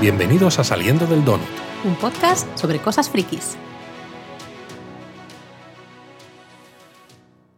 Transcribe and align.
Bienvenidos 0.00 0.58
a 0.58 0.64
Saliendo 0.64 1.06
del 1.06 1.22
Donut. 1.26 1.46
Un 1.84 1.94
podcast 1.94 2.48
sobre 2.56 2.78
cosas 2.78 3.10
frikis. 3.10 3.58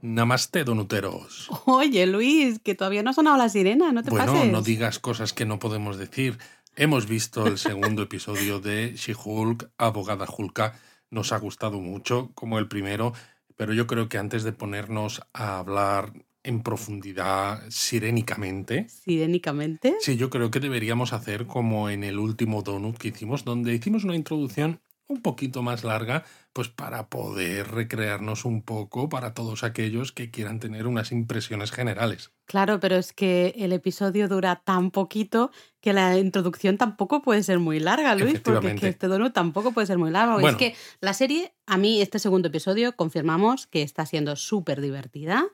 Namaste, 0.00 0.64
donuteros. 0.64 1.48
Oye, 1.66 2.04
Luis, 2.08 2.58
que 2.58 2.74
todavía 2.74 3.04
no 3.04 3.10
ha 3.10 3.12
sonado 3.12 3.36
la 3.36 3.48
sirena, 3.48 3.92
no 3.92 4.02
te 4.02 4.10
bueno, 4.10 4.32
pases. 4.32 4.50
no 4.50 4.60
digas 4.60 4.98
cosas 4.98 5.32
que 5.32 5.46
no 5.46 5.60
podemos 5.60 5.98
decir. 5.98 6.38
Hemos 6.74 7.06
visto 7.06 7.46
el 7.46 7.58
segundo 7.58 8.02
episodio 8.08 8.58
de 8.58 8.94
She-Hulk, 8.96 9.70
Abogada 9.78 10.26
Hulka. 10.26 10.80
Nos 11.10 11.30
ha 11.30 11.38
gustado 11.38 11.78
mucho, 11.78 12.32
como 12.34 12.58
el 12.58 12.66
primero, 12.66 13.12
pero 13.54 13.72
yo 13.72 13.86
creo 13.86 14.08
que 14.08 14.18
antes 14.18 14.42
de 14.42 14.52
ponernos 14.52 15.22
a 15.32 15.58
hablar 15.60 16.12
en 16.44 16.62
profundidad 16.62 17.62
sirénicamente. 17.68 18.88
¿Sirénicamente? 18.88 19.96
Sí, 20.00 20.16
yo 20.16 20.30
creo 20.30 20.50
que 20.50 20.60
deberíamos 20.60 21.12
hacer 21.12 21.46
como 21.46 21.90
en 21.90 22.04
el 22.04 22.18
último 22.18 22.62
donut 22.62 22.96
que 22.96 23.08
hicimos, 23.08 23.44
donde 23.44 23.74
hicimos 23.74 24.04
una 24.04 24.16
introducción 24.16 24.80
un 25.08 25.20
poquito 25.20 25.62
más 25.62 25.84
larga, 25.84 26.24
pues 26.52 26.68
para 26.68 27.08
poder 27.08 27.68
recrearnos 27.68 28.44
un 28.44 28.62
poco 28.62 29.08
para 29.08 29.34
todos 29.34 29.62
aquellos 29.62 30.12
que 30.12 30.30
quieran 30.30 30.58
tener 30.58 30.86
unas 30.86 31.12
impresiones 31.12 31.70
generales. 31.70 32.32
Claro, 32.46 32.80
pero 32.80 32.96
es 32.96 33.12
que 33.12 33.54
el 33.56 33.72
episodio 33.72 34.28
dura 34.28 34.62
tan 34.64 34.90
poquito 34.90 35.50
que 35.80 35.92
la 35.92 36.18
introducción 36.18 36.78
tampoco 36.78 37.22
puede 37.22 37.42
ser 37.42 37.58
muy 37.58 37.78
larga, 37.78 38.14
Luis, 38.14 38.40
porque 38.40 38.72
es 38.72 38.80
que 38.80 38.88
este 38.88 39.08
donut 39.08 39.32
tampoco 39.32 39.72
puede 39.72 39.86
ser 39.86 39.98
muy 39.98 40.10
largo. 40.10 40.34
Bueno. 40.34 40.48
Es 40.48 40.56
que 40.56 40.74
la 41.00 41.14
serie, 41.14 41.54
a 41.66 41.76
mí 41.76 42.00
este 42.00 42.18
segundo 42.18 42.48
episodio 42.48 42.96
confirmamos 42.96 43.66
que 43.66 43.82
está 43.82 44.06
siendo 44.06 44.36
súper 44.36 44.80
divertida, 44.80 45.46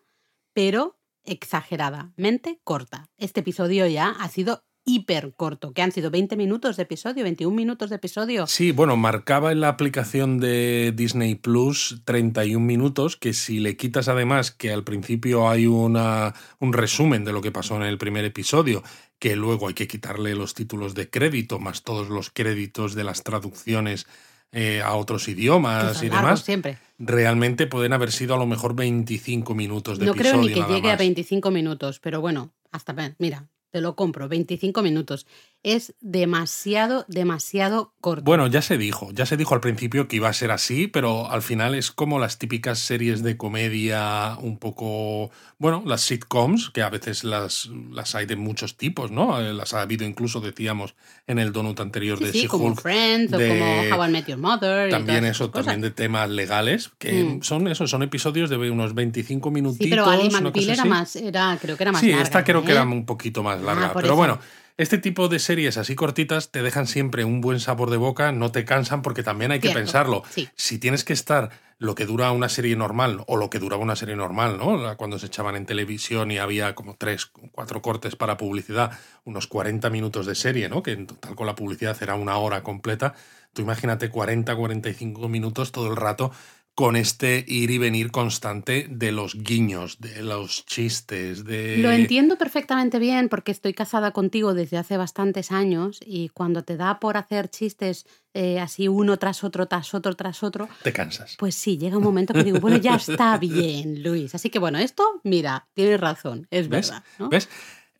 pero 0.58 0.98
exageradamente 1.22 2.58
corta. 2.64 3.10
Este 3.16 3.38
episodio 3.38 3.86
ya 3.86 4.08
ha 4.08 4.28
sido 4.28 4.64
hiper 4.84 5.32
corto, 5.36 5.72
que 5.72 5.82
han 5.82 5.92
sido 5.92 6.10
20 6.10 6.36
minutos 6.36 6.76
de 6.76 6.82
episodio, 6.82 7.22
21 7.22 7.54
minutos 7.54 7.90
de 7.90 7.96
episodio. 7.96 8.44
Sí, 8.48 8.72
bueno, 8.72 8.96
marcaba 8.96 9.52
en 9.52 9.60
la 9.60 9.68
aplicación 9.68 10.40
de 10.40 10.92
Disney 10.96 11.36
Plus 11.36 12.02
31 12.04 12.58
minutos, 12.58 13.16
que 13.16 13.34
si 13.34 13.60
le 13.60 13.76
quitas 13.76 14.08
además 14.08 14.50
que 14.50 14.72
al 14.72 14.82
principio 14.82 15.48
hay 15.48 15.68
una, 15.68 16.34
un 16.58 16.72
resumen 16.72 17.24
de 17.24 17.32
lo 17.32 17.40
que 17.40 17.52
pasó 17.52 17.76
en 17.76 17.82
el 17.82 17.96
primer 17.96 18.24
episodio, 18.24 18.82
que 19.20 19.36
luego 19.36 19.68
hay 19.68 19.74
que 19.74 19.86
quitarle 19.86 20.34
los 20.34 20.54
títulos 20.54 20.96
de 20.96 21.08
crédito, 21.08 21.60
más 21.60 21.84
todos 21.84 22.08
los 22.08 22.30
créditos 22.30 22.96
de 22.96 23.04
las 23.04 23.22
traducciones 23.22 24.08
eh, 24.52 24.82
a 24.82 24.94
otros 24.94 25.28
idiomas 25.28 26.02
y 26.02 26.08
demás, 26.08 26.40
siempre. 26.40 26.78
realmente 26.98 27.66
pueden 27.66 27.92
haber 27.92 28.12
sido 28.12 28.34
a 28.34 28.38
lo 28.38 28.46
mejor 28.46 28.74
25 28.74 29.54
minutos 29.54 29.98
de 29.98 30.06
No 30.06 30.12
episodio. 30.12 30.32
creo 30.32 30.42
ni 30.42 30.54
que 30.54 30.60
nada 30.60 30.74
llegue 30.74 30.88
a 30.88 30.92
más. 30.92 30.98
25 30.98 31.50
minutos, 31.50 32.00
pero 32.00 32.20
bueno, 32.20 32.52
hasta 32.72 32.94
mira, 33.18 33.48
te 33.70 33.80
lo 33.80 33.94
compro, 33.96 34.28
25 34.28 34.82
minutos. 34.82 35.26
Es 35.62 35.94
demasiado, 36.00 37.04
demasiado 37.08 37.92
corto. 38.00 38.22
Bueno, 38.24 38.46
ya 38.46 38.62
se 38.62 38.78
dijo, 38.78 39.10
ya 39.12 39.26
se 39.26 39.36
dijo 39.36 39.54
al 39.54 39.60
principio 39.60 40.06
que 40.06 40.16
iba 40.16 40.28
a 40.28 40.32
ser 40.32 40.50
así, 40.52 40.86
pero 40.86 41.30
al 41.30 41.42
final 41.42 41.74
es 41.74 41.90
como 41.90 42.18
las 42.20 42.38
típicas 42.38 42.78
series 42.78 43.22
de 43.24 43.36
comedia 43.36 44.36
un 44.40 44.58
poco, 44.58 45.30
bueno, 45.58 45.82
las 45.84 46.02
sitcoms, 46.02 46.70
que 46.70 46.82
a 46.82 46.90
veces 46.90 47.24
las, 47.24 47.68
las 47.90 48.14
hay 48.14 48.26
de 48.26 48.36
muchos 48.36 48.76
tipos, 48.76 49.10
¿no? 49.10 49.40
Eh, 49.40 49.52
Las 49.52 49.74
ha 49.74 49.80
habido 49.82 50.06
incluso, 50.06 50.40
decíamos, 50.40 50.94
en 51.26 51.38
el 51.40 51.52
donut 51.52 51.80
anterior 51.80 52.18
sí, 52.18 52.24
de 52.24 52.32
sí, 52.32 52.46
como 52.46 52.64
She-Hulk. 52.66 52.80
Friends 52.80 53.30
de- 53.32 53.36
o 53.36 53.48
como 53.90 53.96
How 54.02 54.08
I 54.08 54.12
Met 54.12 54.26
Your 54.28 54.38
Mother. 54.38 54.88
y 54.88 54.90
También 54.92 55.18
todas 55.20 55.30
eso, 55.36 55.50
también 55.50 55.80
de 55.80 55.90
temas 55.90 56.30
legales, 56.30 56.90
que 56.98 57.24
Mm. 57.24 57.42
son 57.42 57.66
esos, 57.68 57.90
son 57.90 58.02
episodios 58.04 58.48
de 58.48 58.56
unos 58.70 58.94
25 58.94 59.50
minutitos. 59.50 59.84
Sí, 59.84 59.90
pero 59.90 60.06
Ali 60.06 60.30
McBeal 60.30 60.70
era 60.70 60.84
más, 60.84 61.16
era, 61.16 61.58
creo 61.60 61.76
que 61.76 61.82
era 61.82 61.92
más 61.92 62.00
Sí, 62.00 62.08
larga, 62.10 62.22
esta 62.22 62.44
creo 62.44 62.62
que 62.64 62.70
¿eh? 62.70 62.74
era 62.74 62.84
un 62.84 63.04
poquito 63.04 63.42
más 63.42 63.57
larga. 63.62 63.86
Ah, 63.86 63.92
pero 63.94 64.06
eso. 64.08 64.16
bueno, 64.16 64.38
este 64.76 64.98
tipo 64.98 65.28
de 65.28 65.38
series 65.38 65.76
así 65.76 65.94
cortitas 65.96 66.50
te 66.50 66.62
dejan 66.62 66.86
siempre 66.86 67.24
un 67.24 67.40
buen 67.40 67.58
sabor 67.60 67.90
de 67.90 67.96
boca, 67.96 68.30
no 68.32 68.52
te 68.52 68.64
cansan, 68.64 69.02
porque 69.02 69.22
también 69.22 69.50
hay 69.52 69.58
que 69.58 69.68
Cierto, 69.68 69.80
pensarlo. 69.80 70.22
sí. 70.30 70.48
Si 70.54 70.78
tienes 70.78 71.04
que 71.04 71.12
estar 71.12 71.50
lo 71.80 71.94
que 71.94 72.06
dura 72.06 72.32
una 72.32 72.48
serie 72.48 72.74
normal 72.76 73.22
o 73.28 73.36
lo 73.36 73.50
que 73.50 73.58
duraba 73.60 73.82
una 73.82 73.94
serie 73.96 74.16
normal, 74.16 74.58
¿no? 74.58 74.96
Cuando 74.96 75.18
se 75.18 75.26
echaban 75.26 75.54
en 75.56 75.64
televisión 75.66 76.30
y 76.30 76.38
había 76.38 76.74
como 76.74 76.96
tres, 76.96 77.26
cuatro 77.52 77.82
cortes 77.82 78.16
para 78.16 78.36
publicidad, 78.36 78.90
unos 79.24 79.46
40 79.46 79.88
minutos 79.90 80.26
de 80.26 80.34
serie, 80.34 80.68
¿no? 80.68 80.82
Que 80.82 80.92
en 80.92 81.06
total 81.06 81.36
con 81.36 81.46
la 81.46 81.54
publicidad 81.54 81.96
era 82.00 82.14
una 82.16 82.36
hora 82.38 82.62
completa. 82.64 83.14
Tú 83.52 83.62
imagínate 83.62 84.10
40, 84.10 84.54
45 84.56 85.28
minutos 85.28 85.70
todo 85.72 85.88
el 85.88 85.96
rato 85.96 86.32
con 86.78 86.94
este 86.94 87.44
ir 87.48 87.72
y 87.72 87.78
venir 87.78 88.12
constante 88.12 88.86
de 88.88 89.10
los 89.10 89.34
guiños, 89.34 89.98
de 89.98 90.22
los 90.22 90.64
chistes, 90.64 91.44
de... 91.44 91.78
Lo 91.78 91.90
entiendo 91.90 92.38
perfectamente 92.38 93.00
bien 93.00 93.28
porque 93.28 93.50
estoy 93.50 93.74
casada 93.74 94.12
contigo 94.12 94.54
desde 94.54 94.76
hace 94.76 94.96
bastantes 94.96 95.50
años 95.50 95.98
y 96.06 96.28
cuando 96.28 96.62
te 96.62 96.76
da 96.76 97.00
por 97.00 97.16
hacer 97.16 97.48
chistes 97.50 98.06
eh, 98.32 98.60
así 98.60 98.86
uno 98.86 99.16
tras 99.16 99.42
otro, 99.42 99.66
tras 99.66 99.92
otro, 99.92 100.14
tras 100.14 100.44
otro, 100.44 100.68
Te 100.84 100.92
cansas. 100.92 101.34
pues 101.36 101.56
sí, 101.56 101.78
llega 101.78 101.96
un 101.96 102.04
momento 102.04 102.32
que 102.32 102.44
digo, 102.44 102.60
bueno, 102.60 102.76
ya 102.76 102.94
está 102.94 103.36
bien, 103.38 104.04
Luis. 104.04 104.36
Así 104.36 104.48
que 104.48 104.60
bueno, 104.60 104.78
esto, 104.78 105.02
mira, 105.24 105.66
tienes 105.74 105.98
razón, 105.98 106.46
es 106.52 106.68
¿Ves? 106.68 106.90
verdad. 106.90 107.04
¿no? 107.18 107.28
¿Ves? 107.28 107.48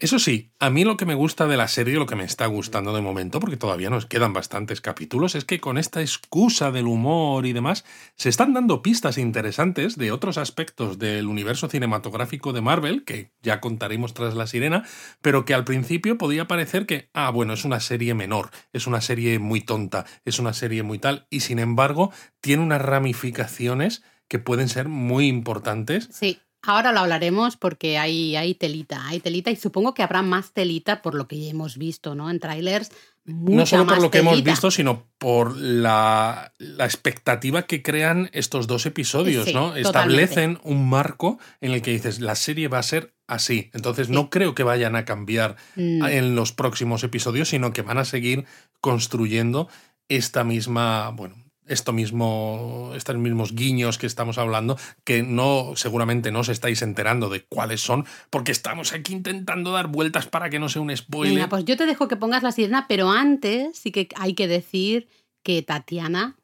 Eso 0.00 0.20
sí, 0.20 0.52
a 0.60 0.70
mí 0.70 0.84
lo 0.84 0.96
que 0.96 1.06
me 1.06 1.16
gusta 1.16 1.48
de 1.48 1.56
la 1.56 1.66
serie, 1.66 1.96
lo 1.96 2.06
que 2.06 2.14
me 2.14 2.22
está 2.22 2.46
gustando 2.46 2.94
de 2.94 3.00
momento, 3.00 3.40
porque 3.40 3.56
todavía 3.56 3.90
nos 3.90 4.06
quedan 4.06 4.32
bastantes 4.32 4.80
capítulos, 4.80 5.34
es 5.34 5.44
que 5.44 5.58
con 5.58 5.76
esta 5.76 6.00
excusa 6.00 6.70
del 6.70 6.86
humor 6.86 7.46
y 7.46 7.52
demás, 7.52 7.84
se 8.14 8.28
están 8.28 8.54
dando 8.54 8.80
pistas 8.80 9.18
interesantes 9.18 9.96
de 9.96 10.12
otros 10.12 10.38
aspectos 10.38 11.00
del 11.00 11.26
universo 11.26 11.68
cinematográfico 11.68 12.52
de 12.52 12.60
Marvel, 12.60 13.02
que 13.04 13.32
ya 13.42 13.60
contaremos 13.60 14.14
tras 14.14 14.36
la 14.36 14.46
sirena, 14.46 14.84
pero 15.20 15.44
que 15.44 15.54
al 15.54 15.64
principio 15.64 16.16
podía 16.16 16.46
parecer 16.46 16.86
que, 16.86 17.10
ah, 17.12 17.30
bueno, 17.30 17.52
es 17.52 17.64
una 17.64 17.80
serie 17.80 18.14
menor, 18.14 18.50
es 18.72 18.86
una 18.86 19.00
serie 19.00 19.40
muy 19.40 19.62
tonta, 19.62 20.06
es 20.24 20.38
una 20.38 20.52
serie 20.52 20.84
muy 20.84 21.00
tal, 21.00 21.26
y 21.28 21.40
sin 21.40 21.58
embargo 21.58 22.12
tiene 22.40 22.62
unas 22.62 22.82
ramificaciones 22.82 24.04
que 24.28 24.38
pueden 24.38 24.68
ser 24.68 24.88
muy 24.88 25.26
importantes 25.26 26.08
Sí, 26.12 26.38
ahora 26.62 26.92
lo 26.92 27.00
hablaremos 27.00 27.56
porque 27.56 27.98
hay, 27.98 28.36
hay 28.36 28.54
telita, 28.54 29.06
hay 29.06 29.20
telita 29.20 29.50
y 29.50 29.56
supongo 29.56 29.94
que 29.94 30.02
habrá 30.02 30.22
más 30.22 30.52
telita 30.52 31.02
por 31.02 31.14
lo 31.14 31.28
que 31.28 31.48
hemos 31.48 31.78
visto, 31.78 32.14
¿no? 32.14 32.30
En 32.30 32.40
trailers. 32.40 32.90
no 33.24 33.34
mucha 33.52 33.66
solo 33.66 33.84
por 33.84 33.94
más 33.94 34.02
lo 34.02 34.10
que 34.10 34.18
hemos 34.18 34.42
visto, 34.42 34.70
sino 34.70 35.06
por 35.18 35.56
la, 35.56 36.52
la 36.58 36.84
expectativa 36.84 37.62
que 37.62 37.82
crean 37.82 38.30
estos 38.32 38.66
dos 38.66 38.86
episodios, 38.86 39.46
Sí, 39.46 39.52
¿no? 39.54 39.72
totalmente. 39.74 39.82
Establecen 39.88 40.58
un 40.64 40.88
marco 40.88 41.38
en 41.60 41.72
el 41.72 41.82
que 41.82 41.92
dices, 41.92 42.20
la 42.20 42.34
serie 42.34 42.68
va 42.68 42.78
a 42.78 42.82
ser 42.82 43.14
así. 43.26 43.70
Entonces, 43.74 44.08
no 44.08 44.30
creo 44.30 44.54
que 44.54 44.62
vayan 44.62 44.96
a 44.96 45.04
cambiar 45.04 45.56
Mm, 45.76 46.04
en 46.06 46.34
los 46.34 46.52
próximos 46.52 47.04
episodios, 47.04 47.48
sino 47.50 47.72
que 47.72 47.82
van 47.82 47.98
a 47.98 48.04
seguir 48.04 48.46
construyendo 48.80 49.68
esta 50.08 50.42
misma, 50.44 51.10
bueno, 51.10 51.36
esto 51.68 51.92
mismo, 51.92 52.92
estos 52.94 53.16
mismos 53.16 53.54
guiños 53.54 53.98
que 53.98 54.06
estamos 54.06 54.38
hablando, 54.38 54.78
que 55.04 55.22
no, 55.22 55.72
seguramente 55.76 56.30
no 56.30 56.40
os 56.40 56.48
estáis 56.48 56.82
enterando 56.82 57.28
de 57.28 57.44
cuáles 57.44 57.80
son, 57.80 58.06
porque 58.30 58.52
estamos 58.52 58.92
aquí 58.92 59.12
intentando 59.12 59.72
dar 59.72 59.88
vueltas 59.88 60.26
para 60.26 60.50
que 60.50 60.58
no 60.58 60.68
sea 60.68 60.82
un 60.82 60.96
spoiler. 60.96 61.34
Venga, 61.34 61.48
pues 61.48 61.64
yo 61.64 61.76
te 61.76 61.86
dejo 61.86 62.08
que 62.08 62.16
pongas 62.16 62.42
la 62.42 62.52
sirena, 62.52 62.86
pero 62.88 63.10
antes 63.10 63.78
sí 63.78 63.90
que 63.92 64.08
hay 64.16 64.34
que 64.34 64.48
decir 64.48 65.08
que 65.42 65.62
Tatiana, 65.62 66.36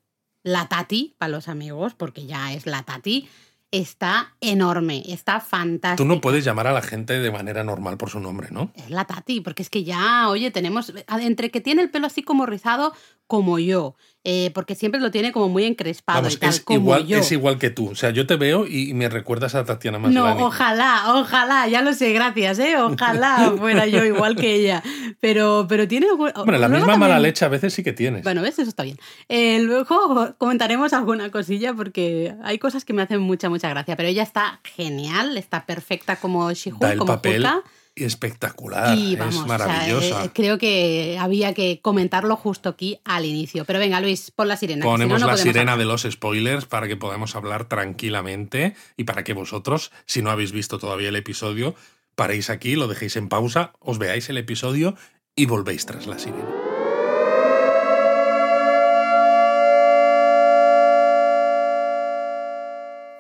la 0.43 0.69
Tati, 0.69 1.15
para 1.19 1.31
los 1.31 1.49
amigos, 1.49 1.95
porque 1.95 2.27
ya 2.27 2.53
es 2.53 2.67
la 2.67 2.83
Tati, 2.83 3.29
está 3.71 4.37
enorme, 4.41 5.03
está 5.09 5.41
fantástica. 5.41 5.97
Tú 5.97 6.05
no 6.05 6.21
puedes 6.21 6.45
llamar 6.45 6.69
a 6.69 6.73
la 6.73 6.81
gente 6.81 7.19
de 7.19 7.31
manera 7.33 7.65
normal 7.65 7.97
por 7.97 8.09
su 8.09 8.21
nombre, 8.21 8.49
¿no? 8.53 8.71
Es 8.77 8.89
la 8.89 9.05
Tati, 9.05 9.41
porque 9.41 9.63
es 9.63 9.71
que 9.71 9.83
ya, 9.83 10.29
oye, 10.29 10.53
tenemos, 10.53 10.93
entre 11.09 11.51
que 11.51 11.61
tiene 11.61 11.83
el 11.83 11.91
pelo 11.91 12.07
así 12.07 12.23
como 12.23 12.47
rizado, 12.47 12.95
como 13.27 13.59
yo, 13.59 13.97
eh, 14.23 14.51
porque 14.55 14.75
siempre 14.75 15.01
lo 15.01 15.11
tiene 15.11 15.33
como 15.33 15.49
muy 15.49 15.65
encrespado 15.65 16.21
Vamos, 16.21 16.35
y 16.35 16.37
tal, 16.39 16.51
es 16.51 16.61
como 16.61 16.79
igual, 16.79 17.07
yo. 17.07 17.19
es 17.19 17.33
igual 17.33 17.59
que 17.59 17.71
tú. 17.71 17.91
O 17.91 17.95
sea, 17.95 18.11
yo 18.11 18.27
te 18.27 18.37
veo 18.37 18.67
y 18.67 18.95
me 18.95 19.09
recuerdas 19.09 19.55
a 19.55 19.65
Tatiana 19.65 19.99
No, 19.99 20.09
Maslany. 20.09 20.43
ojalá, 20.43 21.15
ojalá, 21.15 21.69
ya 21.69 21.83
lo 21.83 21.93
sé, 21.95 22.13
gracias, 22.13 22.59
¿eh? 22.59 22.77
Ojalá 22.79 23.53
fuera 23.59 23.87
yo 23.87 24.05
igual 24.05 24.37
que 24.37 24.55
ella. 24.55 24.83
Pero, 25.21 25.67
pero 25.69 25.89
tiene. 25.89 26.07
Hombre, 26.11 26.59
la 26.59 26.69
misma 26.69 26.97
mala 26.97 27.19
leche 27.19 27.45
a 27.45 27.49
veces 27.49 27.75
sí 27.75 27.83
que 27.83 27.93
tienes. 27.93 28.23
Bueno, 28.25 28.43
¿ves? 28.43 28.59
Eso 28.59 28.69
está 28.69 28.83
bien. 28.83 28.99
Eh, 29.29 29.61
luego 29.63 30.35
comentaremos 30.39 30.93
alguna 30.93 31.31
cosilla 31.31 31.75
porque 31.75 32.35
hay 32.43 32.59
cosas 32.59 32.85
que 32.85 32.93
me 32.93 33.03
hacen 33.03 33.21
mucha, 33.21 33.49
mucha 33.49 33.69
gracia. 33.69 33.97
Pero 33.97 34.09
ella 34.09 34.23
está 34.23 34.61
genial, 34.65 35.37
está 35.37 35.67
perfecta 35.67 36.17
como 36.17 36.51
el 36.51 36.57
como 36.99 37.07
papel. 37.07 37.47
Espectacular. 37.97 38.97
Y 38.99 39.17
vamos, 39.17 39.35
es 39.35 39.41
o 39.41 39.47
sea, 39.47 39.59
maravillosa. 39.59 40.25
eh, 40.25 40.31
creo 40.35 40.59
que 40.59 41.17
había 41.21 41.55
que 41.55 41.81
comentarlo 41.81 42.37
justo 42.37 42.69
aquí 42.69 42.99
al 43.05 43.25
inicio. 43.25 43.65
Pero 43.65 43.79
venga, 43.79 44.01
Luis, 44.01 44.31
pon 44.31 44.49
la 44.49 44.57
sirena. 44.57 44.81
que 44.81 44.83
si 44.83 44.89
no, 44.89 44.93
Ponemos 44.93 45.21
no 45.21 45.27
la 45.27 45.37
sirena 45.37 45.73
hablar. 45.73 45.79
de 45.79 45.85
los 45.85 46.03
spoilers 46.11 46.67
para 46.67 46.89
que 46.89 46.97
podamos 46.97 47.37
hablar 47.37 47.69
tranquilamente 47.69 48.75
y 48.97 49.05
para 49.05 49.25
que 49.25 49.33
vosotros, 49.33 49.93
si 50.07 50.23
no 50.23 50.31
habéis 50.31 50.53
visto 50.53 50.79
todavía 50.79 51.09
el 51.11 51.17
episodio, 51.17 51.75
paréis 52.15 52.51
aquí, 52.51 52.77
lo 52.77 52.89
dejéis 52.89 53.17
en 53.17 53.29
pausa, 53.29 53.73
os 53.81 53.99
veáis 53.99 54.29
el 54.29 54.39
episodio 54.39 54.97
y 55.37 55.47
volvéis 55.47 55.87
tras 55.87 56.07
la 56.07 56.19
sirena. 56.19 56.74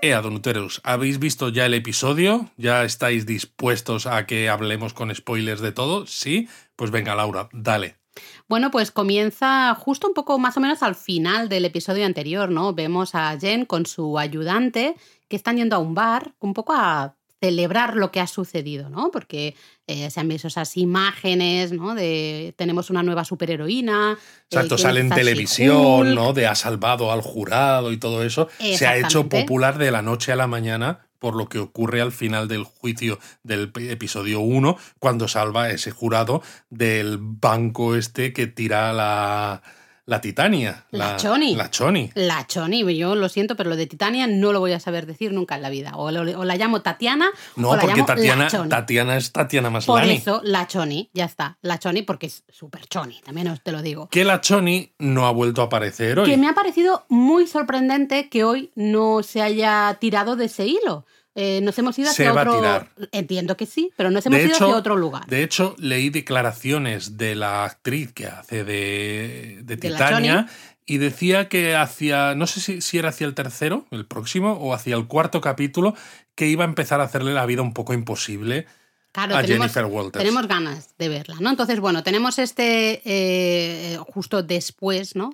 Ea, 0.04 0.20
Donuteros, 0.20 0.82
¿habéis 0.84 1.18
visto 1.18 1.48
ya 1.48 1.64
el 1.64 1.72
episodio? 1.72 2.50
¿Ya 2.58 2.84
estáis 2.84 3.24
dispuestos 3.24 4.04
a 4.04 4.26
que 4.26 4.50
hablemos 4.50 4.92
con 4.92 5.14
spoilers 5.14 5.62
de 5.62 5.72
todo? 5.72 6.06
¿Sí? 6.06 6.46
Pues 6.76 6.90
venga, 6.90 7.14
Laura, 7.14 7.48
dale. 7.54 7.96
Bueno, 8.46 8.70
pues 8.70 8.90
comienza 8.90 9.74
justo 9.74 10.06
un 10.06 10.12
poco 10.12 10.38
más 10.38 10.58
o 10.58 10.60
menos 10.60 10.82
al 10.82 10.94
final 10.94 11.48
del 11.48 11.64
episodio 11.64 12.04
anterior, 12.04 12.50
¿no? 12.50 12.74
Vemos 12.74 13.14
a 13.14 13.34
Jen 13.40 13.64
con 13.64 13.86
su 13.86 14.18
ayudante 14.18 14.94
que 15.28 15.36
están 15.36 15.56
yendo 15.56 15.76
a 15.76 15.78
un 15.78 15.94
bar 15.94 16.34
un 16.38 16.52
poco 16.52 16.74
a 16.74 17.16
celebrar 17.44 17.96
lo 17.96 18.10
que 18.10 18.20
ha 18.20 18.26
sucedido, 18.26 18.88
¿no? 18.88 19.10
Porque 19.10 19.54
eh, 19.86 20.10
se 20.10 20.20
han 20.20 20.28
visto 20.28 20.48
esas 20.48 20.76
imágenes, 20.76 21.72
¿no? 21.72 21.94
De 21.94 22.54
tenemos 22.56 22.90
una 22.90 23.02
nueva 23.02 23.24
superheroína. 23.24 24.12
eh, 24.12 24.44
Exacto, 24.50 24.78
sale 24.78 25.00
en 25.00 25.10
televisión. 25.10 26.14
¿no? 26.14 26.32
De 26.32 26.46
ha 26.46 26.54
salvado 26.54 27.12
al 27.12 27.20
jurado 27.20 27.92
y 27.92 27.98
todo 27.98 28.22
eso. 28.24 28.48
Se 28.58 28.86
ha 28.86 28.96
hecho 28.96 29.28
popular 29.28 29.78
de 29.78 29.90
la 29.90 30.02
noche 30.02 30.32
a 30.32 30.36
la 30.36 30.46
mañana 30.46 31.00
por 31.18 31.36
lo 31.36 31.48
que 31.48 31.58
ocurre 31.58 32.02
al 32.02 32.12
final 32.12 32.48
del 32.48 32.64
juicio 32.64 33.18
del 33.42 33.72
episodio 33.88 34.40
1, 34.40 34.76
cuando 34.98 35.26
salva 35.26 35.64
a 35.64 35.70
ese 35.70 35.90
jurado 35.90 36.42
del 36.68 37.16
banco 37.18 37.96
este 37.96 38.34
que 38.34 38.46
tira 38.46 38.92
la, 38.92 39.62
la 40.06 40.20
Titania. 40.20 40.84
La 40.90 41.16
Choni. 41.16 41.54
La 41.56 41.70
Choni. 41.70 42.10
La 42.14 42.46
Choni, 42.46 42.96
yo 42.96 43.14
lo 43.14 43.28
siento, 43.28 43.56
pero 43.56 43.70
lo 43.70 43.76
de 43.76 43.86
Titania 43.86 44.26
no 44.26 44.52
lo 44.52 44.60
voy 44.60 44.72
a 44.72 44.80
saber 44.80 45.06
decir 45.06 45.32
nunca 45.32 45.56
en 45.56 45.62
la 45.62 45.70
vida. 45.70 45.92
O, 45.96 46.10
lo- 46.10 46.38
o 46.40 46.44
la 46.44 46.56
llamo 46.56 46.82
Tatiana 46.82 47.30
No, 47.56 47.70
o 47.70 47.74
la 47.76 47.80
porque 47.82 47.96
llamo 47.96 48.06
Tatiana, 48.06 48.44
la 48.44 48.50
Choni. 48.50 48.68
Tatiana 48.68 49.16
es 49.16 49.32
Tatiana 49.32 49.68
Por 49.68 49.72
Maslany. 49.72 50.10
eso, 50.16 50.40
la 50.44 50.66
Choni, 50.66 51.08
ya 51.14 51.24
está. 51.24 51.56
La 51.62 51.78
Choni 51.78 52.02
porque 52.02 52.26
es 52.26 52.44
súper 52.50 52.86
Choni, 52.86 53.20
también 53.24 53.48
os 53.48 53.62
te 53.62 53.72
lo 53.72 53.80
digo. 53.80 54.08
Que 54.10 54.24
la 54.24 54.40
Choni 54.40 54.92
no 54.98 55.26
ha 55.26 55.30
vuelto 55.32 55.62
a 55.62 55.66
aparecer 55.66 56.18
hoy. 56.18 56.28
Que 56.28 56.36
me 56.36 56.48
ha 56.48 56.54
parecido 56.54 57.04
muy 57.08 57.46
sorprendente 57.46 58.28
que 58.28 58.44
hoy 58.44 58.70
no 58.74 59.22
se 59.22 59.40
haya 59.40 59.96
tirado 60.00 60.36
de 60.36 60.46
ese 60.46 60.66
hilo. 60.66 61.06
Eh, 61.36 61.60
nos 61.62 61.76
hemos 61.78 61.98
ido 61.98 62.12
Se 62.12 62.22
hacia 62.26 62.32
va 62.32 62.42
a 62.42 62.44
otro. 62.44 62.56
tirar. 62.60 62.88
Entiendo 63.12 63.56
que 63.56 63.66
sí, 63.66 63.90
pero 63.96 64.10
nos 64.10 64.24
hemos 64.26 64.38
De 64.38 64.44
ido 64.44 64.54
hecho- 64.54 64.64
hacia 64.66 64.76
otro 64.76 64.96
lugar. 64.96 65.26
De 65.26 65.42
hecho, 65.42 65.74
leí 65.78 66.10
declaraciones 66.10 67.16
de 67.16 67.34
la 67.34 67.64
actriz 67.64 68.12
que 68.12 68.26
hace 68.26 68.62
de, 68.64 69.60
de 69.64 69.76
Titania 69.76 70.46
y 70.86 70.98
decía 70.98 71.48
que 71.48 71.74
hacia, 71.74 72.34
no 72.34 72.46
sé 72.46 72.60
si, 72.60 72.80
si 72.80 72.98
era 72.98 73.08
hacia 73.08 73.26
el 73.26 73.34
tercero, 73.34 73.86
el 73.90 74.06
próximo, 74.06 74.52
o 74.52 74.74
hacia 74.74 74.94
el 74.96 75.06
cuarto 75.06 75.40
capítulo, 75.40 75.94
que 76.34 76.46
iba 76.48 76.64
a 76.64 76.68
empezar 76.68 77.00
a 77.00 77.04
hacerle 77.04 77.32
la 77.34 77.46
vida 77.46 77.62
un 77.62 77.72
poco 77.72 77.94
imposible 77.94 78.66
Claro, 79.12 79.36
a 79.36 79.42
tenemos, 79.42 79.66
Jennifer 79.72 79.84
Walters. 79.86 80.22
tenemos 80.24 80.46
ganas 80.48 80.96
de 80.98 81.08
verla, 81.08 81.36
¿no? 81.40 81.48
Entonces, 81.50 81.80
bueno, 81.80 82.02
tenemos 82.02 82.38
este 82.38 83.00
eh, 83.04 83.96
justo 84.12 84.42
después, 84.42 85.14
¿no? 85.16 85.30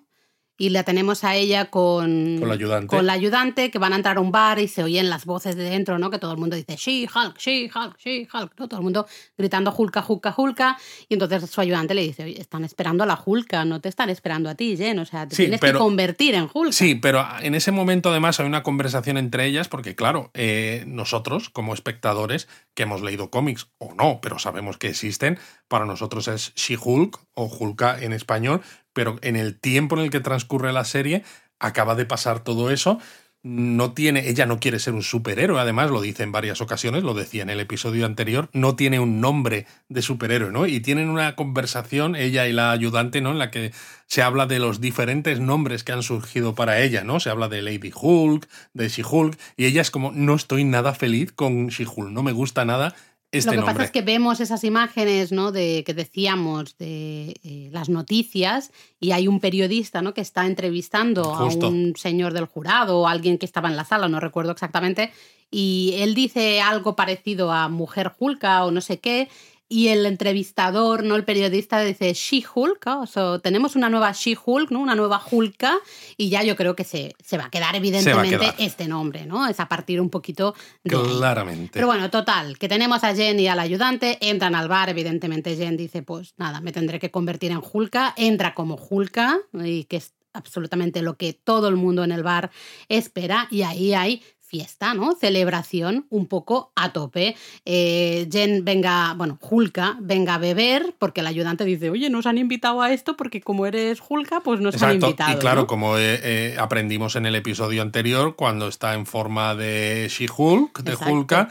Y 0.60 0.68
la 0.68 0.82
tenemos 0.84 1.24
a 1.24 1.36
ella 1.36 1.70
con, 1.70 2.36
Con 2.38 2.48
la 2.48 2.52
ayudante. 2.54 2.86
con 2.88 3.06
la 3.06 3.14
ayudante, 3.14 3.70
que 3.70 3.78
van 3.78 3.94
a 3.94 3.96
entrar 3.96 4.18
a 4.18 4.20
un 4.20 4.30
bar 4.30 4.58
y 4.58 4.68
se 4.68 4.82
oyen 4.82 5.08
las 5.08 5.24
voces 5.24 5.56
de 5.56 5.64
dentro, 5.64 5.98
¿no? 5.98 6.10
Que 6.10 6.18
todo 6.18 6.32
el 6.32 6.36
mundo 6.36 6.54
dice, 6.54 6.76
She-Hulk, 6.76 7.38
She-Hulk, 7.38 7.96
She-Hulk, 7.96 8.52
¿no? 8.58 8.68
Todo 8.68 8.80
el 8.80 8.84
mundo 8.84 9.06
gritando 9.38 9.74
Hulka, 9.74 10.04
Hulka, 10.06 10.34
Hulka. 10.36 10.76
Y 11.08 11.14
entonces 11.14 11.48
su 11.48 11.62
ayudante 11.62 11.94
le 11.94 12.02
dice, 12.02 12.24
oye, 12.24 12.38
están 12.38 12.62
esperando 12.64 13.04
a 13.04 13.06
la 13.06 13.18
Hulka, 13.24 13.64
no 13.64 13.80
te 13.80 13.88
están 13.88 14.10
esperando 14.10 14.50
a 14.50 14.54
ti, 14.54 14.76
Jen. 14.76 14.98
O 14.98 15.06
sea, 15.06 15.26
te 15.26 15.34
Sí, 15.34 15.44
tienes 15.44 15.60
pero- 15.60 15.78
que 15.78 15.82
convertir 15.82 16.34
en 16.34 16.46
Hulka. 16.52 16.72
Sí, 16.72 16.94
pero 16.94 17.26
en 17.40 17.54
ese 17.54 17.72
momento 17.72 18.10
además 18.10 18.38
hay 18.38 18.44
una 18.44 18.62
conversación 18.62 19.16
entre 19.16 19.46
ellas 19.46 19.68
porque 19.68 19.94
claro, 19.96 20.30
eh, 20.34 20.84
nosotros 20.86 21.48
como 21.48 21.72
espectadores 21.72 22.48
que 22.74 22.82
hemos 22.82 23.00
leído 23.00 23.30
cómics 23.30 23.68
o 23.78 23.94
no, 23.94 24.20
pero 24.20 24.38
sabemos 24.38 24.76
que 24.76 24.88
existen, 24.88 25.38
para 25.68 25.86
nosotros 25.86 26.28
es 26.28 26.52
She-Hulk 26.54 27.18
o 27.32 27.44
Hulka 27.46 27.98
en 28.02 28.12
español, 28.12 28.60
pero 28.92 29.18
en 29.22 29.36
el 29.36 29.58
tiempo 29.58 29.96
en 29.96 30.02
el 30.02 30.10
que 30.10 30.20
transcurre 30.20 30.72
la 30.72 30.84
serie 30.84 31.24
acaba 31.58 31.94
de 31.94 32.06
pasar 32.06 32.40
todo 32.40 32.70
eso. 32.70 32.98
No 33.42 33.94
tiene, 33.94 34.28
ella 34.28 34.44
no 34.44 34.60
quiere 34.60 34.78
ser 34.78 34.92
un 34.92 35.02
superhéroe, 35.02 35.58
además 35.58 35.90
lo 35.90 36.02
dice 36.02 36.24
en 36.24 36.30
varias 36.30 36.60
ocasiones, 36.60 37.04
lo 37.04 37.14
decía 37.14 37.42
en 37.42 37.48
el 37.48 37.60
episodio 37.60 38.04
anterior, 38.04 38.50
no 38.52 38.76
tiene 38.76 39.00
un 39.00 39.22
nombre 39.22 39.66
de 39.88 40.02
superhéroe, 40.02 40.52
¿no? 40.52 40.66
Y 40.66 40.80
tienen 40.80 41.08
una 41.08 41.36
conversación, 41.36 42.16
ella 42.16 42.46
y 42.46 42.52
la 42.52 42.70
ayudante, 42.70 43.22
¿no? 43.22 43.30
En 43.30 43.38
la 43.38 43.50
que 43.50 43.72
se 44.06 44.20
habla 44.20 44.44
de 44.44 44.58
los 44.58 44.82
diferentes 44.82 45.40
nombres 45.40 45.84
que 45.84 45.92
han 45.92 46.02
surgido 46.02 46.54
para 46.54 46.82
ella, 46.82 47.02
¿no? 47.02 47.18
Se 47.18 47.30
habla 47.30 47.48
de 47.48 47.62
Lady 47.62 47.92
Hulk, 47.94 48.46
de 48.74 48.88
She-Hulk, 48.90 49.38
y 49.56 49.64
ella 49.64 49.80
es 49.80 49.90
como, 49.90 50.12
no 50.12 50.34
estoy 50.34 50.64
nada 50.64 50.92
feliz 50.92 51.32
con 51.32 51.68
She-Hulk, 51.68 52.10
no 52.10 52.22
me 52.22 52.32
gusta 52.32 52.66
nada 52.66 52.94
este 53.32 53.46
Lo 53.46 53.52
que 53.52 53.56
nombre. 53.58 53.74
pasa 53.74 53.84
es 53.84 53.90
que 53.92 54.02
vemos 54.02 54.40
esas 54.40 54.64
imágenes, 54.64 55.30
¿no? 55.30 55.52
De 55.52 55.84
que 55.84 55.94
decíamos 55.94 56.76
de 56.78 57.36
eh, 57.44 57.68
las 57.72 57.88
noticias 57.88 58.72
y 58.98 59.12
hay 59.12 59.28
un 59.28 59.38
periodista, 59.38 60.02
¿no? 60.02 60.14
Que 60.14 60.20
está 60.20 60.46
entrevistando 60.46 61.24
Justo. 61.24 61.66
a 61.66 61.68
un 61.68 61.94
señor 61.96 62.32
del 62.32 62.46
jurado 62.46 62.98
o 62.98 63.06
alguien 63.06 63.38
que 63.38 63.46
estaba 63.46 63.68
en 63.68 63.76
la 63.76 63.84
sala, 63.84 64.08
no 64.08 64.18
recuerdo 64.18 64.50
exactamente, 64.50 65.12
y 65.50 65.94
él 65.98 66.14
dice 66.14 66.60
algo 66.60 66.96
parecido 66.96 67.52
a 67.52 67.68
mujer 67.68 68.12
Hulka 68.18 68.64
o 68.64 68.70
no 68.70 68.80
sé 68.80 68.98
qué. 68.98 69.28
Y 69.72 69.86
el 69.86 70.04
entrevistador, 70.04 71.04
¿no? 71.04 71.14
El 71.14 71.22
periodista 71.24 71.80
dice 71.80 72.12
She-Hulk. 72.12 72.84
O 72.88 73.06
sea, 73.06 73.38
tenemos 73.38 73.76
una 73.76 73.88
nueva 73.88 74.10
She-Hulk, 74.10 74.72
¿no? 74.72 74.80
Una 74.80 74.96
nueva 74.96 75.22
Hulka, 75.30 75.78
y 76.16 76.28
ya 76.28 76.42
yo 76.42 76.56
creo 76.56 76.74
que 76.74 76.82
se, 76.82 77.14
se 77.24 77.38
va 77.38 77.44
a 77.44 77.50
quedar 77.50 77.76
evidentemente 77.76 78.36
quedar. 78.36 78.54
este 78.58 78.88
nombre, 78.88 79.26
¿no? 79.26 79.46
Es 79.46 79.60
a 79.60 79.68
partir 79.68 80.00
un 80.00 80.10
poquito 80.10 80.56
de 80.82 80.96
ahí. 80.96 81.02
Claramente. 81.18 81.70
Pero 81.72 81.86
bueno, 81.86 82.10
total, 82.10 82.58
que 82.58 82.68
tenemos 82.68 83.04
a 83.04 83.14
Jen 83.14 83.38
y 83.38 83.46
al 83.46 83.60
ayudante, 83.60 84.18
entran 84.20 84.56
al 84.56 84.66
bar, 84.66 84.88
evidentemente 84.88 85.54
Jen 85.54 85.76
dice, 85.76 86.02
pues 86.02 86.34
nada, 86.36 86.60
me 86.60 86.72
tendré 86.72 86.98
que 86.98 87.12
convertir 87.12 87.52
en 87.52 87.62
Hulka, 87.62 88.12
entra 88.16 88.54
como 88.54 88.74
Hulka, 88.74 89.38
y 89.54 89.84
que 89.84 89.98
es 89.98 90.14
absolutamente 90.32 91.00
lo 91.00 91.16
que 91.16 91.32
todo 91.32 91.68
el 91.68 91.76
mundo 91.76 92.02
en 92.02 92.10
el 92.10 92.24
bar 92.24 92.50
espera, 92.88 93.46
y 93.52 93.62
ahí 93.62 93.94
hay 93.94 94.22
fiesta, 94.50 94.94
¿no? 94.94 95.14
Celebración 95.14 96.06
un 96.10 96.26
poco 96.26 96.72
a 96.74 96.92
tope. 96.92 97.36
Eh, 97.64 98.28
Jen 98.30 98.64
venga, 98.64 99.14
bueno, 99.14 99.38
Hulka 99.40 99.96
venga 100.00 100.34
a 100.34 100.38
beber, 100.38 100.94
porque 100.98 101.20
el 101.20 101.28
ayudante 101.28 101.64
dice, 101.64 101.88
oye, 101.88 102.10
nos 102.10 102.26
han 102.26 102.36
invitado 102.36 102.82
a 102.82 102.92
esto 102.92 103.16
porque 103.16 103.40
como 103.40 103.64
eres 103.64 104.02
Hulka, 104.06 104.40
pues 104.40 104.60
nos 104.60 104.74
han 104.82 104.90
Exacto, 104.96 105.06
invitado. 105.06 105.32
y 105.32 105.36
claro, 105.36 105.60
¿no? 105.62 105.66
como 105.68 105.96
eh, 105.96 106.20
eh, 106.22 106.56
aprendimos 106.58 107.14
en 107.14 107.26
el 107.26 107.36
episodio 107.36 107.80
anterior, 107.82 108.34
cuando 108.34 108.66
está 108.66 108.94
en 108.94 109.06
forma 109.06 109.54
de 109.54 110.08
She-Hulk, 110.10 110.80
de 110.82 110.92
Exacto. 110.92 111.14
Hulka, 111.14 111.48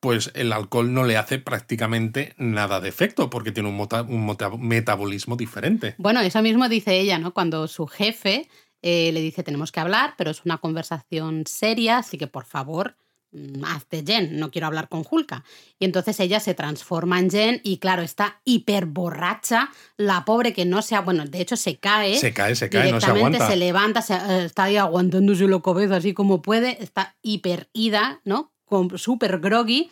pues 0.00 0.30
el 0.36 0.52
alcohol 0.52 0.94
no 0.94 1.02
le 1.02 1.16
hace 1.16 1.40
prácticamente 1.40 2.34
nada 2.38 2.80
de 2.80 2.88
efecto, 2.88 3.30
porque 3.30 3.50
tiene 3.50 3.68
un, 3.68 3.76
mota- 3.76 4.02
un 4.02 4.24
mota- 4.24 4.50
metabolismo 4.56 5.34
diferente. 5.36 5.96
Bueno, 5.98 6.20
eso 6.20 6.40
mismo 6.40 6.68
dice 6.68 7.00
ella, 7.00 7.18
¿no? 7.18 7.34
Cuando 7.34 7.66
su 7.66 7.88
jefe 7.88 8.48
eh, 8.82 9.10
le 9.12 9.20
dice 9.20 9.42
tenemos 9.42 9.72
que 9.72 9.80
hablar, 9.80 10.14
pero 10.16 10.30
es 10.30 10.44
una 10.44 10.58
conversación 10.58 11.44
seria, 11.46 11.98
así 11.98 12.16
que 12.18 12.26
por 12.26 12.44
favor, 12.44 12.96
mm, 13.32 13.64
hazte 13.64 14.02
Jen, 14.06 14.38
no 14.38 14.50
quiero 14.50 14.66
hablar 14.68 14.88
con 14.88 15.04
Hulka. 15.08 15.44
Y 15.78 15.84
entonces 15.84 16.18
ella 16.20 16.40
se 16.40 16.54
transforma 16.54 17.18
en 17.18 17.30
Jen 17.30 17.60
y 17.64 17.78
claro, 17.78 18.02
está 18.02 18.40
hiper 18.44 18.86
borracha, 18.86 19.70
la 19.96 20.24
pobre 20.24 20.52
que 20.52 20.64
no 20.64 20.80
se 20.82 20.94
ha, 20.94 21.00
bueno, 21.00 21.24
de 21.24 21.40
hecho 21.40 21.56
se 21.56 21.76
cae. 21.78 22.16
Se 22.16 22.32
cae, 22.32 22.54
se 22.54 22.70
cae, 22.70 22.90
no 22.92 23.00
se 23.00 23.06
aguanta. 23.10 23.56
levanta, 23.56 24.02
se- 24.02 24.14
eh, 24.14 24.44
está 24.44 24.64
ahí 24.64 24.76
aguantándose 24.76 25.46
la 25.48 25.60
cabeza 25.60 25.96
así 25.96 26.14
como 26.14 26.40
puede, 26.42 26.82
está 26.82 27.16
hiper 27.22 27.68
ida, 27.72 28.20
¿no? 28.24 28.52
Súper 28.96 29.38
groggy. 29.40 29.90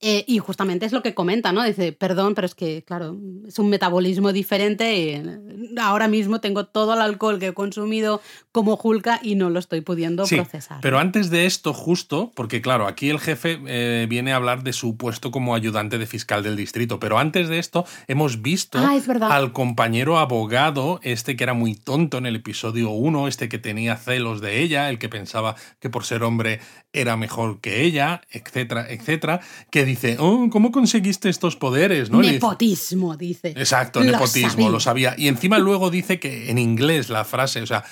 Eh, 0.00 0.24
y 0.28 0.38
justamente 0.38 0.86
es 0.86 0.92
lo 0.92 1.02
que 1.02 1.12
comenta, 1.12 1.50
¿no? 1.52 1.64
Dice, 1.64 1.92
perdón, 1.92 2.34
pero 2.36 2.46
es 2.46 2.54
que, 2.54 2.84
claro, 2.84 3.16
es 3.48 3.58
un 3.58 3.68
metabolismo 3.68 4.32
diferente. 4.32 4.96
y, 4.96 5.08
eh, 5.10 5.38
ahora 5.80 6.06
mismo 6.06 6.40
tengo 6.40 6.66
todo 6.66 6.94
el 6.94 7.00
alcohol 7.00 7.38
que 7.40 7.48
he 7.48 7.52
consumido 7.54 8.20
como 8.52 8.78
Hulka 8.80 9.18
y 9.22 9.34
no 9.34 9.50
lo 9.50 9.58
estoy 9.58 9.80
pudiendo 9.80 10.24
Sí, 10.26 10.36
procesar. 10.36 10.78
pero 10.82 10.98
antes 11.00 11.30
de 11.30 11.46
esto, 11.46 11.72
justo, 11.74 12.30
porque 12.36 12.60
claro, 12.60 12.86
aquí 12.86 13.10
el 13.10 13.18
jefe 13.18 13.58
eh, 13.66 14.06
viene 14.08 14.32
a 14.32 14.36
hablar 14.36 14.62
de 14.62 14.72
su 14.72 14.96
puesto 14.96 15.30
como 15.32 15.54
ayudante 15.56 15.98
de 15.98 16.06
fiscal 16.06 16.42
del 16.44 16.56
distrito, 16.56 17.00
pero 17.00 17.18
antes 17.18 17.48
de 17.48 17.58
esto 17.58 17.84
hemos 18.06 18.40
visto 18.40 18.78
Ah, 18.78 18.96
al 19.30 19.52
compañero 19.52 20.18
abogado, 20.18 21.00
este 21.02 21.34
que 21.36 21.42
era 21.44 21.54
muy 21.54 21.74
tonto 21.74 22.18
en 22.18 22.26
el 22.26 22.36
episodio 22.36 22.90
1, 22.90 23.26
este 23.28 23.48
que 23.48 23.58
tenía 23.58 23.96
celos 23.96 24.40
de 24.40 24.60
ella, 24.62 24.90
el 24.90 24.98
que 24.98 25.08
pensaba 25.08 25.56
que 25.80 25.90
por 25.90 26.04
ser 26.04 26.22
hombre 26.22 26.60
era 26.92 27.16
mejor 27.16 27.60
que 27.60 27.82
ella, 27.82 28.22
etcétera, 28.30 28.86
etcétera, 28.90 29.40
que 29.70 29.84
dice, 29.88 30.16
oh, 30.20 30.48
¿cómo 30.50 30.70
conseguiste 30.70 31.28
estos 31.28 31.56
poderes? 31.56 32.10
¿no? 32.10 32.20
Nepotismo, 32.20 33.16
dice. 33.16 33.48
Exacto, 33.56 34.00
Lo 34.00 34.06
nepotismo, 34.12 34.50
sabía. 34.50 34.68
lo 34.70 34.80
sabía. 34.80 35.14
Y 35.18 35.26
encima 35.28 35.58
luego 35.58 35.90
dice 35.90 36.20
que 36.20 36.50
en 36.50 36.58
inglés 36.58 37.08
la 37.10 37.24
frase, 37.24 37.60
o 37.62 37.66
sea, 37.66 37.84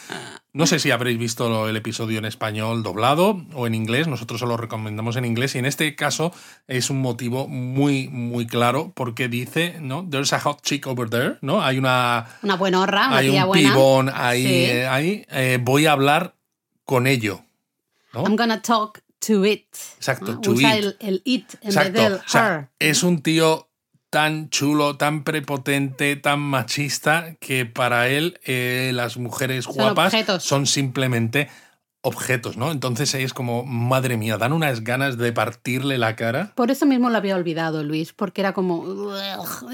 no 0.52 0.66
sé 0.66 0.78
si 0.78 0.90
habréis 0.90 1.18
visto 1.18 1.68
el 1.68 1.76
episodio 1.76 2.18
en 2.18 2.24
español 2.24 2.82
doblado 2.82 3.42
o 3.54 3.66
en 3.66 3.74
inglés, 3.74 4.08
nosotros 4.08 4.40
se 4.40 4.46
lo 4.46 4.56
recomendamos 4.56 5.16
en 5.16 5.24
inglés 5.24 5.54
y 5.54 5.58
en 5.58 5.66
este 5.66 5.94
caso 5.96 6.32
es 6.68 6.88
un 6.88 7.00
motivo 7.02 7.46
muy, 7.48 8.08
muy 8.08 8.46
claro 8.46 8.92
porque 8.94 9.28
dice, 9.28 9.76
¿no? 9.80 10.06
There's 10.08 10.32
a 10.32 10.40
hot 10.40 10.62
chick 10.62 10.86
over 10.86 11.10
there, 11.10 11.36
¿no? 11.42 11.62
Hay 11.62 11.78
una... 11.78 12.26
Una 12.42 12.56
buenorra, 12.56 13.08
una 13.08 13.16
Hay 13.18 13.30
tía 13.30 13.42
un 13.44 13.48
buena. 13.48 13.68
pibón 13.70 14.10
ahí, 14.14 14.42
Sí. 14.46 14.48
eh, 14.54 14.86
ahí, 14.86 15.26
eh, 15.30 15.58
voy 15.60 15.86
a 15.86 15.92
hablar 15.92 16.34
con 16.84 17.06
ello. 17.06 17.42
¿no? 18.14 18.22
I'm 18.22 18.36
gonna 18.36 18.62
talk 18.62 19.02
to 19.26 19.44
it. 19.44 19.66
Exacto, 19.96 20.34
¿no? 20.34 20.40
to 20.40 20.52
Usa 20.52 20.76
it. 20.76 20.84
El, 20.84 20.96
el 21.00 21.22
it 21.24 21.54
en 21.62 21.68
Exacto. 21.68 21.92
vez 21.92 22.02
del 22.02 22.12
o 22.14 22.22
sea, 22.28 22.54
her. 22.56 22.68
es 22.78 23.02
un 23.02 23.22
tío 23.22 23.68
tan 24.10 24.48
chulo, 24.50 24.96
tan 24.96 25.24
prepotente, 25.24 26.16
tan 26.16 26.38
machista, 26.40 27.34
que 27.40 27.66
para 27.66 28.08
él 28.08 28.38
eh, 28.44 28.92
las 28.94 29.16
mujeres 29.16 29.64
Son 29.64 29.74
guapas 29.74 30.12
objetos. 30.14 30.42
son 30.44 30.66
simplemente 30.66 31.48
objetos, 32.06 32.56
¿no? 32.56 32.70
Entonces 32.70 33.12
es 33.14 33.34
como, 33.34 33.64
madre 33.64 34.16
mía, 34.16 34.38
dan 34.38 34.52
unas 34.52 34.84
ganas 34.84 35.18
de 35.18 35.32
partirle 35.32 35.98
la 35.98 36.14
cara. 36.14 36.52
Por 36.54 36.70
eso 36.70 36.86
mismo 36.86 37.10
lo 37.10 37.16
había 37.16 37.34
olvidado, 37.34 37.82
Luis, 37.82 38.12
porque 38.12 38.42
era 38.42 38.52
como, 38.54 39.12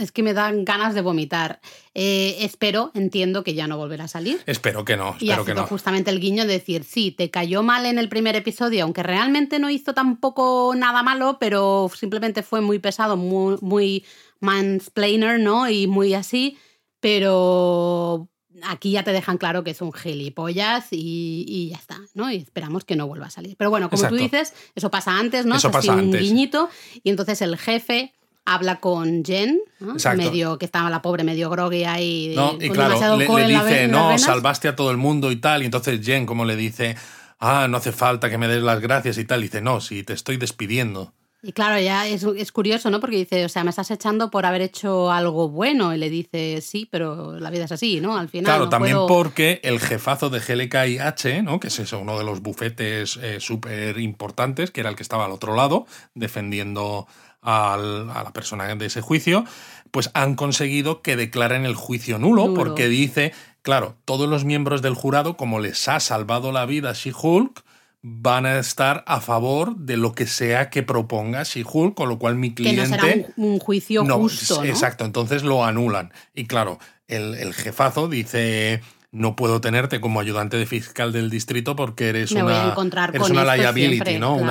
es 0.01 0.13
que 0.13 0.23
me 0.23 0.33
dan 0.33 0.65
ganas 0.65 0.95
de 0.95 1.03
vomitar. 1.03 1.61
Eh, 1.95 2.39
espero, 2.41 2.91
entiendo 2.95 3.45
que 3.45 3.53
ya 3.53 3.67
no 3.67 3.77
volverá 3.77 4.05
a 4.05 4.09
salir. 4.09 4.41
Espero 4.47 4.83
que 4.87 4.97
no, 4.97 5.15
Y 5.21 5.29
ha 5.29 5.35
espero 5.35 5.45
que 5.45 5.51
sido 5.53 5.61
no. 5.63 5.67
justamente 5.69 6.11
el 6.11 6.21
guiño 6.21 6.47
de 6.47 6.55
decir, 6.55 6.85
sí, 6.85 7.11
te 7.11 7.31
cayó 7.31 7.63
mal 7.63 7.85
en 7.85 7.99
el 7.99 8.09
primer 8.09 8.35
episodio, 8.35 8.85
aunque 8.85 9.03
realmente 9.03 9.59
no 9.59 9.69
hizo 9.69 9.93
tampoco 9.93 10.73
nada 10.75 11.03
malo, 11.03 11.37
pero 11.39 11.91
simplemente 11.95 12.43
fue 12.43 12.63
muy 12.63 12.79
pesado, 12.79 13.19
muy, 13.19 13.59
muy 13.61 14.07
mansplainer, 14.41 15.39
¿no? 15.39 15.69
Y 15.69 15.87
muy 15.87 16.15
así, 16.15 16.57
pero 16.99 18.29
aquí 18.65 18.93
ya 18.93 19.03
te 19.05 19.13
dejan 19.13 19.39
claro 19.39 19.65
que 19.65 19.71
es 19.73 19.81
un 19.83 19.93
gilipollas 19.93 20.89
y, 20.93 21.45
y 21.49 21.69
ya 21.71 21.77
está, 21.77 21.99
¿no? 22.15 22.31
Y 22.31 22.37
esperamos 22.37 22.85
que 22.85 22.97
no 22.97 23.07
vuelva 23.07 23.27
a 23.27 23.31
salir. 23.31 23.57
Pero 23.57 23.71
bueno, 23.71 23.89
como 23.91 24.09
tú 24.09 24.17
dices, 24.17 24.55
eso 24.75 24.91
pasa 24.91 25.19
antes, 25.19 25.47
¿no? 25.47 25.57
Eso 25.57 25.69
Es 25.69 25.73
pasa 25.73 25.93
un 25.93 25.99
antes. 26.01 26.21
guiñito, 26.21 26.69
y 27.03 27.11
entonces 27.11 27.43
el 27.43 27.57
jefe 27.59 28.13
habla 28.45 28.81
con 28.81 29.25
Jen, 29.25 29.61
¿no? 29.79 29.95
Medio 30.17 30.59
que 30.59 30.65
estaba 30.65 30.91
la 30.91 31.01
pobre 31.03 31.23
medio 31.25 31.49
groggy 31.51 31.85
ahí, 31.85 32.33
No, 32.35 32.57
y 32.61 32.69
con 32.69 32.77
claro, 32.77 33.17
le, 33.17 33.29
le 33.29 33.47
dice, 33.47 33.89
no, 33.89 34.07
venas". 34.09 34.23
salvaste 34.23 34.69
a 34.69 34.75
todo 34.77 34.91
el 34.91 34.97
mundo 34.97 35.31
y 35.31 35.37
tal. 35.37 35.63
Y 35.63 35.67
entonces 35.67 36.05
Jen, 36.05 36.27
como 36.27 36.45
le 36.45 36.57
dice, 36.57 36.97
ah, 37.39 37.69
no 37.69 37.77
hace 37.77 37.93
falta 37.93 38.29
que 38.31 38.39
me 38.39 38.49
des 38.49 38.63
las 38.63 38.81
gracias 38.81 39.17
y 39.19 39.25
tal. 39.25 39.41
Y 39.41 39.45
dice, 39.45 39.61
no, 39.61 39.81
si 39.81 40.03
te 40.03 40.13
estoy 40.13 40.39
despidiendo. 40.39 41.13
Y 41.45 41.53
claro, 41.53 41.81
ya 41.81 42.07
es, 42.07 42.23
es 42.23 42.53
curioso, 42.53 42.89
¿no? 42.89 43.01
Porque 43.01 43.17
dice, 43.17 43.45
o 43.45 43.49
sea, 43.49 43.65
me 43.65 43.71
estás 43.71 43.91
echando 43.91 44.31
por 44.31 44.47
haber 44.47 44.63
hecho 44.63 45.11
algo 45.11 45.49
bueno. 45.49 45.93
Y 45.93 45.99
le 45.99 46.09
dice, 46.09 46.61
sí, 46.61 46.87
pero 46.89 47.33
la 47.41 47.51
vida 47.51 47.65
es 47.65 47.73
así, 47.73 48.01
¿no? 48.01 48.17
Al 48.17 48.29
final. 48.29 48.45
Claro, 48.45 48.65
no 48.67 48.71
también 48.71 48.95
puedo- 48.95 49.09
porque 49.09 49.61
el 49.65 49.81
jefazo 49.81 50.31
de 50.31 50.39
GLKIH, 50.39 51.43
¿no? 51.43 51.59
que 51.59 51.67
es 51.67 51.79
eso, 51.81 51.99
uno 51.99 52.17
de 52.17 52.25
los 52.25 52.43
bufetes 52.43 53.17
eh, 53.21 53.41
súper 53.41 53.99
importantes, 53.99 54.71
que 54.71 54.83
era 54.83 54.91
el 54.91 54.95
que 54.95 55.03
estaba 55.03 55.25
al 55.25 55.33
otro 55.33 55.57
lado, 55.57 55.87
defendiendo 56.15 57.09
al- 57.41 58.09
a 58.11 58.23
la 58.23 58.33
persona 58.33 58.73
de 58.77 58.87
ese 58.87 59.01
juicio, 59.01 59.45
pues 59.91 60.11
han 60.15 60.37
conseguido 60.37 61.03
que 61.03 61.17
declaren 61.17 61.67
el 61.67 61.75
juicio 61.75 62.19
nulo, 62.19 62.47
Nulo. 62.47 62.55
porque 62.55 62.87
dice, 62.89 63.33
claro, 63.63 63.97
todos 64.05 64.29
los 64.29 64.45
miembros 64.45 64.81
del 64.81 64.95
jurado, 64.95 65.37
como 65.37 65.59
les 65.59 65.89
ha 65.89 65.99
salvado 65.99 66.53
la 66.53 66.67
vida 66.67 66.93
She-Hulk, 66.93 67.65
van 68.03 68.47
a 68.47 68.59
estar 68.59 69.05
a 69.07 69.21
favor 69.21 69.77
de 69.77 69.97
lo 69.97 70.13
que 70.13 70.27
sea 70.27 70.71
que 70.71 70.83
proponga 70.83 71.45
She-Hulk, 71.45 71.95
con 71.95 72.09
lo 72.09 72.19
cual 72.19 72.35
mi 72.35 72.51
Que 72.51 72.55
cliente... 72.63 72.83
no 72.83 72.89
será 72.89 73.07
un, 73.37 73.53
un 73.53 73.59
juicio 73.61 74.03
No, 74.03 74.19
justo, 74.19 74.59
¿no? 74.59 74.65
Exacto, 74.65 75.05
entonces 75.05 75.45
lo 75.45 75.65
anulan. 75.65 76.13
Y 76.35 76.47
claro, 76.47 76.79
el, 77.07 77.35
el 77.37 77.55
jefazo 77.55 78.09
dice, 78.09 78.81
no 79.13 79.37
puedo 79.37 79.61
tenerte 79.61 80.01
como 80.01 80.19
ayudante 80.19 80.57
de 80.57 80.67
fiscal 80.67 81.13
del 81.13 81.31
distrito 81.31 81.77
porque 81.77 82.09
eres 82.09 82.33
Me 82.33 82.43
una, 82.43 82.75
eres 83.13 83.31
una 83.31 83.45
liability, 83.57 83.91
siempre, 83.95 84.19
¿no? 84.19 84.37
claro. 84.37 84.43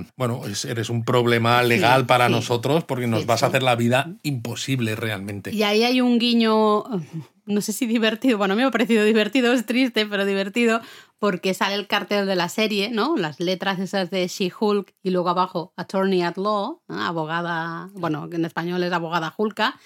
Una, 0.00 0.06
bueno, 0.16 0.42
es- 0.46 0.64
eres 0.64 0.90
un 0.90 1.04
problema 1.04 1.62
legal 1.62 2.00
Sí, 2.00 2.06
para 2.08 2.26
sí. 2.26 2.32
nosotros 2.32 2.82
porque 2.82 3.06
nos 3.06 3.20
Sí, 3.20 3.26
vas 3.26 3.44
a 3.44 3.46
hacer 3.46 3.62
la 3.62 3.76
vida 3.76 4.10
imposible 4.24 4.96
realmente. 4.96 5.54
Y 5.54 5.62
ahí 5.62 5.84
hay 5.84 6.00
un 6.00 6.18
guiño, 6.18 6.82
no 7.46 7.60
sé 7.60 7.72
si 7.72 7.86
divertido, 7.86 8.36
bueno, 8.38 8.54
a 8.54 8.56
mí 8.56 8.62
me 8.62 8.68
ha 8.68 8.72
parecido 8.72 9.04
divertido, 9.04 9.52
es 9.52 9.64
triste, 9.64 10.06
pero 10.06 10.24
divertido, 10.24 10.80
porque 11.18 11.54
sale 11.54 11.74
el 11.74 11.86
cartel 11.86 12.26
de 12.26 12.36
la 12.36 12.48
serie, 12.48 12.90
¿no? 12.90 13.16
Las 13.16 13.40
letras 13.40 13.78
esas 13.78 14.10
de 14.10 14.26
She-Hulk 14.28 14.94
y 15.02 15.10
luego 15.10 15.28
abajo 15.30 15.72
Attorney 15.76 16.22
at 16.22 16.36
Law, 16.36 16.82
¿no? 16.88 17.02
abogada, 17.02 17.88
bueno, 17.94 18.28
en 18.30 18.44
español 18.44 18.82
es 18.82 18.92
abogada 18.92 19.32
Hulka, 19.36 19.78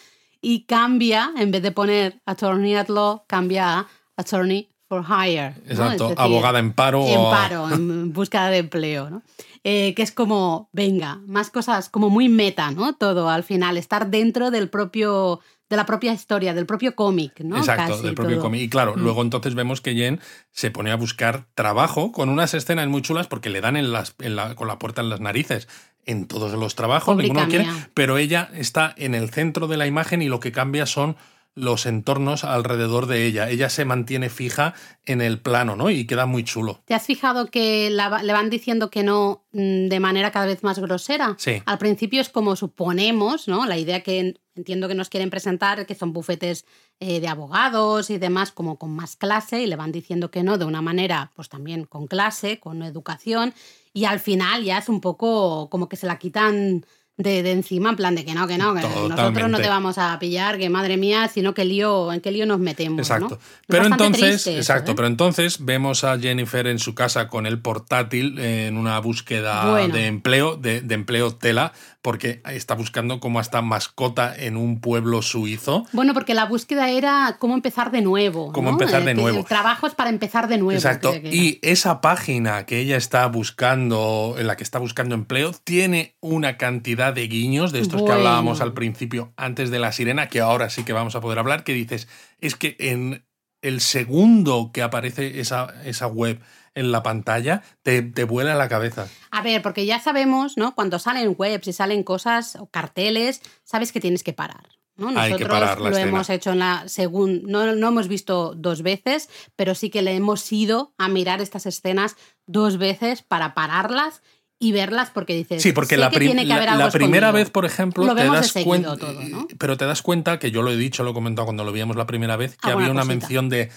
y 0.42 0.64
cambia, 0.64 1.32
en 1.36 1.50
vez 1.50 1.62
de 1.62 1.70
poner 1.72 2.20
Attorney 2.26 2.74
at 2.74 2.88
Law, 2.88 3.24
cambia 3.26 3.78
a 3.80 3.86
Attorney 4.16 4.68
for 4.88 5.04
Hire. 5.04 5.54
¿no? 5.66 5.70
Exacto, 5.70 6.04
decir, 6.08 6.20
abogada 6.20 6.58
en 6.58 6.72
paro. 6.72 7.06
en 7.06 7.18
o- 7.20 7.30
paro, 7.30 7.70
en 7.70 8.12
búsqueda 8.12 8.48
de 8.48 8.58
empleo, 8.58 9.08
¿no? 9.10 9.22
Eh, 9.62 9.94
que 9.94 10.02
es 10.02 10.10
como, 10.10 10.70
venga, 10.72 11.20
más 11.26 11.50
cosas, 11.50 11.90
como 11.90 12.08
muy 12.08 12.28
meta, 12.30 12.70
¿no? 12.70 12.94
Todo 12.94 13.28
al 13.28 13.44
final, 13.44 13.76
estar 13.76 14.08
dentro 14.10 14.50
del 14.50 14.70
propio, 14.70 15.40
de 15.70 15.76
la 15.76 15.86
propia 15.86 16.12
historia, 16.12 16.52
del 16.52 16.66
propio 16.66 16.94
cómic, 16.94 17.40
¿no? 17.40 17.56
Exacto, 17.56 17.92
Casi 17.92 18.02
del 18.04 18.14
propio 18.14 18.40
cómic. 18.40 18.60
Y 18.60 18.68
claro, 18.68 18.94
Mm. 18.96 19.00
luego 19.00 19.22
entonces 19.22 19.54
vemos 19.54 19.80
que 19.80 19.94
Jen 19.94 20.20
se 20.50 20.70
pone 20.70 20.90
a 20.90 20.96
buscar 20.96 21.46
trabajo 21.54 22.12
con 22.12 22.28
unas 22.28 22.52
escenas 22.54 22.88
muy 22.88 23.00
chulas 23.02 23.28
porque 23.28 23.48
le 23.50 23.60
dan 23.60 23.76
en 23.76 23.92
las, 23.92 24.14
en 24.18 24.34
la- 24.36 24.54
con 24.56 24.68
la 24.68 24.78
puerta 24.78 25.00
en 25.00 25.08
las 25.08 25.20
narices 25.20 25.68
en 26.06 26.26
todos 26.26 26.52
los 26.54 26.74
trabajos, 26.74 27.16
ninguno 27.16 27.42
lo 27.42 27.48
quiere, 27.48 27.66
pero 27.94 28.18
ella 28.18 28.50
está 28.54 28.92
en 28.96 29.14
el 29.14 29.30
centro 29.30 29.68
de 29.68 29.76
la 29.76 29.86
imagen 29.86 30.22
y 30.22 30.28
lo 30.28 30.40
que 30.40 30.50
cambia 30.50 30.86
son 30.86 31.16
los 31.56 31.84
entornos 31.84 32.44
alrededor 32.44 33.06
de 33.06 33.26
ella. 33.26 33.50
Ella 33.50 33.68
se 33.68 33.84
mantiene 33.84 34.30
fija 34.30 34.72
en 35.04 35.20
el 35.20 35.40
plano, 35.40 35.74
¿no? 35.76 35.90
Y 35.90 36.06
queda 36.06 36.24
muy 36.24 36.42
chulo. 36.44 36.80
¿Te 36.86 36.94
has 36.94 37.04
fijado 37.04 37.46
que 37.48 37.90
la 37.90 38.22
le 38.22 38.32
van 38.32 38.50
diciendo 38.50 38.88
que 38.88 39.02
no 39.02 39.44
mm, 39.52 39.88
de 39.88 40.00
manera 40.00 40.30
cada 40.30 40.46
vez 40.46 40.62
más 40.62 40.78
grosera? 40.78 41.34
Sí. 41.38 41.60
Al 41.66 41.78
principio 41.78 42.20
es 42.20 42.28
como 42.28 42.54
suponemos, 42.56 43.46
¿no? 43.48 43.66
La 43.66 43.76
idea 43.78 44.02
que 44.02 44.39
entiendo 44.54 44.88
que 44.88 44.94
nos 44.94 45.08
quieren 45.08 45.30
presentar, 45.30 45.86
que 45.86 45.94
son 45.94 46.12
bufetes 46.12 46.64
eh, 46.98 47.20
de 47.20 47.28
abogados 47.28 48.10
y 48.10 48.18
demás, 48.18 48.52
como 48.52 48.78
con 48.78 48.90
más 48.90 49.16
clase, 49.16 49.62
y 49.62 49.66
le 49.66 49.76
van 49.76 49.92
diciendo 49.92 50.30
que 50.30 50.42
no 50.42 50.58
de 50.58 50.64
una 50.64 50.82
manera, 50.82 51.32
pues 51.34 51.48
también 51.48 51.84
con 51.84 52.06
clase, 52.06 52.60
con 52.60 52.82
educación, 52.82 53.54
y 53.92 54.04
al 54.04 54.20
final 54.20 54.64
ya 54.64 54.78
es 54.78 54.88
un 54.88 55.00
poco 55.00 55.68
como 55.70 55.88
que 55.88 55.96
se 55.96 56.06
la 56.06 56.18
quitan 56.18 56.84
de, 57.22 57.42
de 57.42 57.52
encima, 57.52 57.90
en 57.90 57.96
plan 57.96 58.14
de 58.14 58.24
que 58.24 58.34
no, 58.34 58.46
que 58.46 58.56
no, 58.56 58.74
que 58.74 58.80
nosotros 58.80 59.50
no 59.50 59.58
te 59.58 59.68
vamos 59.68 59.98
a 59.98 60.18
pillar, 60.18 60.58
que 60.58 60.70
madre 60.70 60.96
mía, 60.96 61.28
sino 61.28 61.54
que 61.54 61.64
lío, 61.64 62.12
en 62.12 62.20
qué 62.20 62.30
lío 62.30 62.46
nos 62.46 62.58
metemos. 62.60 63.00
Exacto. 63.00 63.38
Pero 63.66 63.86
entonces, 63.86 64.46
eso, 64.46 64.50
exacto, 64.56 64.92
¿eh? 64.92 64.94
pero 64.94 65.06
entonces 65.06 65.64
vemos 65.64 66.02
a 66.04 66.18
Jennifer 66.18 66.66
en 66.66 66.78
su 66.78 66.94
casa 66.94 67.28
con 67.28 67.46
el 67.46 67.60
portátil 67.60 68.38
en 68.38 68.76
una 68.76 68.98
búsqueda 69.00 69.70
Bueno. 69.70 69.94
de 69.94 70.06
empleo, 70.06 70.56
de, 70.56 70.80
de 70.80 70.94
empleo 70.94 71.34
tela, 71.34 71.72
porque 72.02 72.40
está 72.46 72.74
buscando 72.74 73.20
como 73.20 73.40
hasta 73.40 73.60
mascota 73.62 74.34
en 74.34 74.56
un 74.56 74.80
pueblo 74.80 75.20
suizo. 75.22 75.84
Bueno, 75.92 76.14
porque 76.14 76.34
la 76.34 76.46
búsqueda 76.46 76.88
era 76.88 77.36
cómo 77.38 77.54
empezar 77.54 77.90
de 77.90 78.00
nuevo. 78.00 78.52
Cómo 78.52 78.70
¿no? 78.70 78.78
empezar 78.78 79.04
de 79.04 79.10
Eh, 79.10 79.14
nuevo. 79.14 79.38
El 79.40 79.44
trabajo 79.44 79.86
es 79.86 79.94
para 79.94 80.10
empezar 80.10 80.48
de 80.48 80.58
nuevo. 80.58 80.72
Exacto. 80.76 81.12
que. 81.12 81.28
Y 81.30 81.58
esa 81.62 82.00
página 82.00 82.64
que 82.64 82.78
ella 82.78 82.96
está 82.96 83.26
buscando, 83.26 84.36
en 84.38 84.46
la 84.46 84.56
que 84.56 84.62
está 84.64 84.78
buscando 84.78 85.14
empleo, 85.14 85.52
tiene 85.64 86.16
una 86.20 86.56
cantidad 86.56 87.12
de 87.12 87.28
guiños 87.28 87.72
de 87.72 87.80
estos 87.80 88.02
que 88.02 88.12
hablábamos 88.12 88.60
al 88.60 88.72
principio, 88.72 89.32
antes 89.36 89.70
de 89.70 89.78
la 89.78 89.92
sirena, 89.92 90.28
que 90.28 90.40
ahora 90.40 90.70
sí 90.70 90.84
que 90.84 90.92
vamos 90.92 91.14
a 91.16 91.20
poder 91.20 91.38
hablar, 91.38 91.64
que 91.64 91.74
dices, 91.74 92.08
es 92.40 92.56
que 92.56 92.76
en 92.78 93.24
el 93.62 93.82
segundo 93.82 94.70
que 94.72 94.82
aparece 94.82 95.40
esa, 95.40 95.74
esa 95.84 96.06
web 96.06 96.40
en 96.74 96.92
la 96.92 97.02
pantalla, 97.02 97.62
te, 97.82 98.02
te 98.02 98.24
vuela 98.24 98.54
la 98.54 98.68
cabeza. 98.68 99.08
A 99.30 99.42
ver, 99.42 99.62
porque 99.62 99.86
ya 99.86 99.98
sabemos, 100.00 100.56
¿no? 100.56 100.74
Cuando 100.74 100.98
salen 100.98 101.34
webs 101.36 101.68
y 101.68 101.72
salen 101.72 102.02
cosas 102.02 102.56
o 102.56 102.66
carteles, 102.66 103.42
sabes 103.64 103.92
que 103.92 104.00
tienes 104.00 104.22
que 104.22 104.32
parar. 104.32 104.68
¿no? 104.96 105.08
Hay 105.08 105.32
que 105.32 105.44
Nosotros 105.44 105.48
parar 105.48 105.80
la 105.80 105.88
lo 105.90 105.96
escena. 105.96 106.08
hemos 106.10 106.30
hecho 106.30 106.52
en 106.52 106.58
la 106.58 106.86
segunda, 106.86 107.48
no, 107.50 107.74
no 107.74 107.88
hemos 107.88 108.06
visto 108.06 108.54
dos 108.54 108.82
veces, 108.82 109.30
pero 109.56 109.74
sí 109.74 109.88
que 109.88 110.02
le 110.02 110.14
hemos 110.14 110.52
ido 110.52 110.92
a 110.98 111.08
mirar 111.08 111.40
estas 111.40 111.64
escenas 111.66 112.16
dos 112.46 112.76
veces 112.76 113.22
para 113.22 113.54
pararlas 113.54 114.22
y 114.62 114.72
verlas 114.72 115.10
porque 115.10 115.34
dices, 115.34 115.62
Sí, 115.62 115.72
porque 115.72 115.96
la, 115.96 116.10
prim- 116.10 116.28
tiene 116.32 116.46
que 116.46 116.52
haber 116.52 116.66
la- 116.66 116.72
algo 116.72 116.84
la 116.84 116.90
primera 116.92 117.32
vez, 117.32 117.48
por 117.50 117.64
ejemplo, 117.64 118.04
Lo 118.04 118.14
te 118.14 118.24
das 118.26 118.52
cuenta, 118.62 118.96
todo, 118.96 119.20
¿no? 119.22 119.48
pero 119.58 119.76
te 119.76 119.86
das 119.86 120.02
cuenta 120.02 120.38
que 120.38 120.50
yo 120.52 120.60
lo 120.62 120.70
he 120.70 120.76
dicho, 120.76 121.02
lo 121.02 121.10
he 121.10 121.14
comentado 121.14 121.46
cuando 121.46 121.64
lo 121.64 121.72
veíamos 121.72 121.96
la 121.96 122.06
primera 122.06 122.36
vez, 122.36 122.56
que 122.58 122.68
Alguna 122.68 122.84
había 122.84 122.92
una 122.92 123.00
cosita. 123.00 123.14
mención 123.14 123.48
de 123.48 123.70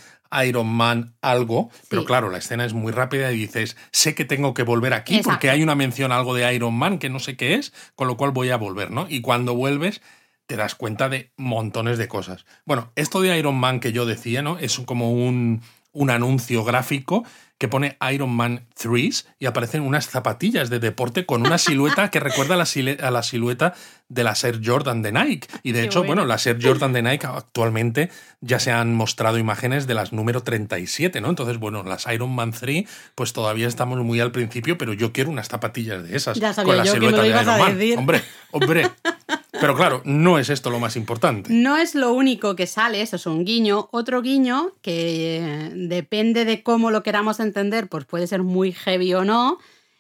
Iron 0.46 0.68
Man 0.68 1.14
algo, 1.22 1.70
pero 1.90 2.04
claro, 2.06 2.30
la 2.30 2.40
escena 2.40 2.66
es 2.66 2.74
muy 2.74 2.92
rápida 2.92 3.32
y 3.32 3.38
dices, 3.38 3.78
sé 3.92 4.14
que 4.14 4.26
tengo 4.26 4.54
que 4.54 4.64
volver 4.64 4.94
aquí 4.94 5.14
Exacto. 5.16 5.30
porque 5.32 5.50
hay 5.50 5.64
una 5.64 5.76
mención 5.76 6.12
algo 6.12 6.34
de 6.34 6.54
Iron 6.54 6.74
Man 6.74 7.00
que 7.00 7.10
no 7.10 7.20
sé 7.20 7.38
qué 7.38 7.54
es, 7.56 7.72
con 7.96 8.08
lo 8.08 8.18
cual 8.18 8.32
voy 8.32 8.50
a 8.50 8.58
volver, 8.58 8.92
¿no? 8.92 9.06
Y 9.10 9.22
cuando 9.22 9.54
vuelves 9.56 10.02
te 10.48 10.58
das 10.58 10.76
cuenta 10.76 11.08
de 11.08 11.32
montones 11.38 11.98
de 11.98 12.10
cosas. 12.10 12.46
Bueno, 12.66 12.92
esto 12.98 13.22
de 13.22 13.38
Iron 13.40 13.56
Man 13.56 13.80
que 13.80 13.94
yo 13.94 14.06
decía, 14.06 14.42
¿no? 14.42 14.58
Es 14.60 14.78
como 14.80 15.14
un, 15.14 15.62
un 15.94 16.10
anuncio 16.10 16.66
gráfico 16.66 17.24
que 17.64 17.70
pone 17.70 17.98
Iron 18.12 18.30
Man 18.30 18.66
3 18.76 19.26
y 19.40 19.46
aparecen 19.46 19.84
unas 19.84 20.08
zapatillas 20.10 20.70
de 20.70 20.80
deporte 20.80 21.26
con 21.26 21.46
una 21.48 21.58
silueta 21.58 22.12
que 22.12 22.20
recuerda 22.20 22.56
a 22.56 22.58
la, 22.58 22.66
sile- 22.66 23.00
a 23.02 23.10
la 23.10 23.24
silueta 23.24 23.74
de 24.10 24.26
la 24.26 24.34
Air 24.44 24.60
Jordan 24.62 25.02
de 25.02 25.14
Nike. 25.14 25.48
Y 25.64 25.72
de 25.72 25.80
Qué 25.80 25.86
hecho, 25.86 26.00
bueno. 26.00 26.16
bueno, 26.24 26.26
las 26.26 26.46
Air 26.46 26.60
Jordan 26.62 26.92
de 26.92 27.04
Nike 27.04 27.26
actualmente 27.26 28.10
ya 28.42 28.60
se 28.60 28.72
han 28.74 28.94
mostrado 28.94 29.38
imágenes 29.38 29.88
de 29.88 29.94
las 29.94 30.12
número 30.12 30.44
37, 30.44 31.22
¿no? 31.22 31.30
Entonces, 31.30 31.58
bueno, 31.58 31.84
las 31.84 32.06
Iron 32.14 32.36
Man 32.36 32.52
3, 32.52 32.84
pues 33.16 33.32
todavía 33.32 33.70
estamos 33.70 33.98
muy 34.04 34.20
al 34.20 34.34
principio, 34.34 34.78
pero 34.78 34.92
yo 34.92 35.14
quiero 35.14 35.30
unas 35.30 35.48
zapatillas 35.48 36.04
de 36.04 36.18
esas. 36.18 36.38
Ya 36.38 36.54
sabía 36.54 36.68
con 36.74 36.78
la 36.80 36.84
yo 36.84 36.94
que 36.96 37.00
me 37.00 37.06
silueta 37.08 37.22
de 37.24 37.30
Iron 37.30 37.50
a 37.50 37.58
Man. 37.60 37.78
decir. 37.78 37.98
Hombre, 37.98 38.22
hombre. 38.52 38.92
Pero 39.64 39.76
claro, 39.78 40.02
no 40.04 40.38
es 40.40 40.50
esto 40.50 40.70
lo 40.70 40.80
más 40.80 40.96
importante. 40.98 41.52
No 41.54 41.78
es 41.78 41.96
lo 41.96 42.12
único 42.14 42.56
que 42.56 42.68
sale, 42.68 43.02
eso 43.02 43.16
es 43.16 43.26
un 43.26 43.46
guiño. 43.46 43.88
Otro 43.92 44.22
guiño 44.22 44.74
que 44.82 45.38
eh, 45.38 45.72
depende 45.74 46.44
de 46.44 46.64
cómo 46.64 46.92
lo 46.92 47.02
queramos 47.02 47.40
entender, 47.40 47.88
pues 47.88 48.04
puede 48.06 48.28
ser 48.28 48.44
muy 48.44 48.74
heavy 48.74 49.14
o 49.14 49.24
no. 49.24 49.58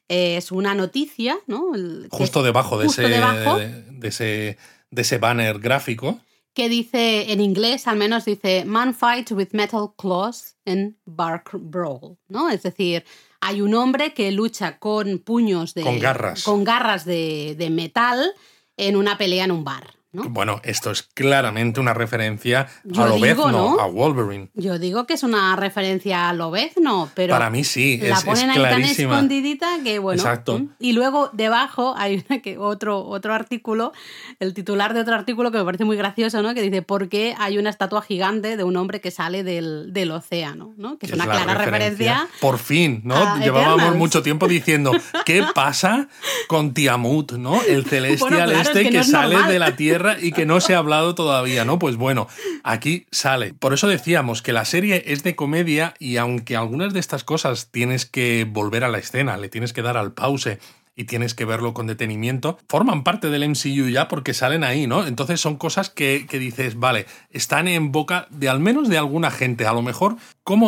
eh, 0.09 0.35
es 0.37 0.51
una 0.51 0.75
noticia, 0.75 1.37
¿no? 1.47 1.73
El- 1.75 2.07
Justo 2.11 2.43
debajo 2.43 2.77
de 2.77 2.85
justo 2.87 3.01
ese, 3.03 3.09
debajo, 3.11 3.57
de 3.57 4.07
ese 4.07 4.57
de 4.91 5.01
ese 5.01 5.17
banner 5.17 5.59
gráfico. 5.59 6.19
que 6.53 6.67
dice, 6.69 7.31
en 7.31 7.39
inglés 7.41 7.87
al 7.87 7.95
menos 7.97 8.25
dice, 8.25 8.63
man 8.65 8.93
fight 8.93 9.31
with 9.31 9.47
metal 9.53 9.93
claws 9.97 10.55
in 10.65 10.97
bark 11.05 11.51
brawl, 11.53 12.17
¿no? 12.27 12.49
Es 12.49 12.61
decir, 12.63 13.03
hay 13.41 13.61
un 13.61 13.73
hombre 13.73 14.13
que 14.13 14.31
lucha 14.31 14.77
con 14.77 15.17
puños 15.19 15.73
de... 15.73 15.81
Con 15.83 15.99
garras. 15.99 16.43
Con 16.43 16.63
garras 16.63 17.05
de, 17.05 17.55
de 17.57 17.69
metal 17.71 18.33
en 18.77 18.95
una 18.95 19.17
pelea 19.17 19.45
en 19.45 19.51
un 19.51 19.63
bar. 19.63 20.02
¿No? 20.13 20.29
Bueno, 20.29 20.61
esto 20.63 20.91
es 20.91 21.03
claramente 21.03 21.79
una 21.79 21.93
referencia 21.93 22.67
Yo 22.83 23.03
a 23.03 23.05
digo, 23.07 23.17
Lobezno, 23.17 23.51
¿no? 23.51 23.79
a 23.79 23.87
Wolverine. 23.87 24.49
Yo 24.53 24.79
digo 24.79 25.05
que 25.05 25.13
es 25.15 25.23
una 25.23 25.55
referencia 25.55 26.29
a 26.29 26.33
Lobezno, 26.33 27.09
pero 27.13 27.33
Para 27.33 27.49
mí 27.49 27.63
sí, 27.63 27.97
la 27.97 28.07
es, 28.09 28.19
es 28.19 28.23
ponen 28.23 28.49
ahí 28.51 28.61
tan 28.61 28.81
escondidita 28.83 29.67
que 29.83 29.99
bueno. 29.99 30.21
Exacto. 30.21 30.61
Y 30.79 30.93
luego 30.93 31.29
debajo 31.33 31.95
hay 31.97 32.23
una 32.29 32.41
que, 32.41 32.57
otro, 32.57 33.05
otro 33.05 33.33
artículo, 33.33 33.91
el 34.39 34.53
titular 34.53 34.93
de 34.93 35.01
otro 35.01 35.15
artículo 35.15 35.51
que 35.51 35.57
me 35.57 35.65
parece 35.65 35.85
muy 35.85 35.97
gracioso, 35.97 36.41
¿no? 36.41 36.53
Que 36.53 36.61
dice 36.61 36.81
¿por 36.81 37.09
qué 37.09 37.35
hay 37.37 37.57
una 37.57 37.69
estatua 37.69 38.01
gigante 38.01 38.55
de 38.55 38.63
un 38.63 38.77
hombre 38.77 39.01
que 39.01 39.11
sale 39.11 39.43
del, 39.43 39.91
del 39.93 40.11
océano? 40.11 40.73
¿no? 40.77 40.97
Que 40.97 41.07
es 41.07 41.13
una 41.13 41.25
la 41.25 41.31
clara 41.31 41.53
referencia. 41.65 42.27
Por 42.39 42.57
fin, 42.59 43.01
¿no? 43.03 43.15
Llevábamos 43.39 43.75
Eternals. 43.75 43.97
mucho 43.97 44.21
tiempo 44.21 44.47
diciendo, 44.47 44.91
¿qué 45.25 45.43
pasa 45.53 46.07
con 46.47 46.73
Tiamut, 46.73 47.33
¿no? 47.33 47.61
El 47.61 47.85
celestial 47.85 48.29
Bueno, 48.29 48.45
claro, 48.45 48.51
es 48.51 48.67
este 48.67 48.83
que 48.83 48.89
que, 48.89 48.95
no 48.97 49.01
es 49.01 49.09
sale 49.09 49.35
normal. 49.35 49.51
de 49.51 49.59
la 49.59 49.75
Tierra 49.75 50.02
y 50.21 50.31
que 50.31 50.45
no 50.45 50.59
se 50.59 50.75
ha 50.75 50.79
hablado 50.79 51.15
todavía, 51.15 51.65
¿no? 51.65 51.79
Pues 51.79 51.95
bueno, 51.95 52.27
aquí 52.63 53.05
sale. 53.11 53.53
Por 53.53 53.73
eso 53.73 53.87
decíamos 53.87 54.41
que 54.41 54.53
la 54.53 54.65
serie 54.65 55.03
es 55.07 55.23
de 55.23 55.35
comedia 55.35 55.93
y 55.99 56.17
aunque 56.17 56.55
algunas 56.55 56.93
de 56.93 56.99
estas 56.99 57.23
cosas 57.23 57.69
tienes 57.71 58.05
que 58.05 58.45
volver 58.49 58.83
a 58.83 58.89
la 58.89 58.99
escena, 58.99 59.37
le 59.37 59.49
tienes 59.49 59.73
que 59.73 59.81
dar 59.81 59.97
al 59.97 60.13
pause 60.13 60.59
y 60.95 61.05
tienes 61.05 61.33
que 61.33 61.45
verlo 61.45 61.73
con 61.73 61.87
detenimiento, 61.87 62.57
forman 62.67 63.03
parte 63.03 63.29
del 63.29 63.49
MCU 63.49 63.89
ya 63.89 64.07
porque 64.07 64.33
salen 64.33 64.63
ahí, 64.63 64.87
¿no? 64.87 65.07
Entonces 65.07 65.41
son 65.41 65.55
cosas 65.57 65.89
que, 65.89 66.27
que 66.29 66.39
dices, 66.39 66.77
vale, 66.77 67.05
están 67.31 67.67
en 67.67 67.91
boca 67.91 68.27
de 68.29 68.49
al 68.49 68.59
menos 68.59 68.89
de 68.89 68.97
alguna 68.97 69.31
gente, 69.31 69.65
a 69.65 69.73
lo 69.73 69.81
mejor 69.81 70.17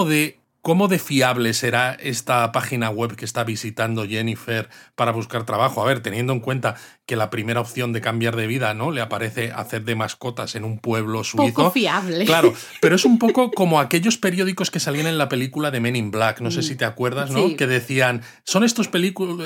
de... 0.08 0.40
¿Cómo 0.66 0.88
de 0.88 0.98
fiable 0.98 1.54
será 1.54 1.94
esta 1.94 2.52
página 2.52 2.90
web 2.90 3.16
que 3.16 3.24
está 3.24 3.44
visitando 3.44 4.08
Jennifer 4.08 4.68
para 4.96 5.12
buscar 5.12 5.46
trabajo? 5.46 5.80
A 5.80 5.86
ver, 5.86 6.00
teniendo 6.00 6.34
en 6.34 6.40
cuenta 6.40 6.74
que 7.06 7.16
la 7.16 7.30
primera 7.30 7.62
opción 7.62 7.94
de 7.94 8.02
cambiar 8.02 8.36
de 8.36 8.48
vida, 8.48 8.74
¿no? 8.74 8.90
Le 8.92 9.02
aparece 9.02 9.52
hacer 9.52 9.84
de 9.84 9.96
mascotas 9.96 10.56
en 10.56 10.64
un 10.64 10.80
pueblo 10.80 11.24
suizo. 11.24 11.54
Poco 11.54 11.72
fiable. 11.72 12.26
Claro, 12.26 12.54
pero 12.82 12.96
es 12.96 13.06
un 13.06 13.20
poco 13.20 13.52
como 13.52 13.80
aquellos 13.80 14.18
periódicos 14.18 14.72
que 14.72 14.80
salían 14.80 15.06
en 15.06 15.20
la 15.20 15.30
película 15.30 15.70
de 15.70 15.80
Men 15.80 15.96
in 15.96 16.10
Black, 16.10 16.42
no 16.42 16.50
sé 16.50 16.64
si 16.64 16.76
te 16.76 16.86
acuerdas, 16.86 17.30
¿no? 17.30 17.46
Mm. 17.46 17.50
Sí. 17.50 17.56
Que 17.56 17.68
decían, 17.68 18.24
son 18.44 18.64
estos, 18.64 18.90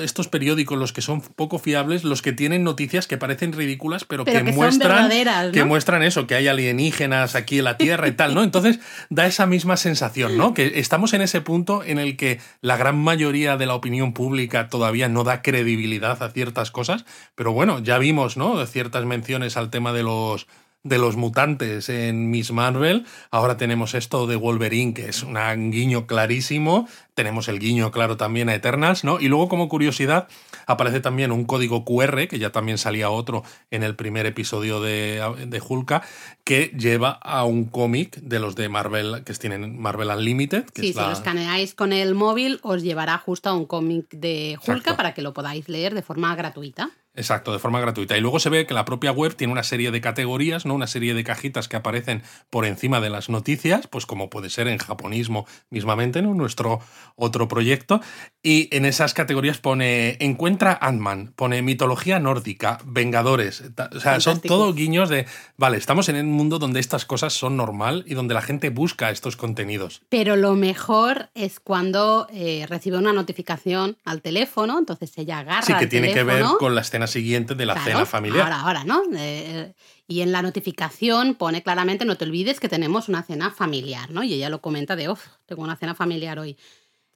estos 0.02 0.28
periódicos 0.28 0.78
los 0.78 0.92
que 0.92 1.02
son 1.02 1.20
poco 1.20 1.58
fiables, 1.58 2.02
los 2.04 2.22
que 2.22 2.32
tienen 2.32 2.64
noticias 2.64 3.06
que 3.06 3.18
parecen 3.18 3.52
ridículas, 3.52 4.04
pero, 4.04 4.24
Pero 4.24 4.44
que, 4.44 4.52
muestran 4.52 5.10
que 5.52 5.64
muestran 5.64 6.02
eso, 6.02 6.26
que 6.26 6.36
hay 6.36 6.48
alienígenas 6.48 7.34
aquí 7.34 7.58
en 7.58 7.64
la 7.64 7.76
Tierra 7.76 8.08
y 8.08 8.12
tal, 8.12 8.34
¿no? 8.34 8.42
Entonces 8.42 8.80
da 9.10 9.26
esa 9.26 9.46
misma 9.46 9.76
sensación, 9.76 10.38
¿no? 10.38 10.54
Que 10.54 10.78
estamos 10.80 11.12
en 11.12 11.20
ese 11.20 11.40
punto 11.42 11.84
en 11.84 11.98
el 11.98 12.16
que 12.16 12.40
la 12.62 12.76
gran 12.76 12.98
mayoría 12.98 13.56
de 13.56 13.66
la 13.66 13.74
opinión 13.74 14.14
pública 14.14 14.68
todavía 14.68 15.08
no 15.08 15.24
da 15.24 15.42
credibilidad 15.42 16.22
a 16.22 16.30
ciertas 16.30 16.70
cosas, 16.70 17.04
pero 17.34 17.49
bueno, 17.52 17.78
ya 17.80 17.98
vimos, 17.98 18.36
¿no? 18.36 18.64
Ciertas 18.66 19.04
menciones 19.04 19.56
al 19.56 19.70
tema 19.70 19.92
de 19.92 20.02
los 20.02 20.46
de 20.82 20.96
los 20.96 21.14
mutantes 21.14 21.90
en 21.90 22.30
Miss 22.30 22.52
Marvel. 22.52 23.04
Ahora 23.30 23.58
tenemos 23.58 23.92
esto 23.92 24.26
de 24.26 24.36
Wolverine, 24.36 24.94
que 24.94 25.10
es 25.10 25.22
un 25.22 25.70
guiño 25.70 26.06
clarísimo. 26.06 26.88
Tenemos 27.12 27.48
el 27.48 27.58
guiño 27.58 27.90
claro 27.90 28.16
también 28.16 28.48
a 28.48 28.54
Eternals, 28.54 29.04
¿no? 29.04 29.20
Y 29.20 29.28
luego, 29.28 29.50
como 29.50 29.68
curiosidad, 29.68 30.26
aparece 30.66 31.00
también 31.00 31.32
un 31.32 31.44
código 31.44 31.84
QR, 31.84 32.28
que 32.28 32.38
ya 32.38 32.50
también 32.50 32.78
salía 32.78 33.10
otro 33.10 33.42
en 33.70 33.82
el 33.82 33.94
primer 33.94 34.24
episodio 34.24 34.80
de, 34.80 35.20
de 35.48 35.60
Hulka, 35.60 36.00
que 36.44 36.72
lleva 36.74 37.10
a 37.10 37.44
un 37.44 37.66
cómic 37.66 38.16
de 38.16 38.38
los 38.40 38.56
de 38.56 38.70
Marvel, 38.70 39.22
que 39.24 39.34
tienen 39.34 39.78
Marvel 39.78 40.08
Unlimited. 40.08 40.64
Que 40.64 40.80
Sí, 40.80 40.88
es 40.88 40.94
si 40.94 41.00
la- 41.00 41.08
lo 41.08 41.12
escaneáis 41.12 41.74
con 41.74 41.92
el 41.92 42.14
móvil, 42.14 42.58
os 42.62 42.82
llevará 42.82 43.18
justo 43.18 43.50
a 43.50 43.54
un 43.54 43.66
cómic 43.66 44.06
de 44.12 44.56
Hulka 44.60 44.72
Exacto. 44.72 44.96
para 44.96 45.12
que 45.12 45.20
lo 45.20 45.34
podáis 45.34 45.68
leer 45.68 45.92
de 45.94 46.00
forma 46.00 46.34
gratuita. 46.36 46.88
Exacto, 47.14 47.52
de 47.52 47.58
forma 47.58 47.80
gratuita. 47.80 48.16
Y 48.16 48.20
luego 48.20 48.38
se 48.38 48.50
ve 48.50 48.66
que 48.66 48.74
la 48.74 48.84
propia 48.84 49.10
web 49.10 49.34
tiene 49.34 49.52
una 49.52 49.64
serie 49.64 49.90
de 49.90 50.00
categorías, 50.00 50.64
¿no? 50.64 50.74
Una 50.74 50.86
serie 50.86 51.12
de 51.12 51.24
cajitas 51.24 51.66
que 51.66 51.76
aparecen 51.76 52.22
por 52.50 52.64
encima 52.64 53.00
de 53.00 53.10
las 53.10 53.28
noticias, 53.28 53.88
pues 53.88 54.06
como 54.06 54.30
puede 54.30 54.48
ser 54.48 54.68
en 54.68 54.78
japonismo 54.78 55.46
mismamente, 55.70 56.22
¿no? 56.22 56.34
Nuestro 56.34 56.80
otro 57.16 57.48
proyecto. 57.48 58.00
Y 58.42 58.74
en 58.74 58.84
esas 58.84 59.12
categorías 59.12 59.58
pone 59.58 60.16
encuentra 60.20 60.78
Ant-Man, 60.80 61.32
pone 61.34 61.62
mitología 61.62 62.20
nórdica, 62.20 62.78
Vengadores. 62.84 63.64
O 63.92 64.00
sea, 64.00 64.20
son 64.20 64.40
todo 64.40 64.72
guiños 64.72 65.08
de, 65.08 65.26
vale, 65.56 65.78
estamos 65.78 66.08
en 66.08 66.16
un 66.16 66.32
mundo 66.32 66.58
donde 66.60 66.78
estas 66.78 67.04
cosas 67.04 67.32
son 67.32 67.56
normal 67.56 68.04
y 68.06 68.14
donde 68.14 68.34
la 68.34 68.42
gente 68.42 68.70
busca 68.70 69.10
estos 69.10 69.36
contenidos. 69.36 70.02
Pero 70.08 70.36
lo 70.36 70.54
mejor 70.54 71.30
es 71.34 71.58
cuando 71.58 72.28
eh, 72.32 72.66
recibe 72.68 72.98
una 72.98 73.12
notificación 73.12 73.96
al 74.04 74.22
teléfono, 74.22 74.78
entonces 74.78 75.12
ella 75.18 75.40
agarra 75.40 75.62
Sí, 75.62 75.74
que 75.74 75.86
tiene 75.86 76.12
que 76.12 76.22
ver 76.22 76.44
con 76.58 76.74
la 76.74 76.80
escena 77.04 77.20
siguiente 77.20 77.54
de 77.54 77.66
la 77.66 77.74
Claro, 77.74 77.90
cena 77.90 78.06
familiar. 78.06 78.42
Ahora, 78.52 78.60
ahora, 78.60 78.84
¿no? 78.84 79.02
Eh, 79.16 79.72
y 80.06 80.22
en 80.22 80.32
la 80.32 80.42
notificación 80.42 81.34
pone 81.34 81.62
claramente, 81.62 82.04
no 82.04 82.16
te 82.16 82.24
olvides 82.24 82.60
que 82.60 82.68
tenemos 82.68 83.08
una 83.08 83.22
cena 83.22 83.50
familiar, 83.50 84.10
¿no? 84.10 84.22
Y 84.22 84.34
ella 84.34 84.48
lo 84.48 84.60
comenta 84.60 84.96
de, 84.96 85.08
uff, 85.08 85.26
tengo 85.46 85.62
una 85.62 85.76
cena 85.76 85.94
familiar 85.94 86.38
hoy. 86.38 86.56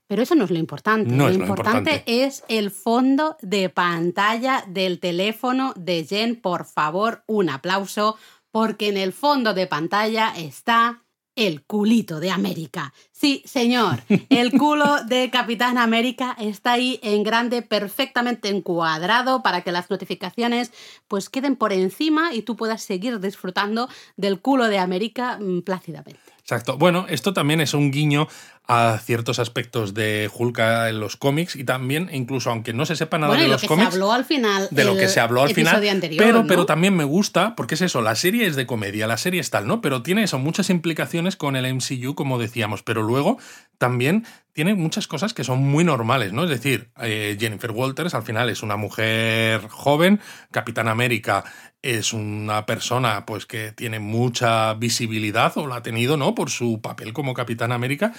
Pero 0.07 0.23
eso 0.23 0.35
no 0.35 0.44
es 0.44 0.51
lo 0.51 0.59
importante. 0.59 1.11
No 1.11 1.25
lo, 1.25 1.31
es 1.31 1.37
lo 1.38 1.44
importante, 1.44 1.90
importante. 1.90 2.25
es 2.25 2.44
el 2.49 2.70
fondo 2.70 3.37
de 3.40 3.68
pantalla 3.70 4.64
del 4.68 5.01
teléfono 5.01 5.73
de 5.77 6.05
Jen. 6.05 6.37
Por 6.37 6.66
favor, 6.66 7.25
un 7.27 7.49
aplauso, 7.49 8.16
porque 8.51 8.88
en 8.88 8.97
el 8.97 9.12
fondo 9.12 9.55
de 9.55 9.66
pantalla 9.66 10.33
está 10.37 11.03
el 11.37 11.62
culito 11.62 12.20
de 12.20 12.31
América. 12.31 12.92
Sí, 13.25 13.43
señor, 13.47 14.03
el 14.29 14.53
culo 14.53 15.03
de 15.03 15.31
Capitán 15.31 15.79
América 15.79 16.37
está 16.39 16.73
ahí 16.73 17.01
en 17.03 17.23
grande, 17.23 17.63
perfectamente 17.63 18.51
encuadrado 18.51 19.43
para 19.43 19.63
que 19.63 19.73
las 19.73 19.89
notificaciones 19.89 20.75
pues 21.09 21.31
queden 21.31 21.57
por 21.57 21.73
encima 21.73 22.35
y 22.35 22.43
tú 22.43 22.55
puedas 22.55 22.83
seguir 22.83 23.21
disfrutando 23.21 23.89
del 24.19 24.41
culo 24.41 24.69
de 24.69 24.79
América 24.79 25.39
mm, 25.41 25.61
plácidamente. 25.63 26.21
Exacto. 26.39 26.77
Bueno, 26.77 27.07
esto 27.09 27.33
también 27.33 27.63
es 27.63 27.73
un 27.73 27.91
guiño 27.91 28.29
a 28.66 28.98
ciertos 28.98 29.38
aspectos 29.38 29.92
de 29.92 30.31
Hulka 30.33 30.88
en 30.88 30.98
los 30.98 31.16
cómics 31.16 31.55
y 31.55 31.64
también, 31.64 32.09
incluso 32.12 32.50
aunque 32.50 32.72
no 32.72 32.87
se 32.87 32.96
sepa 32.96 33.18
nada 33.18 33.29
bueno, 33.29 33.42
de 33.42 33.48
lo 33.48 33.55
los 33.55 33.61
que 33.61 33.68
cómics, 33.68 33.90
se 33.90 33.94
habló 33.94 34.12
al 34.12 34.24
final. 34.24 34.68
de 34.70 34.85
lo 34.85 34.96
que 34.96 35.09
se 35.09 35.20
habló 35.20 35.42
al 35.42 35.55
final, 35.55 35.87
anterior, 35.87 36.24
pero, 36.24 36.42
¿no? 36.42 36.46
pero 36.46 36.64
también 36.64 36.96
me 36.96 37.05
gusta, 37.05 37.55
porque 37.57 37.74
es 37.74 37.83
eso, 37.83 38.00
la 38.00 38.14
serie 38.14 38.46
es 38.46 38.57
de 38.57 38.66
comedia, 38.66 39.07
la 39.07 39.18
serie 39.18 39.40
es 39.40 39.50
tal, 39.50 39.66
¿no? 39.66 39.83
Pero 39.83 40.03
tiene 40.03 40.22
eso, 40.22 40.38
muchas 40.38 40.70
implicaciones 40.70 41.37
con 41.37 41.57
el 41.57 41.74
MCU, 41.74 42.14
como 42.14 42.38
decíamos, 42.38 42.83
pero 42.83 43.03
luego 43.03 43.38
también 43.77 44.24
tiene 44.55 44.74
muchas 44.74 45.09
cosas 45.09 45.35
que 45.35 45.44
son 45.44 45.59
muy 45.59 45.85
normales, 45.85 46.33
¿no? 46.33 46.44
Es 46.44 46.50
decir, 46.50 46.88
eh, 47.03 47.37
Jennifer 47.38 47.70
Walters 47.70 48.14
al 48.14 48.22
final 48.22 48.48
es 48.48 48.62
una 48.62 48.77
mujer 48.77 49.68
joven, 49.68 50.20
Capitán 50.53 50.88
América 50.88 51.44
es 51.85 52.14
una 52.14 52.64
persona 52.64 53.27
pues 53.27 53.44
que 53.44 53.72
tiene 53.72 53.98
mucha 53.98 54.72
visibilidad 54.72 55.53
o 55.59 55.66
la 55.66 55.77
ha 55.77 55.83
tenido, 55.83 56.16
¿no? 56.16 56.35
Por 56.35 56.48
su 56.48 56.81
papel 56.81 57.12
como 57.12 57.35
Capitán 57.35 57.72
América. 57.72 58.14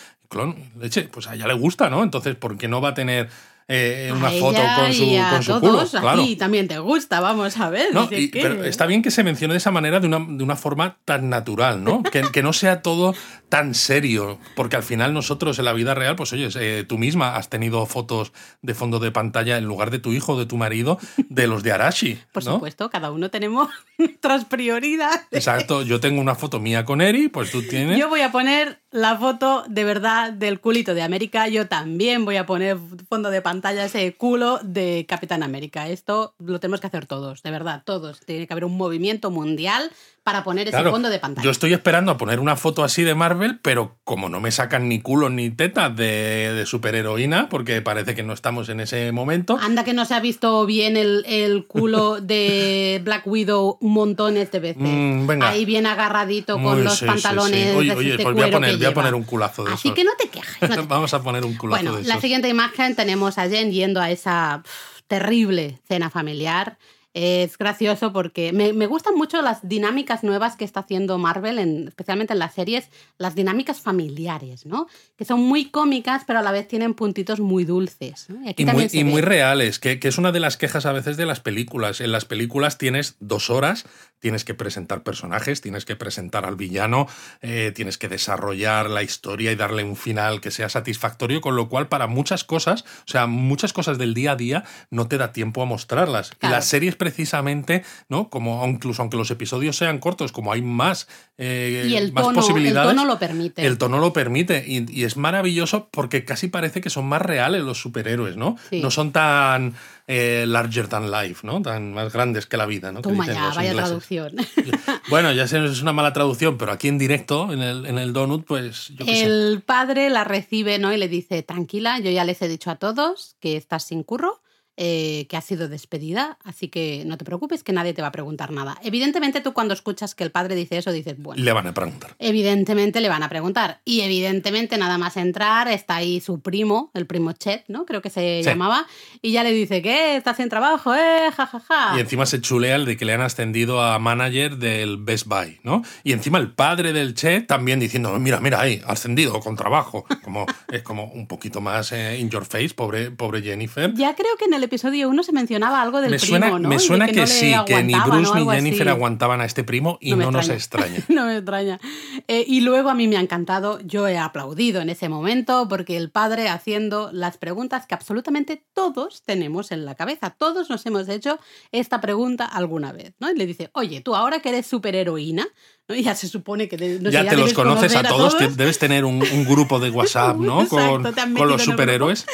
Leche, 0.79 1.03
pues 1.03 1.27
a 1.27 1.35
ella 1.35 1.47
le 1.47 1.53
gusta, 1.53 1.89
¿no? 1.89 2.03
Entonces, 2.03 2.35
¿por 2.35 2.57
qué 2.57 2.67
no 2.67 2.81
va 2.81 2.89
a 2.89 2.93
tener 2.93 3.29
eh, 3.67 4.11
una 4.15 4.29
foto 4.29 4.59
con 4.77 4.93
su, 4.93 5.03
y 5.03 5.17
a 5.17 5.29
con 5.31 5.43
su 5.43 5.51
todos, 5.59 5.89
culo? 5.89 6.01
Claro. 6.01 6.23
también 6.37 6.67
te 6.67 6.77
gusta, 6.79 7.19
vamos 7.19 7.57
a 7.59 7.69
ver. 7.69 7.93
No, 7.93 8.07
y- 8.11 8.27
pero 8.27 8.63
está 8.63 8.85
bien 8.85 9.01
que 9.01 9.09
se 9.11 9.23
mencione 9.23 9.53
de 9.53 9.57
esa 9.57 9.71
manera, 9.71 9.99
de 9.99 10.07
una, 10.07 10.19
de 10.19 10.43
una 10.43 10.55
forma 10.55 10.97
tan 11.05 11.29
natural, 11.29 11.83
¿no? 11.83 12.03
Que, 12.03 12.21
que 12.31 12.43
no 12.43 12.53
sea 12.53 12.81
todo 12.81 13.15
tan 13.49 13.73
serio, 13.73 14.37
porque 14.55 14.75
al 14.75 14.83
final 14.83 15.13
nosotros 15.13 15.57
en 15.59 15.65
la 15.65 15.73
vida 15.73 15.93
real, 15.95 16.15
pues 16.15 16.33
oye, 16.33 16.49
eh, 16.59 16.83
tú 16.87 16.97
misma 16.97 17.35
has 17.37 17.49
tenido 17.49 17.85
fotos 17.85 18.33
de 18.61 18.73
fondo 18.73 18.99
de 18.99 19.11
pantalla 19.11 19.57
en 19.57 19.65
lugar 19.65 19.91
de 19.91 19.99
tu 19.99 20.11
hijo 20.13 20.33
o 20.33 20.39
de 20.39 20.45
tu 20.45 20.57
marido, 20.57 20.99
de 21.29 21.47
los 21.47 21.63
de 21.63 21.71
Arashi, 21.71 22.19
Por 22.33 22.43
¿no? 22.45 22.53
supuesto, 22.55 22.89
cada 22.89 23.11
uno 23.11 23.29
tenemos 23.29 23.69
nuestras 23.97 24.45
prioridades. 24.45 25.21
Exacto, 25.31 25.81
yo 25.83 25.99
tengo 25.99 26.21
una 26.21 26.35
foto 26.35 26.59
mía 26.59 26.85
con 26.85 27.01
Eri, 27.01 27.29
pues 27.29 27.49
tú 27.51 27.61
tienes... 27.63 27.97
Yo 27.97 28.09
voy 28.09 28.21
a 28.21 28.31
poner 28.31 28.81
la 28.91 29.17
foto 29.17 29.63
de 29.67 29.83
verdad 29.83 30.31
del 30.33 30.59
culito 30.59 30.93
de 30.93 31.01
América. 31.03 31.47
Yo 31.47 31.67
también 31.67 32.23
voy 32.25 32.37
a 32.37 32.45
poner 32.45 32.77
fondo 33.09 33.29
de 33.29 33.41
pantalla 33.41 33.54
ese 33.63 34.13
culo 34.15 34.59
de 34.63 35.05
Capitán 35.07 35.43
América. 35.43 35.89
Esto 35.89 36.33
lo 36.39 36.59
tenemos 36.59 36.81
que 36.81 36.87
hacer 36.87 37.05
todos, 37.05 37.43
de 37.43 37.51
verdad, 37.51 37.83
todos. 37.85 38.19
Tiene 38.21 38.47
que 38.47 38.53
haber 38.53 38.65
un 38.65 38.77
movimiento 38.77 39.31
mundial 39.31 39.91
para 40.25 40.43
poner 40.43 40.67
ese 40.67 40.71
Claro, 40.75 40.89
fondo 40.89 41.09
de 41.09 41.19
pantalla. 41.19 41.45
Yo 41.45 41.51
estoy 41.51 41.71
esperando 41.71 42.11
a 42.11 42.17
poner 42.17 42.39
una 42.39 42.55
foto 42.55 42.83
así 42.83 43.03
de 43.03 43.13
Marvel, 43.13 43.59
pero 43.61 43.99
como 44.03 44.27
no 44.27 44.41
me 44.41 44.49
sacan 44.49 44.89
ni 44.89 44.99
culo 44.99 45.29
ni 45.29 45.51
tetas 45.51 45.95
de, 45.95 46.51
de 46.51 46.65
superheroína, 46.65 47.47
porque 47.47 47.79
parece 47.83 48.15
que 48.15 48.23
no 48.23 48.33
estamos 48.33 48.67
en 48.69 48.79
ese 48.79 49.11
momento. 49.11 49.55
Anda 49.61 49.83
que 49.83 49.93
no 49.93 50.03
se 50.03 50.15
ha 50.15 50.19
visto 50.19 50.65
bien 50.65 50.97
el, 50.97 51.23
el 51.27 51.67
culo 51.67 52.19
de 52.21 53.01
Black 53.03 53.27
Widow 53.27 53.77
montones 53.81 54.49
de 54.51 54.59
veces. 54.59 54.81
Mm, 54.81 55.27
venga. 55.27 55.49
Ahí 55.49 55.63
bien 55.63 55.85
agarradito 55.85 56.59
con 56.59 56.83
los 56.83 56.97
sí, 56.97 57.05
pantalones 57.05 57.69
sí. 57.71 57.77
Oye, 57.77 57.89
de, 57.91 57.95
oye, 57.95 58.17
de 58.17 58.23
pues 58.23 58.33
voy 58.33 58.43
a 58.45 58.49
poner, 58.51 58.71
que 58.71 58.75
voy 58.77 58.85
a 58.85 58.89
lleva. 58.89 58.93
poner 59.03 59.13
un 59.13 59.23
culazo 59.25 59.63
de 59.63 59.73
Así 59.73 59.89
esos. 59.89 59.95
que 59.95 60.03
no 60.05 60.11
te 60.17 60.27
quejes. 60.29 60.69
no 60.69 60.75
te 60.81 60.81
Vamos 60.87 61.13
a 61.13 61.21
poner 61.21 61.45
un 61.45 61.55
culazo 61.55 61.83
Bueno, 61.83 61.97
de 61.97 62.03
la 62.03 62.13
esos. 62.15 62.21
siguiente 62.23 62.49
imagen 62.49 62.95
tenemos 62.95 63.37
a 63.37 63.47
Jen 63.47 63.71
yendo 63.71 64.01
a 64.01 64.09
esa 64.09 64.63
terrible 65.07 65.77
cena 65.87 66.09
familiar 66.09 66.77
Es 67.15 67.57
gracioso 67.57 68.11
porque 68.11 68.51
me, 68.51 68.73
me, 68.73 68.87
gustan 68.87 69.15
mucho 69.15 69.41
las 69.41 69.65
dinámicas 69.65 70.25
nuevas 70.25 70.57
que 70.57 70.65
está 70.65 70.81
haciendo 70.81 71.17
Marvel, 71.17 71.59
en, 71.59 71.87
especialmente 71.87 72.33
en 72.33 72.39
las 72.39 72.53
series, 72.53 72.89
las 73.17 73.35
dinámicas 73.35 73.79
familiares, 73.79 74.65
¿no? 74.65 74.87
Que 75.15 75.23
son 75.23 75.39
muy 75.39 75.69
cómicas, 75.69 76.23
pero 76.27 76.39
a 76.39 76.41
la 76.41 76.51
vez 76.51 76.67
tienen 76.67 76.93
puntitos 76.93 77.39
muy 77.39 77.63
dulces. 77.63 78.25
¿no? 78.29 78.41
Y, 78.43 78.53
y, 78.61 78.65
muy, 78.65 78.89
y 78.91 79.03
muy, 79.05 79.21
reales, 79.21 79.79
que, 79.79 79.97
que, 79.97 80.09
es 80.09 80.17
una 80.17 80.33
de 80.33 80.41
las 80.41 80.57
quejas 80.57 80.85
a 80.85 80.91
veces 80.91 81.15
de 81.15 81.25
las 81.25 81.39
películas. 81.39 82.01
En 82.01 82.11
las 82.11 82.25
películas 82.25 82.77
tienes 82.77 83.15
dos 83.21 83.49
horas, 83.49 83.85
tienes 84.19 84.43
que 84.43 84.53
presentar 84.53 85.03
personajes, 85.03 85.61
tienes 85.61 85.85
que 85.85 85.95
presentar 85.95 86.45
al 86.45 86.55
villano, 86.55 87.07
eh, 87.41 87.71
tienes 87.75 87.97
que 87.97 88.07
desarrollar 88.07 88.89
la 88.89 89.03
historia 89.03 89.51
y 89.51 89.55
darle 89.55 89.83
un 89.83 89.95
final 89.95 90.41
que 90.41 90.49
sea 90.49 90.67
satisfactorio, 90.67 91.41
con 91.41 91.55
lo 91.55 91.69
cual 91.69 91.89
para 91.89 92.07
muchas 92.07 92.43
cosas, 92.43 92.85
o 93.07 93.11
sea, 93.11 93.27
muchas 93.27 93.71
cosas 93.71 93.97
del 93.97 94.13
día 94.15 94.31
a 94.31 94.35
día 94.35 94.63
no 94.89 95.07
te 95.07 95.17
da 95.17 95.31
tiempo 95.31 95.61
a 95.61 95.65
mostrarlas. 95.65 96.31
Claro. 96.31 96.53
Y 96.53 96.57
las 96.57 96.65
series 96.65 96.95
precisamente, 97.05 97.83
¿no? 98.09 98.29
Como 98.31 98.65
incluso 98.65 99.03
aunque 99.03 99.15
los 99.15 99.29
episodios 99.29 99.77
sean 99.77 99.99
cortos, 99.99 100.31
como 100.31 100.51
hay 100.51 100.63
más, 100.63 101.07
eh, 101.37 101.85
y 101.87 101.95
el 101.95 102.11
más 102.11 102.23
tono, 102.23 102.41
posibilidades. 102.41 102.89
El 102.89 102.97
tono 102.97 103.07
lo 103.07 103.19
permite. 103.19 103.63
El 103.63 103.77
tono 103.77 103.99
lo 103.99 104.11
permite. 104.11 104.63
Y, 104.65 104.91
y, 104.91 105.03
es 105.03 105.17
maravilloso 105.17 105.87
porque 105.91 106.25
casi 106.25 106.47
parece 106.47 106.81
que 106.81 106.89
son 106.89 107.05
más 107.05 107.21
reales 107.21 107.61
los 107.61 107.79
superhéroes, 107.79 108.37
¿no? 108.37 108.57
Sí. 108.71 108.81
No 108.81 108.89
son 108.89 109.11
tan 109.11 109.75
eh, 110.07 110.45
larger 110.47 110.87
than 110.87 111.11
life, 111.11 111.45
¿no? 111.45 111.61
Tan 111.61 111.93
más 111.93 112.11
grandes 112.11 112.47
que 112.47 112.57
la 112.57 112.65
vida, 112.65 112.91
¿no? 112.91 113.03
Toma 113.03 113.27
ya, 113.27 113.33
vaya 113.49 113.69
ingleses. 113.69 113.75
traducción. 113.75 114.35
Bueno, 115.09 115.31
ya 115.31 115.47
sé, 115.47 115.63
es 115.63 115.83
una 115.83 115.93
mala 115.93 116.13
traducción, 116.13 116.57
pero 116.57 116.71
aquí 116.71 116.87
en 116.87 116.97
directo, 116.97 117.53
en 117.53 117.61
el, 117.61 117.85
en 117.85 117.99
el 117.99 118.11
donut, 118.11 118.43
pues. 118.43 118.87
Yo 118.95 119.05
el 119.07 119.57
sé. 119.57 119.63
padre 119.63 120.09
la 120.09 120.23
recibe, 120.23 120.79
¿no? 120.79 120.91
Y 120.91 120.97
le 120.97 121.07
dice: 121.07 121.43
Tranquila, 121.43 121.99
yo 121.99 122.09
ya 122.09 122.25
les 122.25 122.41
he 122.41 122.47
dicho 122.47 122.71
a 122.71 122.77
todos 122.77 123.35
que 123.39 123.55
estás 123.55 123.83
sin 123.83 124.01
curro 124.01 124.41
eh, 124.77 125.25
que 125.29 125.37
ha 125.37 125.41
sido 125.41 125.69
despedida, 125.69 126.37
así 126.43 126.67
que 126.67 127.03
no 127.05 127.17
te 127.17 127.25
preocupes, 127.25 127.63
que 127.63 127.71
nadie 127.71 127.93
te 127.93 128.01
va 128.01 128.09
a 128.09 128.11
preguntar 128.11 128.51
nada. 128.51 128.77
Evidentemente 128.83 129.41
tú 129.41 129.53
cuando 129.53 129.73
escuchas 129.73 130.15
que 130.15 130.23
el 130.23 130.31
padre 130.31 130.55
dice 130.55 130.77
eso, 130.77 130.91
dices, 130.91 131.15
bueno. 131.17 131.43
Le 131.43 131.51
van 131.53 131.67
a 131.67 131.73
preguntar. 131.73 132.15
Evidentemente 132.19 132.99
le 133.01 133.09
van 133.09 133.23
a 133.23 133.29
preguntar. 133.29 133.79
Y 133.85 134.01
evidentemente 134.01 134.77
nada 134.77 134.97
más 134.97 135.17
entrar 135.17 135.67
está 135.69 135.95
ahí 135.95 136.19
su 136.19 136.41
primo, 136.41 136.91
el 136.93 137.05
primo 137.05 137.31
Chet, 137.31 137.63
¿no? 137.67 137.85
Creo 137.85 138.01
que 138.01 138.09
se 138.09 138.41
sí. 138.43 138.49
llamaba, 138.49 138.85
y 139.21 139.31
ya 139.31 139.43
le 139.43 139.51
dice, 139.51 139.81
¿qué? 139.81 140.17
¿Estás 140.17 140.37
sin 140.37 140.49
trabajo? 140.49 140.93
¿Eh? 140.93 141.31
Ja, 141.35 141.45
ja, 141.45 141.59
ja. 141.59 141.93
Y 141.97 142.01
encima 142.01 142.25
se 142.25 142.41
chulea 142.41 142.75
el 142.75 142.85
de 142.85 142.97
que 142.97 143.05
le 143.05 143.13
han 143.13 143.21
ascendido 143.21 143.81
a 143.81 143.97
manager 143.99 144.57
del 144.57 144.97
Best 144.97 145.27
Buy, 145.27 145.59
¿no? 145.63 145.83
Y 146.03 146.11
encima 146.11 146.37
el 146.37 146.51
padre 146.51 146.93
del 146.93 147.13
Chet 147.13 147.47
también 147.47 147.79
diciendo, 147.79 148.17
mira, 148.19 148.39
mira 148.41 148.59
ahí, 148.59 148.81
ascendido, 148.85 149.39
con 149.39 149.55
trabajo. 149.55 150.05
Como, 150.23 150.45
es 150.71 150.81
como 150.81 151.05
un 151.05 151.27
poquito 151.27 151.61
más 151.61 151.91
eh, 151.91 152.17
in 152.19 152.29
your 152.29 152.45
face, 152.45 152.69
pobre, 152.75 153.11
pobre 153.11 153.41
Jennifer. 153.41 153.93
Ya 153.93 154.15
creo 154.15 154.35
que 154.37 154.45
en 154.45 154.53
el 154.53 154.64
episodio 154.65 155.09
1 155.09 155.23
se 155.23 155.31
mencionaba 155.31 155.81
algo 155.81 156.01
del 156.01 156.11
me 156.11 156.19
suena, 156.19 156.47
primo, 156.47 156.59
¿no? 156.59 156.69
Me 156.69 156.79
suena 156.79 157.07
que, 157.07 157.13
que, 157.13 157.21
no 157.21 157.27
sí, 157.27 157.53
que 157.65 157.83
ni 157.83 157.93
Bruce 157.93 158.31
ni 158.35 158.45
Jennifer 158.45 158.87
así. 158.89 158.95
aguantaban 158.95 159.41
a 159.41 159.45
este 159.45 159.63
primo 159.63 159.97
y 160.01 160.11
no, 160.11 160.17
no 160.17 160.31
nos 160.31 160.49
extraña. 160.49 160.99
no 161.09 161.25
me 161.25 161.37
extraña. 161.37 161.79
Eh, 162.27 162.43
y 162.47 162.61
luego 162.61 162.89
a 162.89 162.93
mí 162.93 163.07
me 163.07 163.17
ha 163.17 163.21
encantado, 163.21 163.79
yo 163.81 164.07
he 164.07 164.17
aplaudido 164.17 164.81
en 164.81 164.89
ese 164.89 165.09
momento 165.09 165.67
porque 165.67 165.97
el 165.97 166.11
padre 166.11 166.49
haciendo 166.49 167.09
las 167.11 167.37
preguntas 167.37 167.85
que 167.85 167.95
absolutamente 167.95 168.63
todos 168.73 169.23
tenemos 169.23 169.71
en 169.71 169.85
la 169.85 169.95
cabeza, 169.95 170.29
todos 170.31 170.69
nos 170.69 170.85
hemos 170.85 171.07
hecho 171.09 171.39
esta 171.71 172.01
pregunta 172.01 172.45
alguna 172.45 172.91
vez, 172.91 173.13
¿no? 173.19 173.31
Y 173.31 173.35
le 173.35 173.45
dice, 173.45 173.69
oye, 173.73 174.01
tú 174.01 174.15
ahora 174.15 174.39
que 174.39 174.49
eres 174.49 174.65
superheroína, 174.65 175.47
¿no? 175.87 175.95
ya 175.95 176.15
se 176.15 176.27
supone 176.27 176.67
que 176.67 176.77
de, 176.77 176.99
no 176.99 177.09
ya 177.09 177.23
sé, 177.23 177.29
te 177.29 177.37
los 177.37 177.53
conoces 177.53 177.95
a 177.95 178.03
todos, 178.03 178.35
a 178.35 178.37
todos, 178.39 178.57
debes 178.57 178.79
tener 178.79 179.05
un, 179.05 179.21
un 179.21 179.45
grupo 179.45 179.79
de 179.79 179.89
WhatsApp, 179.91 180.37
¿no? 180.37 180.63
Exacto, 180.63 181.11
con, 181.13 181.33
con 181.33 181.47
los 181.47 181.63
superhéroes. 181.63 182.25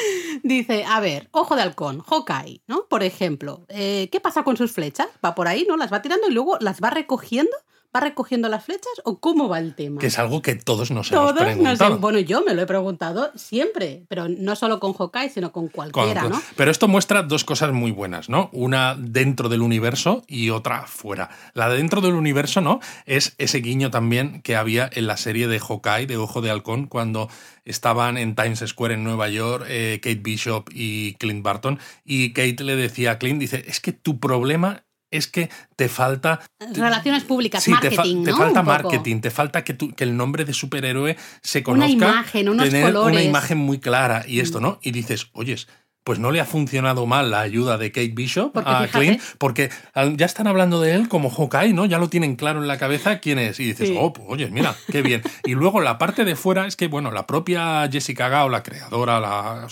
Dice, 0.42 0.84
a 0.84 1.00
ver, 1.00 1.28
ojo 1.30 1.54
de 1.54 1.62
halcón, 1.62 2.00
Hawkeye, 2.24 2.62
¿no? 2.66 2.86
Por 2.88 3.02
ejemplo, 3.02 3.64
eh, 3.68 4.08
¿qué 4.10 4.20
pasa 4.20 4.44
con 4.44 4.56
sus 4.56 4.72
flechas? 4.72 5.08
Va 5.24 5.34
por 5.34 5.48
ahí, 5.48 5.64
¿no? 5.68 5.76
Las 5.76 5.92
va 5.92 6.02
tirando 6.02 6.28
y 6.28 6.32
luego 6.32 6.58
las 6.60 6.80
va 6.80 6.90
recogiendo 6.90 7.56
¿Va 7.94 8.00
recogiendo 8.00 8.48
las 8.48 8.64
flechas 8.64 8.92
o 9.04 9.18
cómo 9.18 9.48
va 9.48 9.58
el 9.58 9.74
tema? 9.74 10.00
Que 10.00 10.06
es 10.06 10.18
algo 10.18 10.40
que 10.40 10.54
todos 10.54 10.90
nos 10.90 11.10
todos 11.10 11.32
hemos 11.32 11.42
preguntado. 11.42 11.90
Nos, 11.90 12.00
bueno, 12.00 12.18
yo 12.20 12.42
me 12.42 12.54
lo 12.54 12.62
he 12.62 12.66
preguntado 12.66 13.30
siempre, 13.34 14.04
pero 14.08 14.28
no 14.28 14.56
solo 14.56 14.80
con 14.80 14.94
Hawkeye, 14.94 15.28
sino 15.28 15.52
con 15.52 15.68
cualquiera, 15.68 16.22
con, 16.22 16.30
¿no? 16.32 16.42
Pero 16.56 16.70
esto 16.70 16.88
muestra 16.88 17.22
dos 17.22 17.44
cosas 17.44 17.72
muy 17.72 17.90
buenas, 17.90 18.30
¿no? 18.30 18.48
Una 18.52 18.96
dentro 18.98 19.50
del 19.50 19.60
universo 19.60 20.24
y 20.26 20.48
otra 20.48 20.86
fuera. 20.86 21.28
La 21.52 21.68
de 21.68 21.76
dentro 21.76 22.00
del 22.00 22.14
universo, 22.14 22.62
¿no? 22.62 22.80
Es 23.04 23.34
ese 23.36 23.58
guiño 23.58 23.90
también 23.90 24.40
que 24.40 24.56
había 24.56 24.88
en 24.90 25.06
la 25.06 25.18
serie 25.18 25.46
de 25.46 25.60
Hawkeye, 25.60 26.06
de 26.06 26.16
Ojo 26.16 26.40
de 26.40 26.50
Halcón, 26.50 26.86
cuando 26.86 27.28
estaban 27.64 28.16
en 28.16 28.34
Times 28.34 28.64
Square 28.66 28.94
en 28.94 29.04
Nueva 29.04 29.28
York, 29.28 29.66
eh, 29.68 30.00
Kate 30.02 30.20
Bishop 30.22 30.70
y 30.72 31.14
Clint 31.14 31.42
Barton, 31.42 31.78
y 32.04 32.32
Kate 32.32 32.64
le 32.64 32.76
decía 32.76 33.12
a 33.12 33.18
Clint, 33.18 33.38
dice, 33.38 33.64
es 33.66 33.80
que 33.80 33.92
tu 33.92 34.18
problema 34.18 34.84
es 35.12 35.28
que 35.28 35.48
te 35.76 35.88
falta 35.88 36.40
relaciones 36.74 37.22
públicas, 37.22 37.62
sí, 37.62 37.70
marketing, 37.70 37.96
te, 37.96 37.96
fa 37.96 38.04
¿no? 38.04 38.24
te 38.24 38.32
falta 38.32 38.62
marketing, 38.62 39.20
te 39.20 39.30
falta 39.30 39.62
que, 39.62 39.74
tu, 39.74 39.94
que, 39.94 40.02
el 40.04 40.16
nombre 40.16 40.44
de 40.44 40.52
superhéroe 40.52 41.16
se 41.42 41.62
conozca, 41.62 41.94
una 41.94 42.06
imagen, 42.08 42.48
unos 42.48 42.68
tener 42.68 42.86
colores. 42.86 43.16
una 43.16 43.22
imagen 43.22 43.58
muy 43.58 43.78
clara 43.78 44.24
y 44.26 44.40
esto, 44.40 44.60
¿no? 44.60 44.80
Y 44.82 44.90
dices, 44.90 45.28
oyes, 45.32 45.68
pues 46.04 46.18
no 46.18 46.32
le 46.32 46.40
ha 46.40 46.44
funcionado 46.44 47.06
mal 47.06 47.30
la 47.30 47.40
ayuda 47.40 47.78
de 47.78 47.92
Kate 47.92 48.12
Bishop 48.12 48.52
porque, 48.52 48.70
a 48.70 48.80
fíjate, 48.82 49.06
Clint, 49.06 49.22
porque 49.38 49.70
ya 50.16 50.26
están 50.26 50.46
hablando 50.48 50.80
de 50.80 50.94
él 50.94 51.08
como 51.08 51.30
Hawkeye, 51.30 51.72
¿no? 51.72 51.86
Ya 51.86 51.98
lo 51.98 52.08
tienen 52.08 52.34
claro 52.34 52.60
en 52.60 52.66
la 52.66 52.78
cabeza 52.78 53.20
quién 53.20 53.38
es. 53.38 53.60
Y 53.60 53.66
dices, 53.66 53.88
sí. 53.88 53.96
oh, 53.98 54.12
pues, 54.12 54.26
oye, 54.28 54.48
mira, 54.50 54.74
qué 54.90 55.02
bien. 55.02 55.22
y 55.44 55.52
luego 55.52 55.80
la 55.80 55.98
parte 55.98 56.24
de 56.24 56.34
fuera 56.34 56.66
es 56.66 56.74
que, 56.74 56.88
bueno, 56.88 57.12
la 57.12 57.26
propia 57.26 57.88
Jessica 57.90 58.28
Gao, 58.28 58.48
la 58.48 58.62
creadora, 58.62 59.20
la 59.20 59.68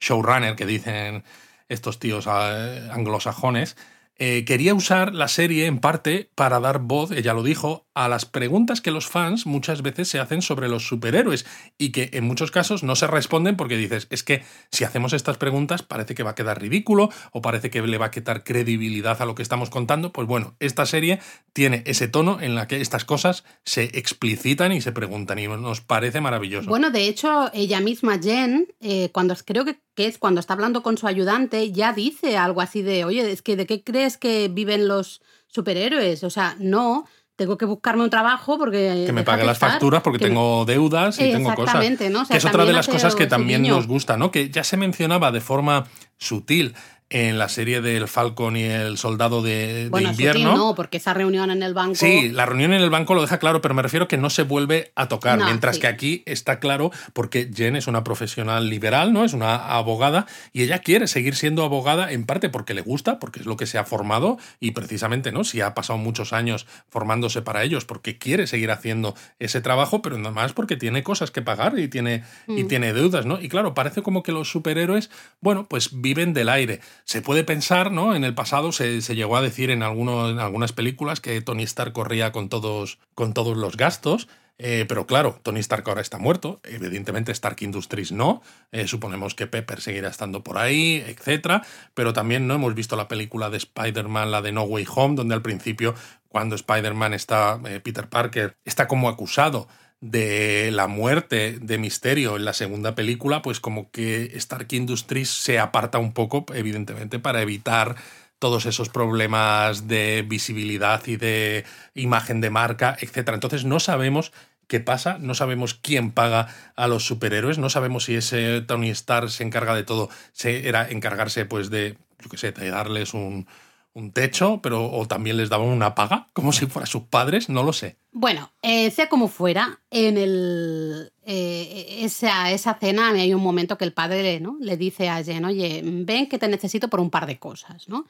showrunner 0.00 0.54
que 0.54 0.66
dicen 0.66 1.24
estos 1.68 1.98
tíos 1.98 2.28
eh, 2.30 2.88
anglosajones, 2.92 3.76
eh, 4.18 4.44
quería 4.44 4.74
usar 4.74 5.14
la 5.14 5.28
serie 5.28 5.66
en 5.66 5.78
parte 5.78 6.30
para 6.34 6.60
dar 6.60 6.80
voz, 6.80 7.10
ella 7.10 7.34
lo 7.34 7.42
dijo, 7.42 7.83
a 7.94 8.08
las 8.08 8.26
preguntas 8.26 8.80
que 8.80 8.90
los 8.90 9.06
fans 9.06 9.46
muchas 9.46 9.82
veces 9.82 10.08
se 10.08 10.18
hacen 10.18 10.42
sobre 10.42 10.68
los 10.68 10.86
superhéroes 10.86 11.46
y 11.78 11.92
que 11.92 12.10
en 12.12 12.24
muchos 12.24 12.50
casos 12.50 12.82
no 12.82 12.96
se 12.96 13.06
responden 13.06 13.56
porque 13.56 13.76
dices, 13.76 14.08
es 14.10 14.22
que 14.24 14.42
si 14.70 14.84
hacemos 14.84 15.12
estas 15.12 15.38
preguntas 15.38 15.82
parece 15.82 16.14
que 16.14 16.24
va 16.24 16.30
a 16.30 16.34
quedar 16.34 16.60
ridículo 16.60 17.10
o 17.32 17.40
parece 17.40 17.70
que 17.70 17.82
le 17.82 17.98
va 17.98 18.06
a 18.06 18.10
quitar 18.10 18.42
credibilidad 18.42 19.22
a 19.22 19.26
lo 19.26 19.34
que 19.34 19.42
estamos 19.42 19.70
contando. 19.70 20.12
Pues 20.12 20.26
bueno, 20.26 20.56
esta 20.58 20.86
serie 20.86 21.20
tiene 21.52 21.82
ese 21.86 22.08
tono 22.08 22.40
en 22.40 22.54
la 22.54 22.66
que 22.66 22.80
estas 22.80 23.04
cosas 23.04 23.44
se 23.64 23.84
explicitan 23.98 24.72
y 24.72 24.80
se 24.80 24.92
preguntan 24.92 25.38
y 25.38 25.46
nos 25.46 25.80
parece 25.80 26.20
maravilloso. 26.20 26.68
Bueno, 26.68 26.90
de 26.90 27.06
hecho, 27.06 27.50
ella 27.52 27.80
misma, 27.80 28.18
Jen, 28.18 28.68
eh, 28.80 29.10
cuando 29.12 29.34
creo 29.44 29.64
que, 29.64 29.78
que 29.94 30.06
es 30.06 30.18
cuando 30.18 30.40
está 30.40 30.54
hablando 30.54 30.82
con 30.82 30.98
su 30.98 31.06
ayudante, 31.06 31.70
ya 31.70 31.92
dice 31.92 32.36
algo 32.36 32.60
así 32.60 32.82
de, 32.82 33.04
oye, 33.04 33.30
es 33.30 33.42
que 33.42 33.56
¿de 33.56 33.66
qué 33.66 33.84
crees 33.84 34.16
que 34.18 34.48
viven 34.48 34.88
los 34.88 35.22
superhéroes? 35.46 36.24
O 36.24 36.30
sea, 36.30 36.56
no, 36.58 37.06
tengo 37.36 37.58
que 37.58 37.64
buscarme 37.64 38.04
un 38.04 38.10
trabajo 38.10 38.58
porque... 38.58 39.04
Que 39.06 39.12
me 39.12 39.24
pague 39.24 39.44
las 39.44 39.58
facturas 39.58 40.02
porque 40.02 40.18
que... 40.18 40.26
tengo 40.26 40.64
deudas 40.64 41.18
y 41.18 41.32
tengo 41.32 41.54
cosas. 41.54 41.84
¿no? 42.10 42.22
O 42.22 42.24
sea, 42.24 42.34
que 42.34 42.38
es 42.38 42.44
otra 42.44 42.64
de 42.64 42.72
las 42.72 42.88
cosas 42.88 43.14
que 43.14 43.26
también 43.26 43.62
nos 43.62 43.86
gusta, 43.86 44.16
¿no? 44.16 44.30
Que 44.30 44.50
ya 44.50 44.64
se 44.64 44.76
mencionaba 44.76 45.32
de 45.32 45.40
forma 45.40 45.86
sutil 46.18 46.74
en 47.10 47.38
la 47.38 47.48
serie 47.48 47.80
del 47.80 48.08
Falcon 48.08 48.56
y 48.56 48.64
el 48.64 48.98
Soldado 48.98 49.42
de, 49.42 49.88
bueno, 49.90 50.08
de 50.08 50.12
Invierno. 50.12 50.40
Sutil 50.50 50.56
no, 50.58 50.74
porque 50.74 50.96
esa 50.96 51.14
reunión 51.14 51.50
en 51.50 51.62
el 51.62 51.74
banco. 51.74 51.94
Sí, 51.94 52.30
la 52.30 52.46
reunión 52.46 52.72
en 52.72 52.80
el 52.82 52.90
banco 52.90 53.14
lo 53.14 53.22
deja 53.22 53.38
claro, 53.38 53.60
pero 53.60 53.74
me 53.74 53.82
refiero 53.82 54.08
que 54.08 54.16
no 54.16 54.30
se 54.30 54.42
vuelve 54.42 54.92
a 54.96 55.06
tocar. 55.08 55.38
No, 55.38 55.44
mientras 55.44 55.76
sí. 55.76 55.82
que 55.82 55.86
aquí 55.86 56.22
está 56.26 56.58
claro, 56.60 56.90
porque 57.12 57.50
Jen 57.54 57.76
es 57.76 57.86
una 57.86 58.02
profesional 58.04 58.68
liberal, 58.68 59.12
¿no? 59.12 59.24
Es 59.24 59.32
una 59.32 59.54
abogada 59.54 60.26
y 60.52 60.62
ella 60.62 60.80
quiere 60.80 61.06
seguir 61.06 61.36
siendo 61.36 61.62
abogada 61.64 62.10
en 62.10 62.24
parte 62.26 62.48
porque 62.48 62.74
le 62.74 62.80
gusta, 62.80 63.18
porque 63.18 63.40
es 63.40 63.46
lo 63.46 63.56
que 63.56 63.66
se 63.66 63.78
ha 63.78 63.84
formado 63.84 64.38
y 64.58 64.72
precisamente, 64.72 65.30
¿no? 65.30 65.44
Si 65.44 65.60
ha 65.60 65.74
pasado 65.74 65.98
muchos 65.98 66.32
años 66.32 66.66
formándose 66.88 67.42
para 67.42 67.62
ellos, 67.62 67.84
porque 67.84 68.18
quiere 68.18 68.46
seguir 68.46 68.70
haciendo 68.70 69.14
ese 69.38 69.60
trabajo, 69.60 70.02
pero 70.02 70.16
nada 70.18 70.30
más 70.34 70.52
porque 70.52 70.76
tiene 70.76 71.02
cosas 71.02 71.30
que 71.30 71.42
pagar 71.42 71.78
y 71.78 71.88
tiene, 71.88 72.24
Mm. 72.46 72.58
y 72.58 72.64
tiene 72.64 72.92
deudas, 72.92 73.26
¿no? 73.26 73.40
Y 73.40 73.48
claro, 73.48 73.74
parece 73.74 74.02
como 74.02 74.22
que 74.22 74.32
los 74.32 74.48
superhéroes, 74.50 75.10
bueno, 75.40 75.66
pues 75.68 76.00
viven 76.00 76.32
del 76.34 76.48
aire. 76.48 76.80
Se 77.04 77.20
puede 77.20 77.44
pensar, 77.44 77.92
¿no? 77.92 78.14
En 78.14 78.24
el 78.24 78.34
pasado 78.34 78.72
se, 78.72 79.02
se 79.02 79.14
llegó 79.14 79.36
a 79.36 79.42
decir 79.42 79.70
en, 79.70 79.82
en 79.82 80.38
algunas 80.38 80.72
películas 80.72 81.20
que 81.20 81.40
Tony 81.42 81.64
Stark 81.64 81.92
corría 81.92 82.32
con 82.32 82.48
todos, 82.48 82.98
con 83.14 83.34
todos 83.34 83.56
los 83.56 83.76
gastos. 83.76 84.28
Eh, 84.56 84.84
pero 84.88 85.06
claro, 85.06 85.40
Tony 85.42 85.60
Stark 85.60 85.84
ahora 85.88 86.00
está 86.00 86.18
muerto. 86.18 86.60
Evidentemente, 86.64 87.32
Stark 87.32 87.56
Industries 87.60 88.12
no. 88.12 88.42
Eh, 88.72 88.86
suponemos 88.86 89.34
que 89.34 89.46
Pepper 89.46 89.80
seguirá 89.80 90.08
estando 90.08 90.42
por 90.42 90.58
ahí, 90.58 91.04
etc. 91.06 91.62
Pero 91.94 92.12
también 92.12 92.46
no 92.46 92.54
hemos 92.54 92.74
visto 92.74 92.96
la 92.96 93.08
película 93.08 93.50
de 93.50 93.58
Spider-Man, 93.58 94.30
la 94.30 94.42
de 94.42 94.52
No 94.52 94.62
Way 94.62 94.86
Home, 94.94 95.16
donde 95.16 95.34
al 95.34 95.42
principio, 95.42 95.94
cuando 96.28 96.54
Spider-Man 96.54 97.14
está, 97.14 97.60
eh, 97.66 97.80
Peter 97.80 98.08
Parker, 98.08 98.56
está 98.64 98.86
como 98.88 99.08
acusado 99.08 99.68
de 100.00 100.70
la 100.72 100.86
muerte 100.86 101.58
de 101.60 101.78
Misterio 101.78 102.36
en 102.36 102.44
la 102.44 102.52
segunda 102.52 102.94
película, 102.94 103.42
pues 103.42 103.60
como 103.60 103.90
que 103.90 104.32
Stark 104.36 104.68
Industries 104.70 105.30
se 105.30 105.58
aparta 105.58 105.98
un 105.98 106.12
poco, 106.12 106.44
evidentemente, 106.54 107.18
para 107.18 107.42
evitar 107.42 107.96
todos 108.38 108.66
esos 108.66 108.90
problemas 108.90 109.88
de 109.88 110.22
visibilidad 110.28 111.06
y 111.06 111.16
de 111.16 111.64
imagen 111.94 112.40
de 112.40 112.50
marca, 112.50 112.96
etc. 113.00 113.30
Entonces 113.32 113.64
no 113.64 113.80
sabemos 113.80 114.32
qué 114.66 114.80
pasa, 114.80 115.18
no 115.18 115.34
sabemos 115.34 115.74
quién 115.74 116.10
paga 116.10 116.48
a 116.76 116.88
los 116.88 117.06
superhéroes, 117.06 117.58
no 117.58 117.70
sabemos 117.70 118.04
si 118.04 118.16
ese 118.16 118.60
Tony 118.60 118.90
Stark 118.90 119.30
se 119.30 119.44
encarga 119.44 119.74
de 119.74 119.84
todo, 119.84 120.10
se 120.32 120.68
era 120.68 120.88
encargarse 120.90 121.46
pues 121.46 121.70
de, 121.70 121.96
yo 122.20 122.28
qué 122.28 122.36
sé, 122.36 122.52
de 122.52 122.70
darles 122.70 123.14
un, 123.14 123.46
un 123.94 124.10
techo, 124.10 124.60
pero 124.60 124.90
o 124.90 125.06
también 125.06 125.36
les 125.36 125.48
daban 125.48 125.68
una 125.68 125.94
paga, 125.94 126.26
como 126.32 126.52
si 126.52 126.66
fueran 126.66 126.88
sus 126.88 127.04
padres, 127.04 127.48
no 127.48 127.62
lo 127.62 127.72
sé. 127.72 127.96
Bueno, 128.10 128.52
eh, 128.60 128.90
sea 128.90 129.08
como 129.08 129.28
fuera, 129.28 129.80
en 129.90 130.18
el, 130.18 131.12
eh, 131.22 131.98
esa, 132.00 132.50
esa 132.50 132.74
cena 132.74 133.10
hay 133.10 133.32
un 133.32 133.42
momento 133.42 133.78
que 133.78 133.84
el 133.84 133.92
padre 133.92 134.40
¿no? 134.40 134.56
le 134.60 134.76
dice 134.76 135.08
a 135.08 135.22
Jen, 135.22 135.44
oye, 135.44 135.80
ven 135.84 136.28
que 136.28 136.38
te 136.38 136.48
necesito 136.48 136.88
por 136.88 136.98
un 136.98 137.10
par 137.10 137.26
de 137.26 137.38
cosas, 137.38 137.88
¿no? 137.88 138.06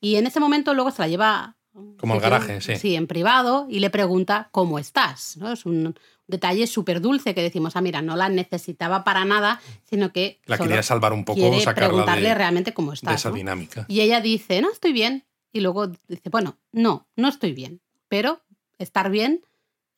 Y 0.00 0.16
en 0.16 0.26
ese 0.26 0.40
momento 0.40 0.74
luego 0.74 0.90
se 0.90 1.02
la 1.02 1.08
lleva... 1.08 1.56
Como 1.98 2.14
al 2.14 2.20
garaje, 2.20 2.60
sí. 2.60 2.74
Sí, 2.76 2.96
en 2.96 3.06
privado 3.06 3.68
y 3.70 3.78
le 3.78 3.90
pregunta 3.90 4.48
cómo 4.50 4.80
estás, 4.80 5.36
¿no? 5.36 5.52
Es 5.52 5.64
un 5.64 5.94
detalle 6.26 6.66
súper 6.66 7.00
dulce 7.00 7.34
que 7.34 7.42
decimos, 7.42 7.76
ah, 7.76 7.80
mira, 7.80 8.02
no 8.02 8.16
la 8.16 8.28
necesitaba 8.28 9.04
para 9.04 9.24
nada, 9.24 9.60
sino 9.84 10.12
que... 10.12 10.40
La 10.46 10.58
quería 10.58 10.82
salvar 10.82 11.12
un 11.12 11.24
poco, 11.24 11.40
quiere 11.40 11.60
sacarla 11.60 11.88
preguntarle 11.88 12.28
de, 12.28 12.34
realmente 12.34 12.74
cómo 12.74 12.90
de 12.90 12.96
estás. 12.96 13.14
esa 13.14 13.28
¿no? 13.30 13.36
dinámica. 13.36 13.86
Y 13.88 14.00
ella 14.00 14.20
dice, 14.20 14.60
no, 14.60 14.72
estoy 14.72 14.92
bien. 14.92 15.24
Y 15.52 15.60
luego 15.60 15.88
dice, 16.08 16.28
bueno, 16.30 16.58
no, 16.72 17.06
no 17.16 17.28
estoy 17.28 17.52
bien. 17.52 17.80
Pero 18.08 18.40
estar 18.78 19.10
bien, 19.10 19.42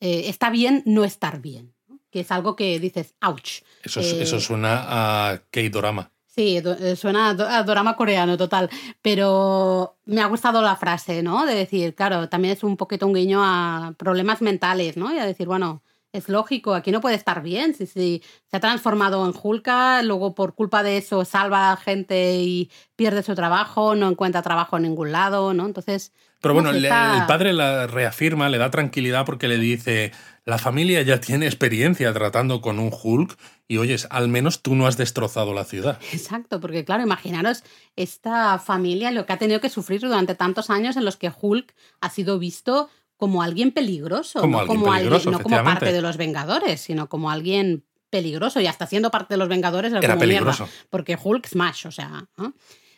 eh, 0.00 0.24
está 0.28 0.50
bien 0.50 0.82
no 0.86 1.04
estar 1.04 1.40
bien. 1.40 1.74
¿no? 1.88 1.98
Que 2.10 2.20
es 2.20 2.30
algo 2.30 2.56
que 2.56 2.78
dices, 2.80 3.14
ouch. 3.20 3.62
Eso, 3.82 4.00
es- 4.00 4.12
Eh, 4.12 4.22
eso 4.22 4.40
suena 4.40 4.84
a 5.32 5.42
K-drama. 5.50 6.10
Sí, 6.26 6.58
eh, 6.64 6.94
suena 6.96 7.30
a 7.30 7.34
do- 7.34 7.46
a 7.48 7.62
drama 7.64 7.96
coreano 7.96 8.36
total, 8.38 8.70
pero 9.02 9.96
me 10.04 10.20
ha 10.20 10.26
gustado 10.26 10.62
la 10.62 10.76
frase, 10.76 11.22
¿no? 11.24 11.44
De 11.44 11.54
decir, 11.56 11.94
claro, 11.94 12.28
también 12.28 12.54
es 12.54 12.62
un 12.62 12.76
poquito 12.76 13.06
un 13.06 13.14
guiño 13.14 13.40
a 13.42 13.94
problemas 13.98 14.40
mentales, 14.40 14.96
¿no? 14.96 15.12
Y 15.12 15.18
a 15.18 15.26
decir, 15.26 15.48
bueno, 15.48 15.82
es 16.12 16.28
lógico, 16.28 16.74
aquí 16.74 16.90
no 16.90 17.00
puede 17.00 17.14
estar 17.16 17.42
bien, 17.42 17.74
si, 17.74 17.86
si 17.86 18.22
se 18.50 18.56
ha 18.56 18.60
transformado 18.60 19.24
en 19.26 19.34
Hulka, 19.40 20.02
luego 20.02 20.34
por 20.34 20.54
culpa 20.54 20.82
de 20.82 20.96
eso 20.98 21.24
salva 21.24 21.72
a 21.72 21.76
gente 21.76 22.34
y 22.40 22.70
pierde 22.96 23.22
su 23.22 23.34
trabajo, 23.34 23.94
no 23.94 24.08
encuentra 24.08 24.42
trabajo 24.42 24.76
en 24.76 24.82
ningún 24.84 25.12
lado, 25.12 25.54
¿no? 25.54 25.66
Entonces... 25.66 26.12
Pero 26.42 26.54
no 26.54 26.62
bueno, 26.62 26.72
le- 26.78 26.88
el 26.88 27.26
padre 27.26 27.52
la 27.52 27.86
reafirma, 27.86 28.48
le 28.48 28.56
da 28.56 28.70
tranquilidad 28.70 29.26
porque 29.26 29.46
le 29.46 29.58
dice, 29.58 30.10
la 30.46 30.56
familia 30.56 31.02
ya 31.02 31.20
tiene 31.20 31.44
experiencia 31.44 32.10
tratando 32.14 32.62
con 32.62 32.78
un 32.78 32.90
Hulk 32.90 33.36
y 33.68 33.76
oyes, 33.76 34.08
al 34.10 34.28
menos 34.28 34.62
tú 34.62 34.74
no 34.74 34.86
has 34.86 34.96
destrozado 34.96 35.52
la 35.52 35.64
ciudad. 35.64 35.98
Exacto, 36.14 36.58
porque 36.58 36.84
claro, 36.86 37.02
imaginaros 37.02 37.62
esta 37.94 38.58
familia 38.58 39.10
lo 39.10 39.26
que 39.26 39.34
ha 39.34 39.38
tenido 39.38 39.60
que 39.60 39.68
sufrir 39.68 40.00
durante 40.00 40.34
tantos 40.34 40.70
años 40.70 40.96
en 40.96 41.04
los 41.04 41.18
que 41.18 41.30
Hulk 41.40 41.74
ha 42.00 42.08
sido 42.08 42.38
visto 42.38 42.88
como 43.20 43.42
alguien 43.42 43.70
peligroso, 43.70 44.40
Como 44.40 44.56
no, 44.56 44.58
alguien 44.62 44.80
como, 44.80 44.92
peligroso, 44.92 45.14
alguien, 45.28 45.32
no 45.32 45.42
como 45.44 45.62
parte 45.62 45.92
de 45.92 46.02
los 46.02 46.16
Vengadores, 46.16 46.80
sino 46.80 47.08
como 47.08 47.30
alguien 47.30 47.84
peligroso 48.10 48.60
y 48.60 48.66
hasta 48.66 48.86
siendo 48.88 49.12
parte 49.12 49.34
de 49.34 49.38
los 49.38 49.48
Vengadores 49.48 49.92
era, 49.92 50.00
Era 50.00 50.14
como 50.14 50.26
mierda, 50.26 50.46
peligroso. 50.52 50.68
porque 50.90 51.16
Hulk 51.22 51.46
smash, 51.46 51.86
o 51.86 51.92
sea, 51.92 52.26
¿no? 52.36 52.54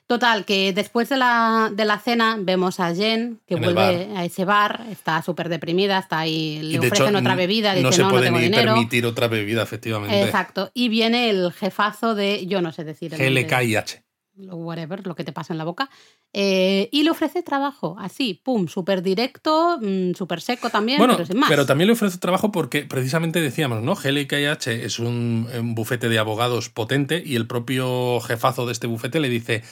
Total, 0.07 0.45
que 0.45 0.73
después 0.73 1.09
de 1.09 1.17
la, 1.17 1.71
de 1.73 1.85
la 1.85 1.99
cena 1.99 2.37
vemos 2.39 2.81
a 2.81 2.95
Jen 2.95 3.41
que 3.47 3.55
En 3.55 3.63
vuelve 3.63 4.09
a 4.17 4.25
ese 4.25 4.45
bar, 4.45 4.85
está 4.91 5.23
súper 5.23 5.49
deprimida, 5.49 5.99
está 5.99 6.19
ahí, 6.21 6.61
le 6.63 6.79
ofrecen 6.81 7.09
hecho, 7.09 7.19
otra 7.19 7.35
bebida, 7.35 7.73
dice 7.73 7.83
no 7.85 7.93
se 7.93 7.99
no, 8.03 8.09
no 8.09 8.11
puede 8.13 8.25
tengo 8.27 8.39
ni 8.39 8.45
dinero. 8.45 8.73
permitir 8.75 9.07
otra 9.07 9.29
bebida, 9.29 9.63
efectivamente. 9.63 10.23
Exacto. 10.23 10.71
Y 10.75 10.89
viene 10.89 11.31
el 11.31 11.53
jefazo 11.53 12.15
de, 12.15 12.47
yo 12.47 12.61
no 12.61 12.73
sé 12.73 12.85
decir 12.85 13.15
el 13.15 13.21
nombre. 13.21 13.45
GLKIH. 13.45 14.02
Lo- 14.37 14.57
whatever, 14.57 15.07
lo 15.07 15.15
que 15.15 15.25
te 15.25 15.33
pasa 15.33 15.53
en 15.53 15.59
la 15.59 15.65
boca, 15.65 15.91
eh, 16.33 16.89
y 16.91 17.03
le 17.03 17.11
ofrece 17.11 17.43
trabajo, 17.43 17.97
así, 17.99 18.41
pum, 18.43 18.67
súper 18.69 19.03
directo, 19.03 19.79
mm, 19.81 20.15
súper 20.15 20.41
seco 20.41 20.71
también, 20.71 20.99
Bueno, 20.99 21.15
pero 21.15 21.27
sin 21.27 21.39
más. 21.39 21.51
pero 21.51 21.67
también 21.67 21.87
le 21.89 21.93
ofrece 21.93 22.19
trabajo 22.19 22.51
porque 22.51 22.83
precisamente 22.85 23.41
decíamos, 23.41 23.83
¿no? 23.83 23.95
GLKIH 23.95 24.85
es 24.85 24.99
un, 24.99 25.49
un 25.59 25.75
bufete 25.75 26.09
de 26.09 26.19
abogados 26.19 26.71
potente 26.71 27.23
y 27.25 27.37
el 27.37 27.47
propio 27.47 28.21
jefazo 28.21 28.65
de 28.67 28.73
este 28.73 28.87
bufete 28.87 29.21
le 29.21 29.29
dice, 29.29 29.63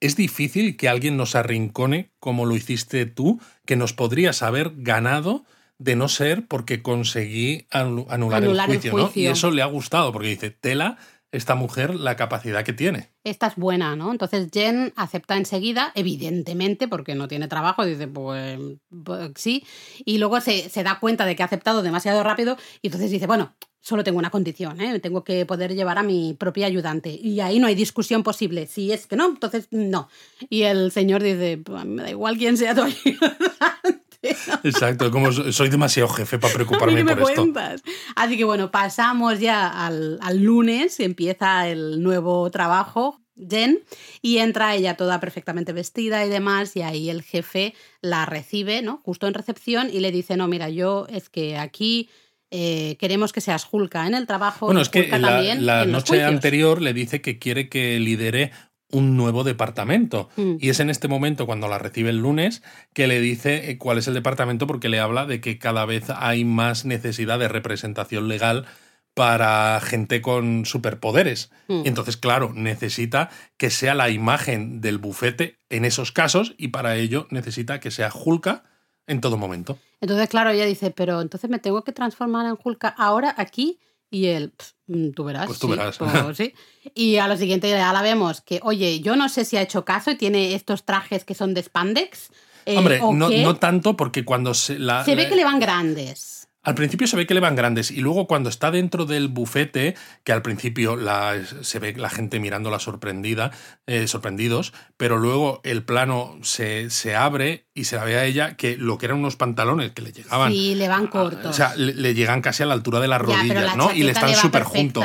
es 0.00 0.16
difícil 0.16 0.76
que 0.76 0.88
alguien 0.88 1.16
nos 1.16 1.34
arrincone 1.34 2.10
como 2.18 2.46
lo 2.46 2.54
hiciste 2.56 3.06
tú, 3.06 3.40
que 3.64 3.76
nos 3.76 3.92
podrías 3.92 4.42
haber 4.42 4.72
ganado 4.76 5.44
de 5.78 5.94
no 5.94 6.08
ser 6.08 6.46
porque 6.46 6.80
conseguí 6.82 7.66
anu- 7.70 8.06
anular, 8.08 8.42
Anular 8.42 8.68
el, 8.70 8.74
el 8.76 8.80
juicio, 8.80 8.96
¿no? 8.96 9.10
Y 9.14 9.26
eso 9.26 9.50
le 9.50 9.60
ha 9.62 9.66
gustado 9.66 10.10
porque 10.12 10.28
dice, 10.28 10.50
tela 10.50 10.96
esta 11.32 11.54
mujer 11.54 11.94
la 11.94 12.16
capacidad 12.16 12.64
que 12.64 12.72
tiene. 12.72 13.12
Esta 13.24 13.48
es 13.48 13.56
buena, 13.56 13.96
¿no? 13.96 14.10
Entonces 14.10 14.48
Jen 14.52 14.92
acepta 14.96 15.36
enseguida, 15.36 15.92
evidentemente, 15.94 16.88
porque 16.88 17.14
no 17.14 17.28
tiene 17.28 17.48
trabajo, 17.48 17.84
dice, 17.84 18.08
pues, 18.08 18.58
pues 19.04 19.32
sí, 19.36 19.64
y 20.04 20.18
luego 20.18 20.40
se, 20.40 20.68
se 20.70 20.82
da 20.82 20.98
cuenta 21.00 21.26
de 21.26 21.36
que 21.36 21.42
ha 21.42 21.46
aceptado 21.46 21.82
demasiado 21.82 22.22
rápido 22.22 22.56
y 22.82 22.88
entonces 22.88 23.10
dice, 23.10 23.26
bueno, 23.26 23.54
solo 23.86 24.02
tengo 24.02 24.18
una 24.18 24.30
condición, 24.30 24.80
¿eh? 24.80 24.98
tengo 24.98 25.22
que 25.22 25.46
poder 25.46 25.72
llevar 25.74 25.98
a 25.98 26.02
mi 26.02 26.34
propia 26.34 26.66
ayudante. 26.66 27.10
Y 27.10 27.38
ahí 27.38 27.60
no 27.60 27.68
hay 27.68 27.76
discusión 27.76 28.24
posible. 28.24 28.66
Si 28.66 28.90
es 28.90 29.06
que 29.06 29.14
no, 29.14 29.26
entonces 29.26 29.68
no. 29.70 30.08
Y 30.50 30.62
el 30.62 30.90
señor 30.90 31.22
dice, 31.22 31.58
pues, 31.58 31.84
me 31.84 32.02
da 32.02 32.10
igual 32.10 32.36
quién 32.36 32.56
sea 32.56 32.74
tu 32.74 32.82
ayudante. 32.82 33.95
Exacto, 34.64 35.10
como 35.10 35.32
so- 35.32 35.52
soy 35.52 35.68
demasiado 35.68 36.08
jefe 36.08 36.38
para 36.38 36.52
¿A 36.54 36.56
mí 36.58 36.64
preocuparme 36.64 37.04
me 37.04 37.16
por 37.16 37.30
esto. 37.30 37.42
cuentas? 37.42 37.82
Así 38.14 38.36
que 38.36 38.44
bueno, 38.44 38.70
pasamos 38.70 39.40
ya 39.40 39.66
al, 39.86 40.18
al 40.22 40.42
lunes, 40.42 41.00
empieza 41.00 41.68
el 41.68 42.02
nuevo 42.02 42.50
trabajo, 42.50 43.20
Jen, 43.36 43.80
y 44.22 44.38
entra 44.38 44.74
ella 44.74 44.96
toda 44.96 45.20
perfectamente 45.20 45.72
vestida 45.74 46.24
y 46.24 46.30
demás, 46.30 46.74
y 46.76 46.82
ahí 46.82 47.10
el 47.10 47.22
jefe 47.22 47.74
la 48.00 48.24
recibe, 48.26 48.80
¿no? 48.82 49.00
Justo 49.04 49.26
en 49.26 49.34
recepción 49.34 49.90
y 49.92 50.00
le 50.00 50.10
dice, 50.10 50.36
no, 50.38 50.48
mira, 50.48 50.70
yo 50.70 51.06
es 51.10 51.28
que 51.28 51.58
aquí 51.58 52.08
eh, 52.50 52.96
queremos 52.98 53.32
que 53.34 53.40
seas 53.42 53.66
Hulka 53.70 54.06
en 54.06 54.14
el 54.14 54.26
trabajo. 54.26 54.66
Bueno, 54.66 54.80
es 54.80 54.88
que 54.88 55.08
la, 55.18 55.28
también 55.28 55.66
la 55.66 55.84
noche 55.84 56.12
juicios". 56.14 56.28
anterior 56.30 56.80
le 56.80 56.94
dice 56.94 57.20
que 57.20 57.38
quiere 57.38 57.68
que 57.68 57.98
lidere 58.00 58.52
un 58.96 59.16
nuevo 59.16 59.44
departamento. 59.44 60.28
Mm. 60.36 60.56
Y 60.58 60.70
es 60.70 60.80
en 60.80 60.90
este 60.90 61.08
momento, 61.08 61.46
cuando 61.46 61.68
la 61.68 61.78
recibe 61.78 62.10
el 62.10 62.18
lunes, 62.18 62.62
que 62.92 63.06
le 63.06 63.20
dice 63.20 63.70
eh, 63.70 63.78
cuál 63.78 63.98
es 63.98 64.08
el 64.08 64.14
departamento 64.14 64.66
porque 64.66 64.88
le 64.88 65.00
habla 65.00 65.26
de 65.26 65.40
que 65.40 65.58
cada 65.58 65.84
vez 65.84 66.10
hay 66.10 66.44
más 66.44 66.84
necesidad 66.84 67.38
de 67.38 67.48
representación 67.48 68.28
legal 68.28 68.66
para 69.14 69.80
gente 69.80 70.20
con 70.22 70.64
superpoderes. 70.64 71.50
Mm. 71.68 71.82
Y 71.84 71.88
entonces, 71.88 72.16
claro, 72.16 72.52
necesita 72.54 73.30
que 73.56 73.70
sea 73.70 73.94
la 73.94 74.10
imagen 74.10 74.80
del 74.80 74.98
bufete 74.98 75.58
en 75.68 75.84
esos 75.84 76.12
casos 76.12 76.54
y 76.56 76.68
para 76.68 76.96
ello 76.96 77.26
necesita 77.30 77.80
que 77.80 77.90
sea 77.90 78.10
Hulka 78.12 78.64
en 79.06 79.20
todo 79.20 79.36
momento. 79.36 79.78
Entonces, 80.00 80.28
claro, 80.28 80.50
ella 80.50 80.66
dice, 80.66 80.90
pero 80.90 81.20
entonces 81.20 81.48
me 81.50 81.58
tengo 81.58 81.82
que 81.84 81.92
transformar 81.92 82.46
en 82.46 82.58
Hulk 82.62 82.94
ahora, 82.96 83.34
aquí. 83.36 83.78
Y 84.10 84.26
él, 84.26 84.50
"Pff, 84.56 84.72
mm, 84.86 85.10
tú 85.10 85.24
verás. 85.24 85.46
Pues 85.46 85.58
tú 85.58 85.66
sí, 85.66 85.72
verás. 85.72 85.98
pues 85.98 86.36
sí. 86.36 86.52
Y 86.94 87.16
a 87.16 87.26
lo 87.28 87.36
siguiente 87.36 87.68
ya 87.68 87.92
la 87.92 88.02
vemos 88.02 88.40
que, 88.40 88.60
oye, 88.62 89.00
yo 89.00 89.16
no 89.16 89.28
sé 89.28 89.44
si 89.44 89.56
ha 89.56 89.62
hecho 89.62 89.84
caso 89.84 90.10
y 90.12 90.16
tiene 90.16 90.54
estos 90.54 90.84
trajes 90.84 91.24
que 91.24 91.34
son 91.34 91.54
de 91.54 91.62
spandex. 91.62 92.30
eh, 92.66 92.78
Hombre, 92.78 93.00
no, 93.00 93.28
no 93.30 93.56
tanto 93.56 93.96
porque 93.96 94.24
cuando 94.24 94.54
se 94.54 94.78
la... 94.78 95.04
Se 95.04 95.14
ve 95.16 95.24
la- 95.24 95.28
que 95.28 95.36
le 95.36 95.44
van 95.44 95.58
grandes. 95.58 96.35
Al 96.66 96.74
principio 96.74 97.06
se 97.06 97.16
ve 97.16 97.26
que 97.26 97.32
le 97.34 97.38
van 97.40 97.54
grandes 97.54 97.90
y 97.92 98.00
luego 98.00 98.26
cuando 98.26 98.48
está 98.50 98.70
dentro 98.72 99.06
del 99.06 99.28
bufete, 99.28 99.94
que 100.24 100.32
al 100.32 100.42
principio 100.42 100.96
la- 100.96 101.40
se 101.62 101.78
ve 101.78 101.94
la 101.96 102.10
gente 102.10 102.40
mirándola 102.40 102.80
sorprendida, 102.80 103.52
eh, 103.86 104.08
sorprendidos, 104.08 104.72
pero 104.96 105.16
luego 105.16 105.60
el 105.62 105.84
plano 105.84 106.36
se, 106.42 106.90
se 106.90 107.14
abre 107.14 107.66
y 107.72 107.84
se 107.84 107.94
la 107.96 108.02
ve 108.04 108.16
a 108.16 108.24
ella 108.24 108.56
que 108.56 108.76
lo 108.76 108.98
que 108.98 109.06
eran 109.06 109.18
unos 109.18 109.36
pantalones 109.36 109.92
que 109.92 110.02
le 110.02 110.10
llegaban. 110.12 110.50
Sí, 110.52 110.74
le 110.74 110.88
van 110.88 111.06
a- 111.06 111.10
cortos. 111.10 111.46
o 111.46 111.52
sea, 111.52 111.74
le, 111.76 111.94
le 111.94 112.14
llegan 112.14 112.42
casi 112.42 112.64
a 112.64 112.66
la 112.66 112.74
altura 112.74 112.98
de 112.98 113.06
las 113.08 113.20
Ya, 113.20 113.24
rodillas, 113.36 113.62
la 113.64 113.76
¿no? 113.76 113.92
Y 113.94 114.02
le 114.02 114.10
están 114.10 114.34
súper 114.34 114.64
juntos. 114.64 115.04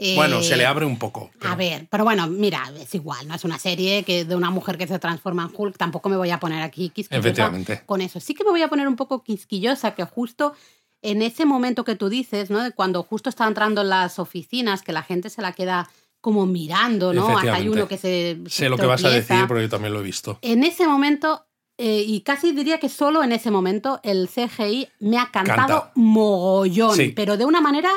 Eh, 0.00 0.14
Bueno, 0.14 0.42
se 0.42 0.56
le 0.56 0.64
abre 0.64 0.84
un 0.84 0.96
poco. 0.96 1.30
pero- 1.40 1.52
A 1.52 1.56
ver, 1.56 1.88
pero 1.90 2.04
bueno, 2.04 2.28
mira, 2.28 2.62
es 2.80 2.94
igual, 2.94 3.26
no 3.26 3.34
es 3.34 3.42
una 3.44 3.58
serie 3.58 4.04
que 4.04 4.24
de 4.24 4.36
una 4.36 4.48
mujer 4.48 4.78
que 4.78 4.86
se 4.86 4.98
transforma 5.00 5.42
en 5.42 5.50
Hulk, 5.52 5.76
tampoco 5.76 6.08
me 6.08 6.16
voy 6.16 6.30
a 6.30 6.38
poner 6.38 6.62
aquí 6.62 6.90
quisquillosa 6.90 7.18
Efectivamente. 7.18 7.82
con 7.84 8.00
eso. 8.00 8.20
Sí 8.20 8.32
que 8.34 8.44
me 8.44 8.50
voy 8.50 8.62
a 8.62 8.68
poner 8.68 8.86
un 8.86 8.94
poco 8.94 9.24
quisquillosa, 9.24 9.96
que 9.96 10.04
justo 10.04 10.54
en 11.02 11.22
ese 11.22 11.44
momento 11.44 11.84
que 11.84 11.94
tú 11.94 12.08
dices, 12.08 12.50
¿no? 12.50 12.62
De 12.62 12.72
cuando 12.72 13.02
justo 13.02 13.28
está 13.30 13.46
entrando 13.46 13.82
en 13.82 13.88
las 13.90 14.18
oficinas, 14.18 14.82
que 14.82 14.92
la 14.92 15.02
gente 15.02 15.30
se 15.30 15.42
la 15.42 15.52
queda 15.52 15.88
como 16.20 16.46
mirando, 16.46 17.14
¿no? 17.14 17.28
Hasta 17.38 17.54
hay 17.54 17.68
uno 17.68 17.86
que 17.86 17.96
se. 17.96 18.38
se 18.46 18.50
Sé 18.50 18.68
lo 18.68 18.76
que 18.76 18.86
vas 18.86 19.04
a 19.04 19.08
decir 19.10 19.44
porque 19.46 19.62
yo 19.62 19.68
también 19.68 19.92
lo 19.94 20.00
he 20.00 20.02
visto. 20.02 20.38
En 20.42 20.64
ese 20.64 20.86
momento, 20.86 21.46
eh, 21.78 22.02
y 22.06 22.22
casi 22.22 22.50
diría 22.52 22.80
que 22.80 22.88
solo 22.88 23.22
en 23.22 23.30
ese 23.32 23.50
momento, 23.52 24.00
el 24.02 24.28
CGI 24.28 24.88
me 24.98 25.18
ha 25.18 25.30
cantado 25.30 25.56
Canta. 25.82 25.92
mogollón, 25.94 26.96
Sí. 26.96 27.12
pero 27.14 27.36
de 27.36 27.44
una 27.44 27.60
manera 27.60 27.90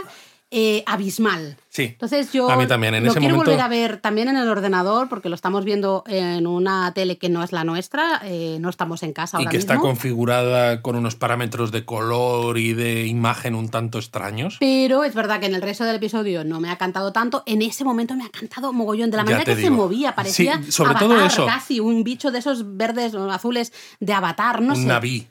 eh, 0.54 0.84
abismal. 0.86 1.56
Sí. 1.70 1.84
Entonces 1.84 2.34
yo 2.34 2.50
A 2.52 2.58
mí 2.58 2.68
también, 2.68 2.94
en 2.94 3.06
lo 3.06 3.12
ese 3.12 3.20
quiero 3.20 3.36
momento- 3.36 3.52
volver 3.52 3.66
a 3.66 3.70
ver 3.70 3.98
también 4.02 4.28
en 4.28 4.36
el 4.36 4.50
ordenador 4.50 5.08
porque 5.08 5.30
lo 5.30 5.36
estamos 5.36 5.64
viendo 5.64 6.04
en 6.08 6.46
una 6.46 6.94
tele 6.94 7.18
que 7.18 7.30
no 7.30 7.42
es 7.42 7.54
la 7.54 7.64
nuestra, 7.64 8.20
eh, 8.26 8.58
no 8.60 8.70
estamos 8.70 9.02
en 9.04 9.14
casa 9.14 9.38
Y 9.38 9.44
ahora 9.44 9.52
que 9.52 9.58
está 9.58 9.78
configurada 9.78 10.82
con 10.82 10.98
unos 10.98 11.16
parámetros 11.16 11.72
de 11.72 11.86
color 11.86 12.58
y 12.58 12.74
de 12.74 13.08
imagen 13.08 13.56
un 13.56 13.70
tanto 13.70 13.98
extraños. 13.98 14.58
Pero 14.60 15.06
es 15.06 15.14
verdad 15.16 15.40
que 15.40 15.46
en 15.46 15.56
el 15.56 15.62
resto 15.62 15.86
del 15.86 15.96
episodio 15.96 16.44
no 16.44 16.60
me 16.60 16.70
ha 16.70 16.78
cantado 16.78 17.14
tanto. 17.14 17.44
En 17.46 17.62
ese 17.62 17.86
momento 17.86 18.14
me 18.16 18.26
ha 18.26 18.30
cantado 18.30 18.74
mogollón. 18.74 19.10
De 19.10 19.16
la 19.18 19.24
manera 19.24 19.46
que 19.46 19.56
se 19.56 19.70
movía, 19.70 20.14
parecía 20.16 20.62
Sí, 20.64 20.72
sobre 20.74 20.90
Avatar, 20.92 21.08
todo 21.08 21.26
eso. 21.26 21.46
casi 21.46 21.80
un 21.80 22.04
bicho 22.04 22.30
de 22.30 22.40
esos 22.40 22.76
verdes 22.76 23.16
o 23.16 23.32
azules 23.32 23.72
de 24.02 24.12
Avatar, 24.12 24.62
no 24.62 24.74
un 24.74 24.82
sé. 24.82 24.86
naví. 24.86 25.28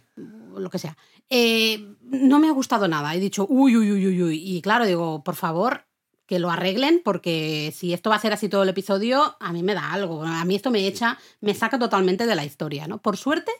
lo 0.56 0.68
que 0.70 0.78
sea. 0.78 0.96
Eh, 1.28 1.86
no 2.10 2.38
me 2.38 2.48
ha 2.48 2.52
gustado 2.52 2.88
nada. 2.88 3.14
He 3.14 3.20
dicho, 3.20 3.46
uy, 3.48 3.76
uy, 3.76 3.92
uy, 3.92 4.06
uy, 4.06 4.22
uy. 4.22 4.42
Y 4.44 4.60
claro, 4.62 4.84
digo, 4.84 5.22
por 5.22 5.36
favor, 5.36 5.84
que 6.26 6.38
lo 6.38 6.50
arreglen, 6.50 7.00
porque 7.04 7.72
si 7.76 7.92
esto 7.92 8.10
va 8.10 8.16
a 8.16 8.20
ser 8.20 8.32
así 8.32 8.48
todo 8.48 8.62
el 8.62 8.68
episodio, 8.68 9.36
a 9.40 9.52
mí 9.52 9.62
me 9.62 9.74
da 9.74 9.92
algo. 9.92 10.24
A 10.24 10.44
mí 10.44 10.54
esto 10.54 10.70
me 10.70 10.86
echa, 10.86 11.18
me 11.40 11.54
saca 11.54 11.78
totalmente 11.78 12.26
de 12.26 12.34
la 12.34 12.44
historia, 12.44 12.86
¿no? 12.86 12.98
Por 12.98 13.16
suerte, 13.16 13.52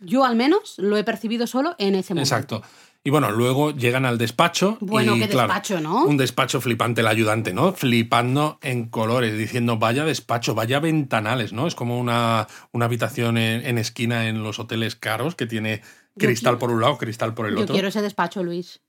yo 0.00 0.24
al 0.24 0.36
menos 0.36 0.78
lo 0.78 0.96
he 0.96 1.04
percibido 1.04 1.46
solo 1.46 1.74
en 1.78 1.94
ese 1.94 2.14
momento. 2.14 2.34
Exacto. 2.34 2.62
Y 3.06 3.10
bueno, 3.10 3.30
luego 3.30 3.72
llegan 3.72 4.06
al 4.06 4.16
despacho. 4.16 4.78
Bueno, 4.80 5.14
y, 5.16 5.20
qué 5.20 5.28
claro, 5.28 5.48
despacho, 5.48 5.80
¿no? 5.82 6.06
Un 6.06 6.16
despacho 6.16 6.62
flipante 6.62 7.02
el 7.02 7.06
ayudante, 7.06 7.52
¿no? 7.52 7.74
Flipando 7.74 8.58
en 8.62 8.88
colores, 8.88 9.36
diciendo, 9.36 9.76
vaya 9.76 10.06
despacho, 10.06 10.54
vaya 10.54 10.80
ventanales, 10.80 11.52
¿no? 11.52 11.66
Es 11.66 11.74
como 11.74 11.98
una, 12.00 12.46
una 12.72 12.86
habitación 12.86 13.36
en, 13.36 13.66
en 13.66 13.76
esquina 13.76 14.28
en 14.28 14.42
los 14.42 14.58
hoteles 14.58 14.96
caros 14.96 15.34
que 15.34 15.44
tiene 15.44 15.82
cristal 16.18 16.58
por 16.58 16.70
un 16.70 16.80
lado, 16.80 16.98
cristal 16.98 17.34
por 17.34 17.46
el 17.46 17.54
Yo 17.56 17.62
otro. 17.62 17.74
quiero 17.74 17.88
ese 17.88 18.02
despacho, 18.02 18.42
Luis. 18.42 18.80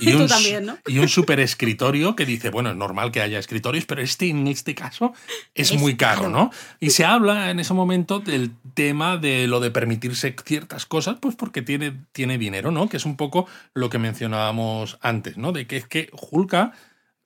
Y 0.00 0.10
Tú 0.12 0.22
un, 0.22 0.26
también, 0.26 0.66
¿no? 0.66 0.78
y 0.86 0.98
un 0.98 1.08
super 1.08 1.38
escritorio 1.38 2.16
que 2.16 2.26
dice, 2.26 2.50
bueno, 2.50 2.70
es 2.70 2.76
normal 2.76 3.12
que 3.12 3.20
haya 3.20 3.38
escritorios, 3.38 3.86
pero 3.86 4.02
este 4.02 4.28
en 4.28 4.48
este 4.48 4.74
caso 4.74 5.12
es, 5.54 5.70
Es 5.70 5.78
muy 5.78 5.96
caro, 5.96 6.22
caro. 6.22 6.30
¿no? 6.30 6.50
Y 6.80 6.90
se 6.90 7.04
habla 7.04 7.50
en 7.50 7.60
ese 7.60 7.72
momento 7.72 8.18
del 8.18 8.50
tema 8.74 9.16
de 9.16 9.46
lo 9.46 9.60
de 9.60 9.70
permitirse 9.70 10.34
ciertas 10.44 10.86
cosas, 10.86 11.18
pues 11.20 11.36
porque 11.36 11.62
tiene, 11.62 11.92
tiene 12.12 12.36
dinero, 12.36 12.72
¿no? 12.72 12.88
Que 12.88 12.96
es 12.96 13.04
un 13.04 13.16
poco 13.16 13.46
lo 13.72 13.90
que 13.90 13.98
mencionábamos 13.98 14.98
antes, 15.02 15.36
¿no? 15.36 15.52
De 15.52 15.66
que 15.68 15.76
es 15.76 15.86
que 15.86 16.10
Hulka 16.12 16.72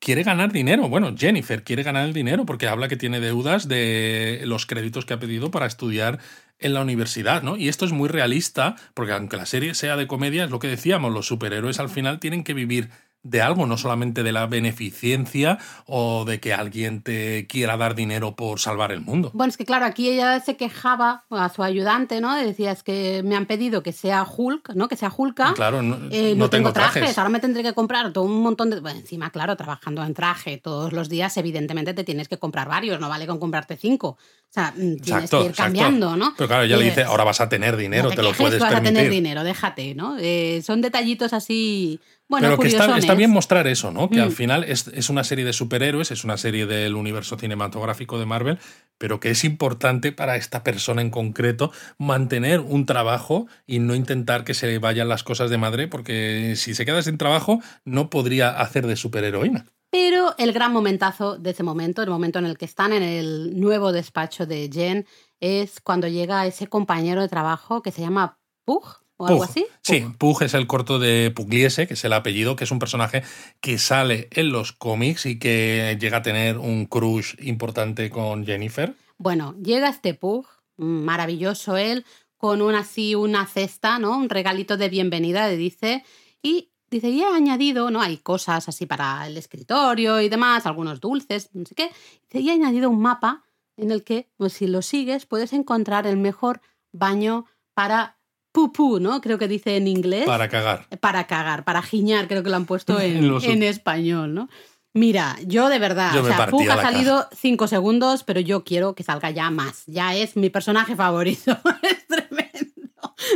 quiere 0.04 0.22
ganar 0.22 0.52
dinero. 0.52 0.88
Bueno, 0.88 1.14
Jennifer 1.16 1.64
quiere 1.64 1.82
ganar 1.82 2.04
el 2.04 2.12
dinero 2.12 2.44
porque 2.44 2.68
habla 2.68 2.88
que 2.88 2.96
tiene 2.96 3.20
deudas 3.20 3.68
de 3.68 4.42
los 4.44 4.66
créditos 4.66 5.06
que 5.06 5.14
ha 5.14 5.18
pedido 5.18 5.50
para 5.50 5.64
estudiar 5.64 6.18
en 6.58 6.74
la 6.74 6.80
universidad, 6.80 7.42
¿no? 7.42 7.56
Y 7.56 7.68
esto 7.68 7.84
es 7.84 7.92
muy 7.92 8.08
realista, 8.08 8.76
porque 8.94 9.12
aunque 9.12 9.36
la 9.36 9.46
serie 9.46 9.74
sea 9.74 9.96
de 9.96 10.06
comedia, 10.06 10.44
es 10.44 10.50
lo 10.50 10.58
que 10.58 10.68
decíamos, 10.68 11.12
los 11.12 11.26
superhéroes 11.26 11.80
al 11.80 11.88
final 11.88 12.20
tienen 12.20 12.44
que 12.44 12.54
vivir 12.54 12.90
de 13.24 13.42
algo, 13.42 13.66
no 13.66 13.76
solamente 13.76 14.22
de 14.22 14.30
la 14.32 14.46
beneficencia 14.46 15.58
o 15.86 16.24
de 16.24 16.40
que 16.40 16.52
alguien 16.54 17.02
te 17.02 17.46
quiera 17.48 17.76
dar 17.76 17.94
dinero 17.94 18.36
por 18.36 18.60
salvar 18.60 18.92
el 18.92 19.00
mundo. 19.00 19.30
Bueno, 19.34 19.50
es 19.50 19.56
que 19.56 19.64
claro, 19.64 19.86
aquí 19.86 20.08
ella 20.10 20.40
se 20.40 20.56
quejaba 20.56 21.24
a 21.30 21.48
su 21.48 21.62
ayudante, 21.62 22.20
¿no? 22.20 22.34
Decía, 22.36 22.70
es 22.70 22.82
que 22.82 23.22
me 23.24 23.34
han 23.34 23.46
pedido 23.46 23.82
que 23.82 23.92
sea 23.92 24.24
Hulk, 24.24 24.74
¿no? 24.74 24.88
Que 24.88 24.96
sea 24.96 25.10
Hulka. 25.16 25.54
Claro, 25.54 25.82
no, 25.82 25.98
Eh, 26.10 26.34
no 26.36 26.50
tengo 26.50 26.72
trajes. 26.72 27.00
trajes. 27.00 27.18
ahora 27.18 27.30
me 27.30 27.40
tendré 27.40 27.62
que 27.62 27.72
comprar 27.72 28.12
todo 28.12 28.24
un 28.24 28.42
montón 28.42 28.70
de... 28.70 28.80
Bueno, 28.80 29.00
encima, 29.00 29.30
claro, 29.30 29.56
trabajando 29.56 30.04
en 30.04 30.12
traje 30.14 30.58
todos 30.58 30.92
los 30.92 31.08
días, 31.08 31.36
evidentemente 31.38 31.94
te 31.94 32.04
tienes 32.04 32.28
que 32.28 32.38
comprar 32.38 32.68
varios, 32.68 33.00
no 33.00 33.08
vale 33.08 33.26
con 33.26 33.38
comprarte 33.40 33.76
cinco. 33.76 34.08
O 34.18 34.52
sea, 34.54 34.70
mm, 34.72 34.76
tienes 34.76 35.00
Exacto, 35.08 35.38
que 35.38 35.44
ir 35.44 35.50
exacto. 35.50 35.62
cambiando, 35.72 36.16
¿no? 36.16 36.34
Pero 36.36 36.46
claro, 36.46 36.62
ella 36.64 36.76
le 36.76 36.84
Eh, 36.86 36.90
dice, 36.90 37.02
ahora 37.04 37.24
vas 37.24 37.40
a 37.40 37.48
tener 37.48 37.76
dinero, 37.76 38.04
no 38.04 38.10
te, 38.10 38.16
te 38.16 38.22
lo 38.22 38.28
quejes 38.28 38.40
puedes 38.42 38.58
que 38.58 38.64
vas 38.64 38.74
a 38.74 38.82
tener 38.82 39.10
dinero, 39.10 39.42
déjate, 39.42 39.94
¿no? 39.94 40.16
Eh, 40.20 40.62
son 40.64 40.80
detallitos 40.82 41.32
así, 41.32 41.98
bueno, 42.28 42.48
Pero 42.48 42.58
que 42.58 42.68
está, 42.68 43.14
bien 43.14 43.30
mostrar 43.30 43.66
eso, 43.66 43.90
¿no? 43.90 44.08
Que 44.08 44.20
al 44.20 44.30
Mm. 44.30 44.32
final 44.32 44.64
es, 44.64 44.88
es 44.88 45.10
una 45.10 45.24
serie 45.24 45.44
de 45.44 45.52
superhéroes, 45.52 46.10
es 46.10 46.24
una 46.24 46.36
serie 46.38 46.66
del 46.66 46.94
universo 46.94 47.36
cinematográfico 47.38 48.18
de 48.18 48.26
Marvel, 48.26 48.58
pero 48.98 49.20
que 49.20 49.30
es 49.30 49.44
importante 49.44 50.10
para 50.12 50.36
esta 50.36 50.62
persona 50.64 51.02
en 51.02 51.10
concreto 51.10 51.70
mantener 51.98 52.60
un 52.60 52.86
trabajo 52.86 53.46
y 53.66 53.78
no 53.78 53.94
intentar 53.94 54.44
que 54.44 54.54
se 54.54 54.66
le 54.66 54.78
vayan 54.78 55.08
las 55.08 55.22
cosas 55.22 55.50
de 55.50 55.58
madre, 55.58 55.86
porque 55.88 56.54
si 56.56 56.74
se 56.74 56.84
queda 56.86 57.02
sin 57.02 57.18
trabajo 57.18 57.60
no 57.84 58.08
podría 58.10 58.50
hacer 58.58 58.86
de 58.86 58.96
superheroína. 58.96 59.66
Pero 59.90 60.34
el 60.38 60.52
gran 60.52 60.72
momentazo 60.72 61.38
de 61.38 61.50
ese 61.50 61.62
momento, 61.62 62.02
el 62.02 62.10
momento 62.10 62.40
en 62.40 62.46
el 62.46 62.58
que 62.58 62.64
están 62.64 62.92
en 62.92 63.02
el 63.04 63.60
nuevo 63.60 63.92
despacho 63.92 64.44
de 64.44 64.68
Jen, 64.72 65.06
es 65.40 65.80
cuando 65.80 66.08
llega 66.08 66.46
ese 66.46 66.66
compañero 66.68 67.20
de 67.22 67.28
trabajo 67.28 67.80
que 67.82 67.92
se 67.92 68.00
llama 68.00 68.38
Pug 68.64 69.03
o 69.16 69.26
algo 69.26 69.40
Pug. 69.40 69.48
así. 69.50 69.66
Sí, 69.82 70.00
Pug. 70.00 70.16
Pug 70.18 70.42
es 70.42 70.54
el 70.54 70.66
corto 70.66 70.98
de 70.98 71.30
Pugliese, 71.30 71.86
que 71.86 71.94
es 71.94 72.04
el 72.04 72.12
apellido, 72.12 72.56
que 72.56 72.64
es 72.64 72.70
un 72.70 72.78
personaje 72.78 73.22
que 73.60 73.78
sale 73.78 74.28
en 74.32 74.50
los 74.50 74.72
cómics 74.72 75.26
y 75.26 75.38
que 75.38 75.96
llega 76.00 76.18
a 76.18 76.22
tener 76.22 76.58
un 76.58 76.86
crush 76.86 77.34
importante 77.40 78.10
con 78.10 78.44
Jennifer. 78.44 78.94
Bueno, 79.18 79.54
llega 79.62 79.88
este 79.88 80.14
Pug, 80.14 80.46
maravilloso 80.76 81.76
él, 81.76 82.04
con 82.36 82.60
una 82.60 82.80
así 82.80 83.14
una 83.14 83.46
cesta, 83.46 83.98
¿no? 83.98 84.18
Un 84.18 84.28
regalito 84.28 84.76
de 84.76 84.88
bienvenida, 84.88 85.48
le 85.48 85.56
dice, 85.56 86.04
y 86.42 86.70
dice, 86.90 87.08
y 87.08 87.22
he 87.22 87.26
añadido, 87.26 87.90
¿no? 87.90 88.02
Hay 88.02 88.18
cosas 88.18 88.68
así 88.68 88.86
para 88.86 89.26
el 89.26 89.36
escritorio 89.36 90.20
y 90.20 90.28
demás, 90.28 90.66
algunos 90.66 91.00
dulces, 91.00 91.50
no 91.54 91.64
sé 91.64 91.74
qué. 91.74 91.90
Dice, 92.22 92.40
y 92.40 92.50
he 92.50 92.52
añadido 92.52 92.90
un 92.90 93.00
mapa 93.00 93.44
en 93.76 93.90
el 93.90 94.04
que, 94.04 94.28
pues 94.36 94.52
si 94.52 94.66
lo 94.66 94.82
sigues, 94.82 95.26
puedes 95.26 95.52
encontrar 95.52 96.06
el 96.06 96.16
mejor 96.16 96.60
baño 96.92 97.46
para 97.74 98.18
pupú, 98.54 99.00
¿no? 99.00 99.20
Creo 99.20 99.36
que 99.36 99.48
dice 99.48 99.76
en 99.76 99.88
inglés. 99.88 100.24
Para 100.26 100.48
cagar. 100.48 100.86
Para 101.00 101.26
cagar, 101.26 101.64
para 101.64 101.82
giñar, 101.82 102.28
creo 102.28 102.42
que 102.44 102.50
lo 102.50 102.56
han 102.56 102.66
puesto 102.66 102.98
en, 103.00 103.16
En 103.18 103.28
los- 103.28 103.44
en 103.44 103.62
español, 103.64 104.32
¿no? 104.32 104.48
Mira, 104.96 105.36
yo 105.44 105.68
de 105.68 105.80
verdad, 105.80 106.14
Yo 106.14 106.20
o 106.20 106.22
me 106.22 106.28
sea, 106.28 106.36
partía 106.38 106.56
Pug 106.56 106.70
ha 106.70 106.80
salido 106.80 107.28
cinco 107.34 107.66
segundos, 107.66 108.22
pero 108.22 108.38
yo 108.38 108.62
quiero 108.62 108.94
que 108.94 109.02
salga 109.02 109.28
ya 109.32 109.50
más. 109.50 109.82
Ya 109.86 110.14
es 110.14 110.36
mi 110.36 110.50
personaje 110.50 110.94
favorito. 110.94 111.58
es 111.82 112.06
tremendo. 112.06 112.70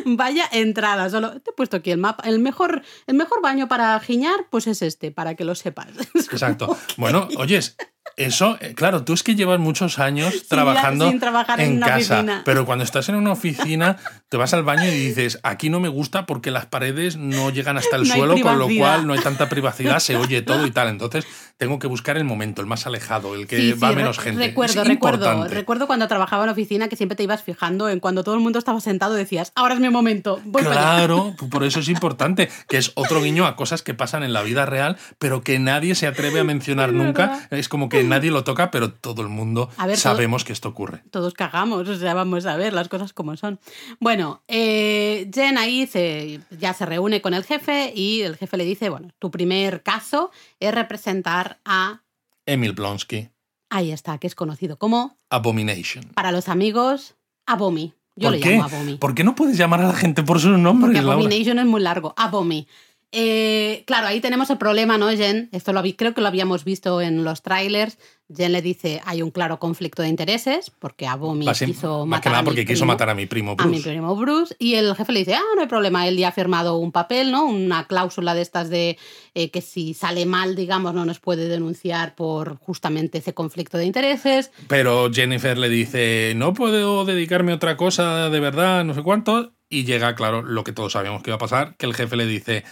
Vaya 0.05 0.45
entrada, 0.53 1.11
solo 1.11 1.41
te 1.41 1.51
he 1.51 1.53
puesto 1.53 1.79
aquí 1.79 1.91
el 1.91 1.99
mapa. 1.99 2.23
El 2.29 2.39
mejor, 2.39 2.83
el 3.09 3.17
mejor 3.17 3.43
baño 3.43 3.67
para 3.67 3.99
giñar, 3.99 4.47
pues 4.51 4.69
es 4.69 4.83
este, 4.83 5.11
para 5.11 5.35
que 5.35 5.45
lo 5.45 5.57
sepas. 5.57 5.89
Exacto. 6.15 6.77
Bueno, 6.97 7.27
oyes, 7.39 7.77
eso, 8.17 8.59
eh, 8.61 8.75
claro, 8.75 9.05
tú 9.05 9.13
es 9.13 9.23
que 9.23 9.35
llevas 9.35 9.59
muchos 9.61 9.99
años 9.99 10.47
trabajando 10.49 11.09
sin 11.09 11.21
trabajar 11.21 11.61
en 11.61 11.81
casa, 11.81 12.15
oficina. 12.17 12.43
pero 12.45 12.67
cuando 12.67 12.85
estás 12.85 13.09
en 13.09 13.15
una 13.15 13.33
oficina 13.33 13.97
te 14.29 14.37
vas 14.37 14.53
al 14.55 14.63
baño 14.65 14.85
y 14.85 14.91
dices, 14.91 15.39
aquí 15.43 15.71
no 15.71 15.81
me 15.81 15.89
gusta 15.89 16.27
porque 16.27 16.51
las 16.51 16.67
paredes 16.67 17.17
no 17.17 17.51
llegan 17.51 17.77
hasta 17.79 17.97
el 17.97 18.07
No 18.09 18.15
suelo, 18.15 18.39
con 18.41 18.59
lo 18.59 18.69
cual 18.69 19.07
no 19.07 19.13
hay 19.15 19.21
tanta 19.21 19.49
privacidad, 19.49 19.99
se 20.01 20.17
oye 20.17 20.43
todo 20.43 20.67
y 20.67 20.71
tal. 20.71 20.89
Entonces 20.89 21.27
tengo 21.57 21.79
que 21.79 21.87
buscar 21.87 22.17
el 22.17 22.25
momento, 22.25 22.61
el 22.61 22.67
más 22.69 22.87
alejado, 22.87 23.35
el 23.35 23.47
que 23.47 23.59
Sí, 23.59 23.73
va 23.73 23.91
sí, 23.91 23.97
menos 23.97 24.19
gente. 24.19 24.47
Recuerdo, 24.47 24.83
Es 24.83 24.89
recuerdo, 24.89 25.25
importante. 25.27 25.55
recuerdo 25.55 25.87
cuando 25.87 26.07
trabajaba 26.09 26.45
en 26.45 26.51
oficina 26.51 26.89
que 26.89 26.97
siempre 26.97 27.17
te 27.17 27.23
ibas 27.25 27.43
fijando 27.43 27.89
en 27.89 28.01
cuando 28.01 28.23
todo 28.25 28.35
el 28.35 28.41
mundo 28.41 28.59
estaba 28.59 28.81
sentado 28.81 29.15
decías, 29.15 29.53
ahora 29.55 29.75
es 29.75 29.81
mi 29.81 29.89
momento, 29.91 30.41
voy 30.45 30.63
para 30.63 30.75
allá". 30.95 30.97
Claro, 30.99 31.35
por 31.51 31.65
eso 31.65 31.81
es 31.81 31.89
importante, 31.89 32.49
que 32.69 32.77
es 32.79 32.93
otro 32.95 33.21
guiño 33.23 33.47
a 33.47 33.57
cosas 33.57 33.83
que 33.83 33.95
pasan 33.95 34.23
en 34.23 34.33
la 34.33 34.43
vida 34.43 34.67
real, 34.67 34.97
pero 35.19 35.43
que 35.43 35.59
nadie 35.59 35.95
se 35.95 36.07
atreve 36.07 36.41
a 36.41 36.45
mencionar 36.45 36.93
nunca. 36.93 37.49
Es 37.51 37.69
como 37.69 37.89
que 37.89 37.98
nadie 38.05 38.31
lo 38.31 38.45
toca, 38.45 38.71
pero 38.71 38.93
todo 38.93 39.23
el 39.23 39.29
mundo 39.29 39.71
ver, 39.87 39.97
sabemos 39.97 40.45
que 40.45 40.53
esto 40.53 40.69
ocurre. 40.69 41.03
todos 41.11 41.35
cagamos, 41.35 41.89
o 41.89 41.97
sea, 41.97 42.15
vamos 42.15 42.47
a 42.47 42.57
ver 42.57 42.73
las 42.73 42.89
cosas 42.89 43.13
como 43.13 43.37
son. 43.37 43.59
Bueno, 44.01 44.43
eh, 44.49 45.31
Jen 45.33 45.59
ahí 45.59 45.87
se, 45.87 46.41
ya 46.51 46.73
se 46.75 46.87
reúne 46.87 47.21
con 47.23 47.35
el 47.35 47.45
jefe 47.45 47.93
y 47.95 48.23
el 48.23 48.37
jefe 48.37 48.57
le 48.57 48.65
dice, 48.65 48.89
bueno, 48.91 49.09
tu 49.19 49.31
primer 49.31 49.83
caso 49.83 50.31
es 50.61 50.75
representar 50.75 51.59
a, 51.65 52.03
Emil 52.47 52.73
Blonsky, 52.73 53.29
ahí 53.71 53.91
está, 53.93 54.19
que 54.19 54.27
es 54.27 54.35
conocido 54.35 54.79
como, 54.79 55.19
Abomination. 55.31 56.05
para 56.15 56.33
los 56.33 56.49
amigos, 56.49 57.15
Abomi. 57.47 57.95
Yo 58.17 58.31
¿Por 58.31 58.33
le 58.33 58.41
qué? 58.41 58.51
llamo 58.53 58.65
Abomi. 58.65 58.95
¿Por 58.97 59.15
qué 59.15 59.23
no 59.23 59.35
puedes 59.37 59.57
llamar 59.57 59.81
a 59.81 59.87
la 59.89 59.95
gente 59.95 60.23
por 60.25 60.41
sus 60.41 60.59
nombres, 60.59 60.89
Porque 60.89 61.03
Laura? 61.03 61.15
Abomination 61.15 61.59
es 61.61 61.67
muy 61.67 61.81
largo. 61.81 62.15
Abomi. 62.17 62.67
Eh, 63.11 63.85
claro, 63.87 64.07
ahí 64.07 64.21
tenemos 64.21 64.51
el 64.51 64.59
problema, 64.59 64.99
¿no, 64.99 65.09
Jen? 65.09 65.49
Esto 65.53 65.73
lo, 65.73 65.83
creo 65.97 66.15
que 66.15 66.21
lo 66.21 66.29
habíamos 66.29 66.65
visto 66.65 67.01
en 67.01 67.25
los 67.25 67.43
trailers. 67.43 67.99
Jen 68.35 68.53
le 68.53 68.61
dice, 68.61 69.01
hay 69.07 69.23
un 69.23 69.31
claro 69.31 69.59
conflicto 69.59 70.03
de 70.03 70.09
intereses, 70.09 70.71
porque 70.79 71.07
Basi- 71.07 71.65
quiso 71.65 72.05
más 72.05 72.21
que 72.21 72.29
matar 72.29 72.33
nada 72.33 72.39
a 72.39 72.43
mi 72.43 72.47
porque 72.47 72.65
quiso 72.67 72.81
primo. 72.81 72.93
matar 72.93 73.09
a 73.11 73.15
mi 73.15 73.25
primo 73.27 73.57
a 73.57 73.65
mi 73.67 73.73
Bruce. 73.79 73.89
primo 73.89 74.17
Bruce 74.17 74.55
y 74.59 74.75
el 74.75 74.95
jefe 74.95 75.13
le 75.13 75.21
dice, 75.21 75.35
ah, 75.35 75.43
no 75.55 75.63
hay 75.63 75.67
problema, 75.67 76.07
él 76.07 76.19
ya 76.19 76.29
ha 76.29 76.33
firmado 76.33 76.77
un 76.77 76.93
papel, 76.93 77.33
¿no? 77.33 77.47
Una 77.47 77.87
cláusula 77.87 78.35
de 78.35 78.43
estas 78.43 78.69
de 78.69 78.99
eh, 79.35 79.51
que 79.51 79.63
si 79.63 79.95
sale 79.95 80.27
mal, 80.27 80.57
digamos, 80.57 80.93
no 80.93 81.07
nos 81.07 81.21
puede 81.21 81.49
denunciar 81.49 82.15
por 82.17 82.59
justamente 82.59 83.19
ese 83.19 83.33
conflicto 83.33 83.79
de 83.79 83.87
intereses. 83.87 84.51
Pero 84.69 85.11
Jennifer 85.11 85.57
le 85.57 85.71
dice, 85.71 86.35
no 86.37 86.53
puedo 86.53 87.07
dedicarme 87.07 87.53
a 87.53 87.55
otra 87.55 87.79
cosa 87.79 88.29
de 88.29 88.41
verdad, 88.41 88.85
no 88.85 88.93
sé 88.93 89.03
cuánto. 89.03 89.53
Y 89.71 89.85
llega, 89.85 90.15
claro, 90.15 90.43
lo 90.43 90.65
que 90.65 90.73
todos 90.73 90.93
sabíamos 90.93 91.23
que 91.23 91.31
iba 91.31 91.37
a 91.37 91.39
pasar, 91.39 91.77
que 91.77 91.87
el 91.87 91.95
jefe 91.95 92.17
le 92.17 92.27
dice, 92.27 92.65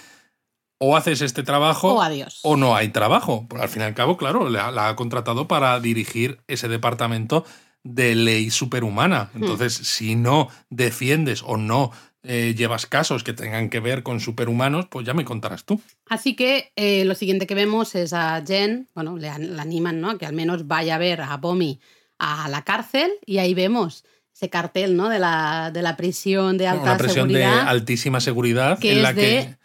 o 0.78 0.96
haces 0.96 1.22
este 1.22 1.42
trabajo 1.42 1.94
O 1.94 2.02
adiós. 2.02 2.40
o 2.42 2.56
no 2.56 2.76
hay 2.76 2.88
trabajo. 2.88 3.46
Pero 3.48 3.62
al 3.62 3.68
fin 3.68 3.82
y 3.82 3.84
al 3.86 3.94
cabo, 3.94 4.16
claro, 4.16 4.48
la, 4.48 4.70
la 4.70 4.88
ha 4.88 4.96
contratado 4.96 5.48
para 5.48 5.78
dirigir 5.80 6.40
ese 6.46 6.68
departamento 6.68 7.44
de 7.82 8.14
ley 8.14 8.50
superhumana. 8.50 9.30
Hmm. 9.32 9.42
Entonces, 9.42 9.74
si 9.74 10.16
no 10.16 10.48
defiendes 10.70 11.42
o 11.44 11.56
no 11.56 11.92
eh, 12.28 12.54
llevas 12.56 12.86
casos 12.86 13.22
que 13.22 13.32
tengan 13.32 13.70
que 13.70 13.78
ver 13.78 14.02
con 14.02 14.18
superhumanos, 14.18 14.86
pues 14.86 15.06
ya 15.06 15.14
me 15.14 15.24
contarás 15.24 15.64
tú. 15.64 15.80
Así 16.06 16.34
que 16.34 16.72
eh, 16.74 17.04
lo 17.04 17.14
siguiente 17.14 17.46
que 17.46 17.54
vemos 17.54 17.94
es 17.94 18.12
a 18.12 18.42
Jen, 18.44 18.88
bueno, 18.94 19.16
le, 19.16 19.28
animan, 19.28 20.00
¿no? 20.00 20.18
Que 20.18 20.26
al 20.26 20.32
menos 20.34 20.66
vaya 20.66 20.96
a 20.96 20.98
ver 20.98 21.20
a 21.20 21.36
Bomi 21.36 21.78
a 22.18 22.48
la 22.48 22.62
cárcel 22.62 23.12
y 23.24 23.38
ahí 23.38 23.54
vemos 23.54 24.04
ese 24.34 24.50
cartel, 24.50 24.96
¿no? 24.96 25.08
De 25.08 25.20
la, 25.20 25.70
de 25.72 25.82
la 25.82 25.96
prisión 25.96 26.58
de 26.58 26.66
alta 26.66 26.82
Una 26.82 26.96
presión 26.96 27.28
seguridad. 27.28 27.62
de 27.62 27.70
altísima 27.70 28.20
seguridad 28.20 28.78
que 28.80 28.92
en 28.92 28.96
es 28.98 29.02
la 29.04 29.14
que 29.14 29.56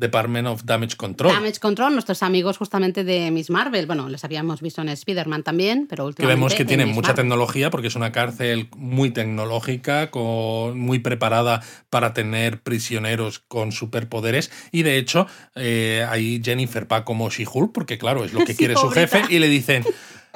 Department 0.00 0.48
of 0.48 0.64
Damage 0.64 0.96
Control. 0.96 1.32
Damage 1.32 1.60
Control, 1.60 1.92
nuestros 1.92 2.22
amigos 2.22 2.56
justamente 2.56 3.04
de 3.04 3.30
Miss 3.30 3.50
Marvel. 3.50 3.86
Bueno, 3.86 4.08
les 4.08 4.24
habíamos 4.24 4.62
visto 4.62 4.80
en 4.80 4.88
Spider-Man 4.88 5.42
también, 5.42 5.86
pero 5.88 6.04
que 6.04 6.08
últimamente. 6.08 6.36
vemos 6.36 6.54
que 6.54 6.62
en 6.62 6.68
tienen 6.68 6.86
Miss 6.88 6.96
mucha 6.96 7.08
Marvel. 7.08 7.24
tecnología 7.24 7.70
porque 7.70 7.88
es 7.88 7.94
una 7.94 8.10
cárcel 8.10 8.68
muy 8.76 9.10
tecnológica, 9.10 10.10
con, 10.10 10.78
muy 10.80 10.98
preparada 10.98 11.62
para 11.90 12.14
tener 12.14 12.60
prisioneros 12.62 13.38
con 13.38 13.72
superpoderes. 13.72 14.50
Y 14.72 14.82
de 14.82 14.96
hecho, 14.96 15.26
eh, 15.54 16.06
ahí 16.08 16.40
Jennifer 16.42 16.90
va 16.90 17.04
como 17.04 17.28
She-Hulk, 17.30 17.72
porque 17.72 17.98
claro, 17.98 18.24
es 18.24 18.32
lo 18.32 18.40
que 18.40 18.46
Sí, 18.54 18.56
quiere 18.56 18.74
su 18.76 18.88
jefe, 18.90 19.22
y 19.28 19.38
le 19.38 19.48
dicen. 19.48 19.84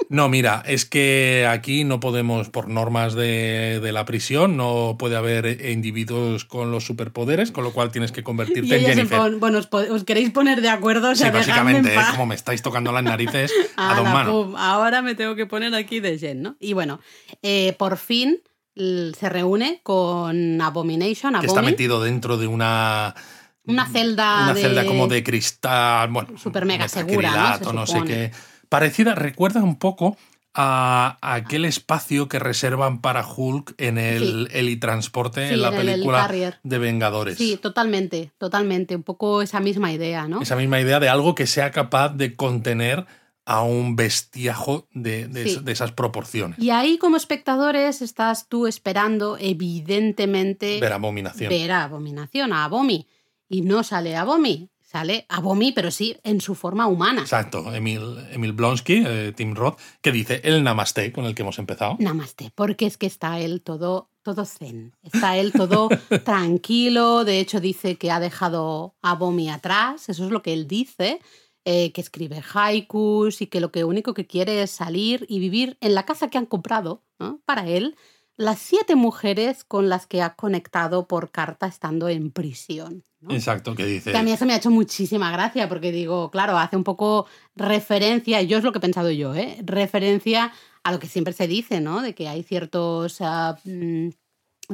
No, 0.08 0.28
mira, 0.28 0.62
es 0.66 0.84
que 0.84 1.46
aquí 1.48 1.84
no 1.84 2.00
podemos, 2.00 2.48
por 2.50 2.68
normas 2.68 3.14
de, 3.14 3.80
de 3.80 3.92
la 3.92 4.04
prisión, 4.04 4.56
no 4.56 4.96
puede 4.98 5.16
haber 5.16 5.64
individuos 5.70 6.44
con 6.44 6.70
los 6.70 6.84
superpoderes, 6.84 7.52
con 7.52 7.64
lo 7.64 7.72
cual 7.72 7.90
tienes 7.90 8.10
que 8.12 8.20
Y 8.20 8.24
convertirte 8.24 8.74
en 8.76 8.80
ella 8.80 8.88
se 8.90 8.94
Jennifer. 8.96 9.18
pone, 9.18 9.36
bueno, 9.36 9.58
os, 9.58 9.68
os 9.72 10.04
queréis 10.04 10.30
poner 10.30 10.60
de 10.60 10.68
acuerdo, 10.68 11.10
o 11.10 11.14
Sí, 11.14 11.18
sea, 11.20 11.28
en 11.28 11.34
básicamente, 11.34 11.94
paz. 11.94 12.06
es 12.08 12.10
como 12.14 12.26
me 12.26 12.34
estáis 12.34 12.60
tocando 12.62 12.92
las 12.92 13.02
narices 13.04 13.52
a 13.76 13.94
dos 13.94 14.04
manos. 14.04 14.54
ahora 14.58 15.00
me 15.02 15.14
tengo 15.14 15.36
que 15.36 15.46
poner 15.46 15.74
aquí 15.74 16.00
de 16.00 16.18
Jen, 16.18 16.42
¿no? 16.42 16.56
Y 16.60 16.72
bueno, 16.72 17.00
eh, 17.42 17.74
por 17.78 17.96
fin 17.96 18.40
se 18.76 19.28
reúne 19.28 19.80
con 19.84 20.60
Abomination, 20.60 21.38
Que 21.40 21.46
está 21.46 21.62
metido 21.62 22.02
dentro 22.02 22.36
de 22.36 22.48
una 22.48 23.14
una 23.66 23.86
celda 23.88 24.42
una 24.42 24.54
de... 24.54 24.60
celda 24.60 24.84
como 24.84 25.06
de 25.06 25.22
cristal, 25.22 26.10
bueno, 26.10 26.36
Súper 26.36 26.64
mega 26.66 26.88
segura, 26.88 27.58
¿no? 27.60 27.66
Se 27.68 27.72
no 27.72 27.86
sé 27.86 28.02
qué. 28.04 28.30
Parecida, 28.74 29.14
recuerda 29.14 29.62
un 29.62 29.76
poco 29.76 30.16
a 30.52 31.16
aquel 31.20 31.64
espacio 31.64 32.28
que 32.28 32.38
reservan 32.40 33.00
para 33.00 33.24
Hulk 33.24 33.74
en 33.78 33.98
el 33.98 34.48
helitransporte 34.52 35.46
Sí, 35.48 35.54
en 35.54 35.62
la 35.62 35.68
en 35.68 35.76
película 35.76 36.28
de 36.62 36.78
Vengadores. 36.78 37.38
Sí, 37.38 37.56
totalmente, 37.56 38.32
totalmente. 38.36 38.96
Un 38.96 39.02
poco 39.04 39.42
esa 39.42 39.60
misma 39.60 39.92
idea, 39.92 40.26
¿no? 40.26 40.42
Esa 40.42 40.56
misma 40.56 40.80
idea 40.80 40.98
de 40.98 41.08
algo 41.08 41.34
que 41.36 41.46
sea 41.46 41.70
capaz 41.70 42.10
de 42.10 42.34
contener 42.34 43.06
a 43.46 43.62
un 43.62 43.94
bestiajo 43.94 44.88
de, 44.92 45.28
de- 45.28 45.44
Sí. 45.48 45.60
de 45.62 45.70
esas 45.72 45.92
proporciones. 45.92 46.58
Y 46.58 46.70
ahí 46.70 46.98
como 46.98 47.16
espectadores 47.16 48.02
estás 48.02 48.48
tú 48.48 48.66
esperando, 48.66 49.36
evidentemente, 49.38 50.80
Ver 50.80 50.92
abominación. 50.94 51.48
ver 51.50 51.70
a 51.72 51.84
Abominación, 51.84 52.52
a 52.52 52.64
Abomi. 52.64 53.06
Y 53.48 53.60
no 53.62 53.84
sale 53.84 54.16
Abomi, 54.16 54.70
sale 54.94 55.26
Abomi, 55.28 55.72
pero 55.72 55.90
sí 55.90 56.16
en 56.22 56.40
su 56.40 56.54
forma 56.54 56.86
humana. 56.86 57.22
Exacto, 57.22 57.74
Emil, 57.74 58.16
Emil 58.30 58.52
Blonsky, 58.52 59.02
eh, 59.04 59.32
Tim 59.34 59.56
Roth, 59.56 59.80
que 60.00 60.12
dice 60.12 60.40
el 60.44 60.62
namaste 60.62 61.10
con 61.10 61.24
el 61.24 61.34
que 61.34 61.42
hemos 61.42 61.58
empezado. 61.58 61.96
Namaste, 61.98 62.52
porque 62.54 62.86
es 62.86 62.96
que 62.96 63.06
está 63.06 63.40
él 63.40 63.60
todo, 63.60 64.12
todo 64.22 64.44
zen, 64.44 64.94
está 65.02 65.36
él 65.36 65.50
todo 65.50 65.88
tranquilo, 66.24 67.24
de 67.24 67.40
hecho 67.40 67.58
dice 67.58 67.96
que 67.96 68.12
ha 68.12 68.20
dejado 68.20 68.94
a 69.02 69.16
Bomi 69.16 69.50
atrás, 69.50 70.08
eso 70.08 70.26
es 70.26 70.30
lo 70.30 70.42
que 70.42 70.52
él 70.52 70.68
dice, 70.68 71.20
eh, 71.64 71.90
que 71.90 72.00
escribe 72.00 72.40
haikus 72.54 73.42
y 73.42 73.48
que 73.48 73.58
lo 73.58 73.72
que 73.72 73.82
único 73.82 74.14
que 74.14 74.28
quiere 74.28 74.62
es 74.62 74.70
salir 74.70 75.26
y 75.28 75.40
vivir 75.40 75.76
en 75.80 75.96
la 75.96 76.06
casa 76.06 76.30
que 76.30 76.38
han 76.38 76.46
comprado, 76.46 77.02
¿no? 77.18 77.40
para 77.44 77.66
él, 77.66 77.96
las 78.36 78.58
siete 78.58 78.96
mujeres 78.96 79.64
con 79.64 79.88
las 79.88 80.06
que 80.06 80.20
ha 80.22 80.34
conectado 80.34 81.06
por 81.06 81.30
carta 81.30 81.66
estando 81.66 82.08
en 82.08 82.30
prisión. 82.30 83.04
¿no? 83.20 83.32
Exacto, 83.34 83.74
que 83.74 83.86
dice... 83.86 84.10
Que 84.12 84.18
a 84.18 84.22
mí 84.22 84.32
eso 84.32 84.44
me 84.44 84.54
ha 84.54 84.56
hecho 84.56 84.70
muchísima 84.70 85.30
gracia, 85.30 85.68
porque 85.68 85.92
digo, 85.92 86.30
claro, 86.30 86.58
hace 86.58 86.76
un 86.76 86.84
poco 86.84 87.26
referencia, 87.54 88.42
y 88.42 88.46
yo 88.46 88.58
es 88.58 88.64
lo 88.64 88.72
que 88.72 88.78
he 88.78 88.80
pensado 88.82 89.10
yo, 89.10 89.34
¿eh? 89.34 89.58
referencia 89.64 90.52
a 90.82 90.92
lo 90.92 90.98
que 90.98 91.06
siempre 91.06 91.32
se 91.32 91.46
dice, 91.46 91.80
¿no? 91.80 92.02
De 92.02 92.14
que 92.14 92.28
hay 92.28 92.42
ciertos, 92.42 93.18
ah, 93.20 93.56
mm, 93.64 94.08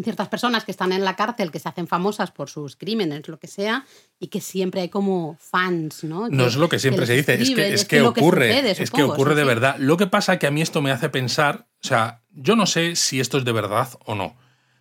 ciertas 0.02 0.28
personas 0.28 0.64
que 0.64 0.70
están 0.70 0.92
en 0.92 1.04
la 1.04 1.14
cárcel 1.14 1.50
que 1.50 1.58
se 1.58 1.68
hacen 1.68 1.86
famosas 1.86 2.30
por 2.30 2.48
sus 2.48 2.76
crímenes, 2.76 3.28
lo 3.28 3.38
que 3.38 3.46
sea, 3.46 3.84
y 4.18 4.28
que 4.28 4.40
siempre 4.40 4.80
hay 4.80 4.88
como 4.88 5.36
fans, 5.38 6.02
¿no? 6.04 6.28
No 6.28 6.44
Que- 6.44 6.48
es 6.48 6.56
lo 6.56 6.68
que 6.68 6.78
siempre 6.78 7.06
se 7.06 7.14
dice, 7.14 7.34
es 7.34 7.50
que, 7.50 7.74
es 7.74 7.84
que 7.84 8.00
ocurre, 8.00 8.48
sucede, 8.48 8.82
es 8.82 8.90
que 8.90 9.02
ocurre 9.02 9.34
de 9.34 9.44
verdad. 9.44 9.76
Lo 9.78 9.96
que 9.96 10.06
pasa 10.06 10.38
que 10.38 10.46
a 10.46 10.50
mí 10.50 10.62
esto 10.62 10.80
me 10.80 10.90
hace 10.90 11.08
pensar, 11.10 11.66
o 11.82 11.86
sea, 11.86 12.19
yo 12.32 12.56
no 12.56 12.66
sé 12.66 12.96
si 12.96 13.20
esto 13.20 13.38
es 13.38 13.44
de 13.44 13.52
verdad 13.52 13.88
o 14.04 14.14
no. 14.14 14.36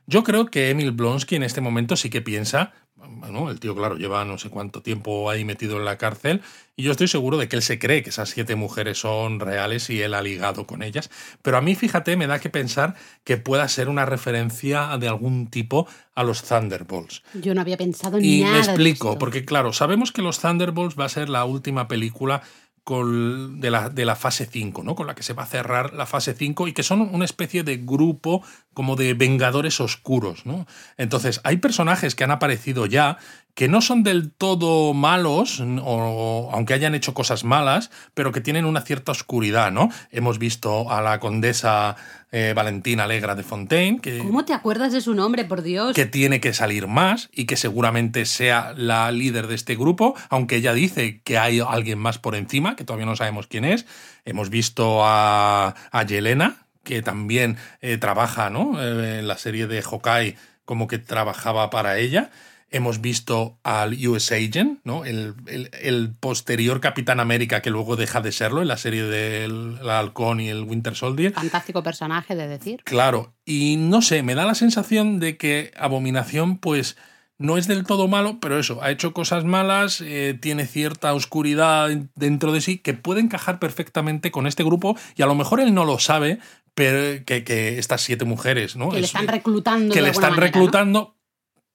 Yo 0.08 0.24
creo 0.24 0.48
que 0.48 0.70
Emil 0.72 0.92
Blonsky 0.92 1.36
en 1.36 1.44
este 1.44 1.62
momento 1.62 1.96
sí 1.96 2.10
que 2.10 2.22
piensa, 2.22 2.74
bueno, 2.96 3.50
el 3.52 3.60
tío, 3.60 3.76
claro, 3.76 3.96
lleva 3.96 4.26
no 4.26 4.38
sé 4.40 4.50
cuánto 4.50 4.82
tiempo 4.82 5.30
ahí 5.30 5.46
metido 5.46 5.78
en 5.78 5.86
la 5.86 5.98
cárcel, 5.98 6.42
y 6.76 6.84
yo 6.84 6.92
estoy 6.92 7.08
seguro 7.08 7.38
de 7.38 7.48
que 7.48 7.56
él 7.56 7.62
se 7.62 7.78
cree 7.78 8.02
que 8.04 8.10
esas 8.10 8.30
siete 8.30 8.56
mujeres 8.56 8.98
son 9.00 9.40
reales 9.40 9.90
y 9.90 10.02
él 10.02 10.14
ha 10.16 10.22
ligado 10.22 10.66
con 10.66 10.82
ellas. 10.82 11.10
Pero 11.44 11.58
a 11.58 11.62
mí, 11.62 11.76
fíjate, 11.76 12.18
me 12.18 12.26
da 12.28 12.40
que 12.40 12.50
pensar 12.50 12.96
que 13.24 13.38
pueda 13.38 13.68
ser 13.68 13.88
una 13.88 14.06
referencia 14.06 14.98
de 14.98 15.08
algún 15.08 15.48
tipo 15.48 15.88
a 16.16 16.24
los 16.24 16.44
Thunderbolts. 16.44 17.22
Yo 17.36 17.54
no 17.54 17.62
había 17.62 17.78
pensado 17.78 18.18
en 18.18 18.26
Y 18.26 18.42
nada. 18.42 18.54
me 18.54 18.60
de 18.60 18.66
explico, 18.66 19.10
esto. 19.10 19.20
porque 19.20 19.46
claro, 19.46 19.74
sabemos 19.74 20.12
que 20.12 20.22
los 20.22 20.40
Thunderbolts 20.40 21.00
va 21.00 21.06
a 21.06 21.10
ser 21.10 21.30
la 21.30 21.46
última 21.46 21.88
película 21.88 22.42
de, 22.98 23.72
la, 23.72 23.90
de 23.90 24.06
la 24.06 24.16
fase 24.16 24.46
5, 24.46 24.84
¿no? 24.84 24.96
Con 24.96 25.08
la 25.08 25.16
que 25.16 25.24
se 25.24 25.34
va 25.34 25.44
a 25.44 25.48
cerrar 25.48 25.94
la 25.94 26.06
fase 26.06 26.34
5 26.34 26.68
y 26.68 26.74
que 26.74 26.84
son 26.84 27.02
una 27.02 27.26
especie 27.26 27.64
de 27.64 27.78
grupo 27.78 28.44
como 28.74 28.96
de 28.96 29.14
vengadores 29.14 29.80
oscuros, 29.80 30.46
¿no? 30.46 30.66
Entonces, 30.98 31.42
hay 31.44 31.58
personajes 31.58 32.16
que 32.16 32.24
han 32.24 32.32
aparecido 32.32 32.86
ya 32.86 33.18
que 33.54 33.68
no 33.68 33.82
son 33.82 34.04
del 34.04 34.32
todo 34.32 34.94
malos, 34.94 35.62
o, 35.62 36.50
aunque 36.54 36.74
hayan 36.74 36.96
hecho 36.96 37.14
cosas 37.14 37.44
malas, 37.44 37.92
pero 38.14 38.32
que 38.32 38.42
tienen 38.42 38.66
una 38.66 38.82
cierta 38.82 39.12
oscuridad, 39.12 39.72
¿no? 39.72 39.90
Hemos 40.12 40.40
visto 40.40 40.92
a 40.92 41.02
la 41.02 41.20
condesa 41.20 41.96
eh, 42.32 42.54
Valentina 42.56 43.04
Alegra 43.04 43.36
de 43.36 43.44
Fontaine, 43.44 44.00
que, 44.00 44.20
¿Cómo 44.20 44.46
te 44.46 44.54
acuerdas 44.54 44.94
de 44.94 45.02
su 45.02 45.14
nombre, 45.14 45.46
por 45.46 45.62
Dios? 45.62 45.94
que 45.94 46.06
tiene 46.06 46.40
que 46.40 46.54
salir 46.54 46.88
más 46.88 47.30
y 47.34 47.46
que 47.46 47.58
seguramente 47.58 48.26
sea 48.26 48.74
la 48.78 49.12
líder 49.12 49.48
de 49.48 49.56
este 49.56 49.76
grupo, 49.76 50.16
aunque 50.30 50.58
ella 50.58 50.74
dice 50.74 51.22
que 51.24 51.38
hay 51.38 51.60
alguien 51.60 52.00
más 52.00 52.18
por 52.18 52.36
encima, 52.36 52.76
que 52.76 52.84
todavía 52.84 53.08
no 53.08 53.16
sabemos 53.16 53.48
quién 53.48 53.66
es. 53.66 53.86
Hemos 54.26 54.50
visto 54.50 55.02
a, 55.04 55.76
a 55.92 56.04
Yelena, 56.04 56.68
que 56.84 57.02
también 57.02 57.58
eh, 57.82 57.98
trabaja 57.98 58.50
¿no? 58.50 58.82
Eh, 58.82 59.20
en 59.20 59.28
la 59.28 59.38
serie 59.38 59.68
de 59.68 59.82
Hawkeye 59.82 60.38
como 60.66 60.88
que 60.88 60.98
trabajaba 61.00 61.70
para 61.70 61.98
ella. 61.98 62.30
Hemos 62.72 63.02
visto 63.02 63.58
al 63.64 63.94
US 64.08 64.32
Agent, 64.32 64.80
¿no? 64.84 65.04
el, 65.06 65.34
el- 65.48 65.72
el 65.82 66.14
posterior 66.20 66.80
Capitán 66.82 67.20
América 67.20 67.62
que 67.62 67.70
luego 67.72 67.96
deja 67.96 68.22
de 68.22 68.32
serlo 68.32 68.62
en 68.62 68.68
la 68.68 68.78
serie 68.78 69.04
del 69.04 69.78
el 69.82 69.90
Halcón 69.90 70.40
y 70.40 70.50
el 70.50 70.64
Winter 70.64 70.96
Soldier. 70.96 71.34
Fantástico 71.34 71.82
personaje 71.82 72.36
de 72.36 72.48
decir. 72.48 72.82
Claro, 72.84 73.34
y 73.46 73.78
no 73.78 74.02
sé, 74.02 74.22
me 74.24 74.36
da 74.36 74.46
la 74.46 74.56
sensación 74.56 75.20
de 75.20 75.38
que 75.38 75.72
Abominación, 75.78 76.58
pues, 76.60 76.96
no 77.38 77.58
es 77.58 77.68
del 77.68 77.86
todo 77.86 78.08
malo, 78.08 78.40
pero 78.42 78.60
eso, 78.60 78.84
ha 78.84 78.92
hecho 78.92 79.14
cosas 79.14 79.46
malas, 79.46 80.02
eh, 80.02 80.38
tiene 80.40 80.68
cierta 80.68 81.14
oscuridad 81.14 81.90
dentro 82.16 82.52
de 82.52 82.62
sí 82.62 82.78
que 82.80 82.94
puede 82.94 83.22
encajar 83.22 83.60
perfectamente 83.60 84.30
con 84.30 84.46
este 84.46 84.64
grupo 84.64 84.98
y 85.16 85.22
a 85.22 85.26
lo 85.26 85.36
mejor 85.36 85.60
él 85.62 85.74
no 85.74 85.86
lo 85.86 86.00
sabe, 86.00 86.40
pero 86.76 87.24
que, 87.26 87.44
que 87.44 87.80
estas 87.80 88.02
siete 88.02 88.26
mujeres, 88.26 88.76
¿no? 88.76 88.90
Que 88.90 88.96
le 88.98 89.00
Es- 89.02 89.06
están 89.08 89.28
reclutando. 89.28 89.94
que 89.94 90.00
de 90.02 90.06
le 90.06 90.12
están 90.12 90.32
manera, 90.32 90.52
¿no? 90.92 91.16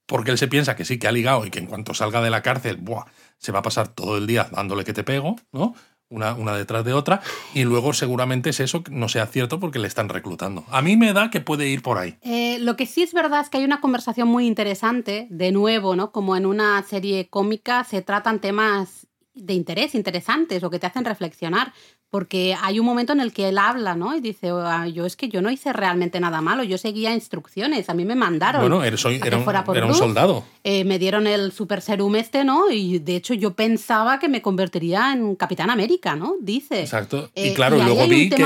Porque 0.06 0.30
él 0.30 0.38
se 0.38 0.48
piensa 0.48 0.76
que 0.76 0.84
sí 0.84 0.98
que 0.98 1.08
ha 1.08 1.12
ligado 1.12 1.46
y 1.46 1.50
que 1.50 1.58
en 1.58 1.66
cuanto 1.66 1.94
salga 1.94 2.22
de 2.22 2.30
la 2.30 2.42
cárcel, 2.42 2.76
¡buah! 2.76 3.04
se 3.38 3.52
va 3.52 3.60
a 3.60 3.62
pasar 3.62 3.88
todo 3.88 4.16
el 4.16 4.26
día 4.26 4.48
dándole 4.50 4.84
que 4.84 4.92
te 4.92 5.04
pego, 5.04 5.36
¿no? 5.52 5.74
Una, 6.10 6.56
detrás 6.56 6.84
de 6.84 6.92
otra, 6.92 7.22
y 7.54 7.64
luego 7.64 7.92
seguramente 7.92 8.50
es 8.50 8.60
eso, 8.60 8.84
no 8.88 9.08
sea 9.08 9.26
cierto 9.26 9.58
porque 9.58 9.80
le 9.80 9.88
están 9.88 10.08
reclutando. 10.08 10.64
A 10.70 10.80
mí 10.80 10.96
me 10.96 11.12
da 11.12 11.28
que 11.28 11.40
puede 11.40 11.68
ir 11.68 11.82
por 11.82 11.98
ahí. 11.98 12.18
Eh, 12.22 12.58
lo 12.60 12.76
que 12.76 12.86
sí 12.86 13.02
es 13.02 13.12
verdad 13.12 13.40
es 13.40 13.48
que 13.48 13.58
hay 13.58 13.64
una 13.64 13.80
conversación 13.80 14.28
muy 14.28 14.46
interesante, 14.46 15.26
de 15.30 15.50
nuevo, 15.50 15.96
¿no? 15.96 16.12
Como 16.12 16.36
en 16.36 16.46
una 16.46 16.80
serie 16.84 17.28
cómica 17.28 17.82
se 17.82 18.00
tratan 18.00 18.40
temas 18.40 19.08
de 19.34 19.54
interés, 19.54 19.94
interesantes, 19.94 20.62
o 20.62 20.70
que 20.70 20.78
te 20.78 20.86
hacen 20.86 21.04
reflexionar. 21.04 21.72
Porque 22.10 22.54
hay 22.62 22.78
un 22.78 22.86
momento 22.86 23.12
en 23.12 23.18
el 23.18 23.32
que 23.32 23.48
él 23.48 23.58
habla, 23.58 23.96
¿no? 23.96 24.14
Y 24.14 24.20
dice, 24.20 24.50
"Ah, 24.52 24.86
yo 24.86 25.04
es 25.04 25.16
que 25.16 25.28
yo 25.28 25.42
no 25.42 25.50
hice 25.50 25.72
realmente 25.72 26.20
nada 26.20 26.40
malo, 26.40 26.62
yo 26.62 26.78
seguía 26.78 27.12
instrucciones, 27.12 27.88
a 27.90 27.94
mí 27.94 28.04
me 28.04 28.14
mandaron. 28.14 28.60
Bueno, 28.60 28.84
era, 28.84 28.96
soy- 28.96 29.20
era 29.24 29.36
un, 29.38 29.42
fuera 29.42 29.64
por 29.64 29.76
era 29.76 29.86
un 29.86 29.90
Bruce. 29.90 30.04
soldado. 30.04 30.44
Eh, 30.62 30.84
me 30.84 31.00
dieron 31.00 31.26
el 31.26 31.50
super 31.50 31.80
serum 31.82 32.14
este, 32.14 32.44
¿no? 32.44 32.70
Y 32.70 33.00
de 33.00 33.16
hecho 33.16 33.34
yo 33.34 33.54
pensaba 33.54 34.20
que 34.20 34.28
me 34.28 34.42
convertiría 34.42 35.12
en 35.12 35.34
Capitán 35.34 35.70
América, 35.70 36.14
¿no? 36.14 36.36
Dice. 36.40 36.82
Exacto. 36.82 37.30
Eh, 37.34 37.48
y 37.48 37.54
claro, 37.54 37.78
y 37.78 37.82
luego 37.82 38.06
vi 38.06 38.28
que 38.30 38.36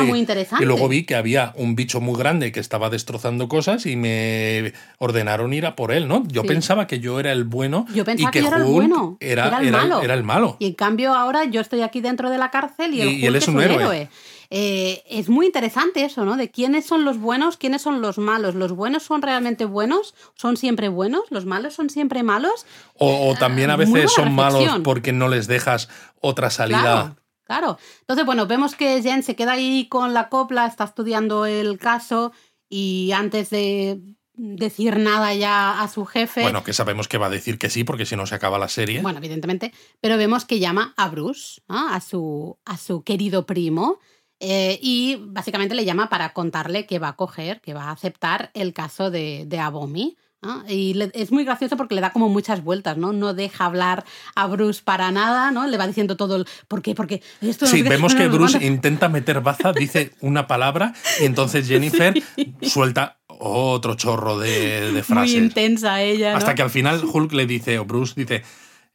y 0.60 0.64
luego 0.64 0.88
vi 0.88 1.04
que 1.04 1.14
había 1.14 1.52
un 1.56 1.76
bicho 1.76 2.00
muy 2.00 2.18
grande 2.18 2.50
que 2.52 2.60
estaba 2.60 2.88
destrozando 2.88 3.48
cosas 3.48 3.84
y 3.84 3.96
me 3.96 4.72
ordenaron 4.98 5.52
ir 5.52 5.66
a 5.66 5.76
por 5.76 5.92
él, 5.92 6.08
¿no? 6.08 6.24
Yo 6.28 6.40
Sí. 6.42 6.48
pensaba 6.48 6.86
que 6.86 7.00
yo 7.00 7.20
era 7.20 7.32
el 7.32 7.44
bueno 7.44 7.84
Yo 7.94 8.04
pensaba 8.06 8.30
y 8.30 8.32
que, 8.32 8.38
que 8.38 8.42
yo 8.44 8.48
era 8.48 8.56
el 8.58 8.64
bueno, 8.72 9.16
era, 9.20 9.46
era 9.48 9.58
el 9.60 9.70
malo. 9.72 10.00
era 10.02 10.14
el 10.14 10.24
malo. 10.24 10.56
Y 10.58 10.66
en 10.66 10.74
cambio 10.78 11.12
ahora 11.14 11.44
yo 11.44 11.60
estoy 11.60 11.82
aquí 11.82 12.00
dentro 12.00 12.30
de 12.30 12.38
la 12.38 12.50
cárcel 12.50 12.94
y, 12.94 13.02
el 13.02 13.08
Y- 13.10 13.26
él 13.26 13.36
es 13.36 13.46
un 13.48 13.60
héroe. 13.60 14.08
Eh, 14.50 15.02
es 15.06 15.28
muy 15.28 15.44
interesante 15.44 16.02
eso, 16.04 16.24
¿no? 16.24 16.38
De 16.38 16.50
quiénes 16.50 16.86
son 16.86 17.04
los 17.04 17.18
buenos, 17.18 17.58
quiénes 17.58 17.82
son 17.82 18.00
los 18.00 18.16
malos. 18.16 18.54
¿Los 18.54 18.72
buenos 18.72 19.02
son 19.02 19.20
realmente 19.20 19.66
buenos? 19.66 20.14
¿Son 20.34 20.56
siempre 20.56 20.88
buenos? 20.88 21.24
¿Los 21.28 21.44
malos 21.44 21.74
son 21.74 21.90
siempre 21.90 22.22
malos? 22.22 22.64
O, 22.94 23.28
o 23.28 23.34
también 23.34 23.68
a 23.70 23.76
veces 23.76 24.10
son 24.10 24.32
malos 24.32 24.80
porque 24.82 25.12
no 25.12 25.28
les 25.28 25.48
dejas 25.48 25.90
otra 26.22 26.48
salida. 26.48 26.80
Claro, 26.80 27.16
claro. 27.44 27.78
Entonces, 28.00 28.24
bueno, 28.24 28.46
vemos 28.46 28.74
que 28.74 29.02
Jen 29.02 29.22
se 29.22 29.36
queda 29.36 29.52
ahí 29.52 29.86
con 29.90 30.14
la 30.14 30.30
copla, 30.30 30.64
está 30.64 30.84
estudiando 30.84 31.44
el 31.44 31.78
caso 31.78 32.32
y 32.70 33.12
antes 33.12 33.50
de 33.50 34.00
decir 34.38 34.96
nada 34.98 35.34
ya 35.34 35.82
a 35.82 35.88
su 35.88 36.06
jefe. 36.06 36.42
Bueno, 36.42 36.62
que 36.64 36.72
sabemos 36.72 37.08
que 37.08 37.18
va 37.18 37.26
a 37.26 37.30
decir 37.30 37.58
que 37.58 37.68
sí, 37.70 37.84
porque 37.84 38.06
si 38.06 38.16
no 38.16 38.24
se 38.26 38.34
acaba 38.34 38.58
la 38.58 38.68
serie. 38.68 39.02
Bueno, 39.02 39.18
evidentemente, 39.18 39.72
pero 40.00 40.16
vemos 40.16 40.44
que 40.44 40.58
llama 40.60 40.94
a 40.96 41.08
Bruce, 41.08 41.60
¿no? 41.68 41.88
a, 41.92 42.00
su, 42.00 42.58
a 42.64 42.76
su 42.78 43.02
querido 43.02 43.44
primo, 43.46 43.98
eh, 44.40 44.78
y 44.80 45.16
básicamente 45.20 45.74
le 45.74 45.84
llama 45.84 46.08
para 46.08 46.32
contarle 46.32 46.86
que 46.86 46.98
va 47.00 47.08
a 47.08 47.16
coger, 47.16 47.60
que 47.60 47.74
va 47.74 47.84
a 47.84 47.90
aceptar 47.90 48.50
el 48.54 48.72
caso 48.72 49.10
de, 49.10 49.44
de 49.46 49.58
Abomi. 49.58 50.16
¿no? 50.40 50.62
Y 50.68 50.94
le- 50.94 51.10
es 51.14 51.32
muy 51.32 51.42
gracioso 51.44 51.76
porque 51.76 51.96
le 51.96 52.00
da 52.00 52.12
como 52.12 52.28
muchas 52.28 52.62
vueltas, 52.62 52.96
¿no? 52.96 53.12
No 53.12 53.34
deja 53.34 53.64
hablar 53.64 54.04
a 54.36 54.46
Bruce 54.46 54.80
para 54.84 55.10
nada, 55.10 55.50
¿no? 55.50 55.66
Le 55.66 55.76
va 55.76 55.88
diciendo 55.88 56.16
todo 56.16 56.36
el 56.36 56.46
¿por 56.68 56.80
qué? 56.80 56.94
Porque 56.94 57.20
esto 57.40 57.64
no 57.64 57.70
Sí, 57.72 57.82
qué, 57.82 57.88
vemos 57.88 58.14
no 58.14 58.20
que 58.20 58.28
Bruce 58.28 58.52
cuánto". 58.52 58.66
intenta 58.68 59.08
meter 59.08 59.40
baza, 59.40 59.72
dice 59.72 60.12
una 60.20 60.46
palabra 60.46 60.94
y 61.20 61.24
entonces 61.24 61.66
Jennifer 61.66 62.14
suelta 62.62 63.17
otro 63.38 63.94
chorro 63.94 64.38
de, 64.38 64.80
de 64.80 64.92
muy 64.92 65.02
frases. 65.02 65.34
intensa 65.36 66.02
ella, 66.02 66.32
¿no? 66.32 66.38
Hasta 66.38 66.54
que 66.54 66.62
al 66.62 66.70
final 66.70 67.02
Hulk 67.04 67.32
le 67.32 67.46
dice, 67.46 67.78
o 67.78 67.84
Bruce 67.84 68.14
dice, 68.16 68.42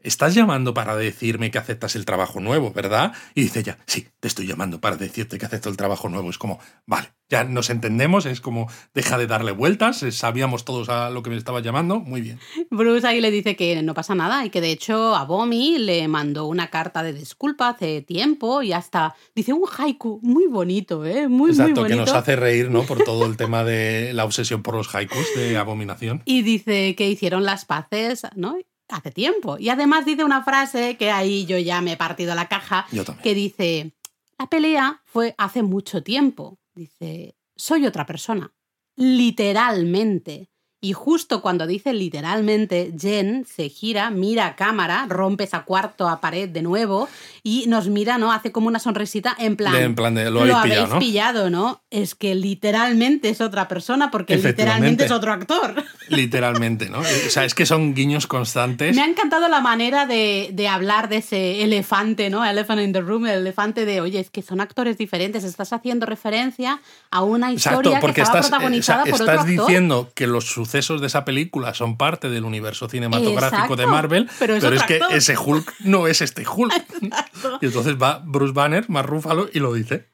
estás 0.03 0.35
llamando 0.35 0.73
para 0.73 0.95
decirme 0.95 1.49
que 1.49 1.57
aceptas 1.57 1.95
el 1.95 2.05
trabajo 2.05 2.39
nuevo, 2.39 2.71
¿verdad? 2.71 3.13
Y 3.33 3.43
dice 3.43 3.61
ella, 3.61 3.79
sí, 3.85 4.07
te 4.19 4.27
estoy 4.27 4.45
llamando 4.45 4.79
para 4.79 4.97
decirte 4.97 5.37
que 5.37 5.45
acepto 5.45 5.69
el 5.69 5.77
trabajo 5.77 6.09
nuevo. 6.09 6.29
Es 6.29 6.37
como, 6.37 6.59
vale, 6.85 7.07
ya 7.29 7.43
nos 7.45 7.69
entendemos, 7.69 8.25
es 8.25 8.41
como, 8.41 8.69
deja 8.93 9.17
de 9.17 9.27
darle 9.27 9.51
vueltas, 9.51 10.03
eh, 10.03 10.11
sabíamos 10.11 10.65
todos 10.65 10.89
a 10.89 11.09
lo 11.09 11.23
que 11.23 11.29
me 11.29 11.37
estaba 11.37 11.61
llamando, 11.61 11.99
muy 11.99 12.21
bien. 12.21 12.39
Bruce 12.69 13.07
ahí 13.07 13.21
le 13.21 13.31
dice 13.31 13.55
que 13.55 13.81
no 13.81 13.93
pasa 13.93 14.13
nada 14.13 14.45
y 14.45 14.49
que 14.49 14.61
de 14.61 14.71
hecho 14.71 15.15
a 15.15 15.23
Bomi 15.25 15.79
le 15.79 16.07
mandó 16.07 16.45
una 16.45 16.69
carta 16.69 17.01
de 17.01 17.13
disculpa 17.13 17.69
hace 17.69 18.01
tiempo 18.01 18.61
y 18.61 18.73
hasta 18.73 19.15
dice 19.35 19.53
un 19.53 19.63
haiku 19.77 20.19
muy 20.21 20.47
bonito, 20.47 21.05
¿eh? 21.05 21.27
Muy, 21.27 21.51
Exacto, 21.51 21.81
muy 21.81 21.89
que 21.89 21.95
bonito. 21.95 22.11
nos 22.11 22.21
hace 22.21 22.35
reír, 22.35 22.69
¿no? 22.69 22.83
Por 22.83 23.03
todo 23.03 23.25
el 23.25 23.37
tema 23.37 23.63
de 23.63 24.13
la 24.13 24.25
obsesión 24.25 24.61
por 24.61 24.75
los 24.75 24.93
haikus 24.93 25.25
de 25.35 25.57
Abominación. 25.57 26.21
Y 26.25 26.41
dice 26.41 26.95
que 26.95 27.09
hicieron 27.09 27.43
las 27.45 27.65
paces, 27.65 28.23
¿no? 28.35 28.57
Hace 28.89 29.11
tiempo. 29.11 29.57
Y 29.57 29.69
además 29.69 30.05
dice 30.05 30.23
una 30.23 30.43
frase 30.43 30.97
que 30.97 31.11
ahí 31.11 31.45
yo 31.45 31.57
ya 31.57 31.81
me 31.81 31.93
he 31.93 31.97
partido 31.97 32.35
la 32.35 32.47
caja, 32.47 32.85
Yo 32.91 33.03
que 33.23 33.33
dice, 33.33 33.93
la 34.37 34.47
pelea 34.47 35.01
fue 35.05 35.35
hace 35.37 35.63
mucho 35.63 36.03
tiempo. 36.03 36.59
Dice, 36.75 37.35
soy 37.55 37.85
otra 37.85 38.05
persona. 38.05 38.53
Literalmente. 38.95 40.49
Y 40.83 40.91
justo 40.91 41.41
cuando 41.41 41.65
dice 41.65 41.93
literalmente, 41.93 42.93
Jen 42.99 43.45
se 43.45 43.69
gira, 43.69 44.09
mira 44.09 44.47
a 44.47 44.55
cámara, 44.57 45.05
rompe 45.07 45.45
esa 45.45 45.63
cuarto 45.63 46.09
a 46.09 46.19
pared 46.19 46.49
de 46.49 46.61
nuevo 46.61 47.07
y 47.45 47.65
nos 47.67 47.89
mira, 47.89 48.17
¿no? 48.17 48.31
Hace 48.31 48.53
como 48.53 48.67
una 48.67 48.79
sonrisita 48.79 49.35
en 49.37 49.57
plan. 49.57 49.73
De- 49.73 49.83
en 49.83 49.95
plan 49.95 50.15
de, 50.15 50.31
lo 50.31 50.39
habéis 50.41 50.55
pillado, 50.63 50.87
¿no? 50.87 50.99
pillado, 50.99 51.49
¿no? 51.49 51.83
Es 51.89 52.15
que 52.15 52.35
literalmente 52.35 53.27
es 53.27 53.41
otra 53.41 53.67
persona 53.67 54.11
porque 54.11 54.37
literalmente 54.37 55.03
es 55.05 55.11
otro 55.11 55.33
actor. 55.33 55.83
Literalmente, 56.09 56.89
¿no? 56.89 56.99
O 56.99 57.29
sea, 57.29 57.45
es 57.45 57.53
que 57.55 57.65
son 57.65 57.93
guiños 57.93 58.27
constantes. 58.27 58.95
Me 58.95 59.01
ha 59.01 59.05
encantado 59.05 59.47
la 59.47 59.61
manera 59.61 60.05
de, 60.05 60.49
de 60.53 60.67
hablar 60.67 61.07
de 61.09 61.17
ese 61.17 61.63
elefante, 61.63 62.29
¿no? 62.29 62.45
Elephant 62.45 62.81
in 62.81 62.93
the 62.93 63.01
room, 63.01 63.25
el 63.25 63.39
elefante 63.39 63.85
de, 63.85 64.01
oye, 64.01 64.19
es 64.19 64.29
que 64.29 64.41
son 64.41 64.61
actores 64.61 64.97
diferentes, 64.97 65.43
estás 65.43 65.73
haciendo 65.73 66.05
referencia 66.05 66.81
a 67.09 67.23
una 67.23 67.51
historia 67.51 67.77
Exacto, 67.77 67.99
porque 68.01 68.15
que 68.15 68.21
estaba 68.21 68.39
estás, 68.39 68.47
eh, 68.47 68.51
protagonizada 68.51 69.03
o 69.03 69.05
sea, 69.05 69.11
por 69.11 69.21
otro 69.21 69.33
estás 69.33 69.49
actor. 69.49 69.67
diciendo 69.67 70.11
que 70.13 70.27
los 70.27 70.45
sucesos 70.45 71.01
de 71.01 71.07
esa 71.07 71.25
película 71.25 71.73
son 71.73 71.97
parte 71.97 72.29
del 72.29 72.43
universo 72.45 72.87
cinematográfico 72.89 73.75
de 73.75 73.87
Marvel, 73.87 74.29
pero 74.39 74.53
pero, 74.59 74.75
es 74.75 74.81
otro 74.83 74.87
que 74.87 74.99
ese 75.15 75.37
Hulk 75.37 75.73
no 75.81 76.07
es 76.07 76.21
este 76.21 76.45
Hulk. 76.47 76.73
y 77.61 77.65
entonces 77.65 77.95
va 78.01 78.21
Bruce 78.25 78.53
Banner, 78.53 78.89
más 78.89 79.05
Rúfalo, 79.05 79.49
y 79.53 79.59
lo 79.59 79.73
dice. 79.73 80.09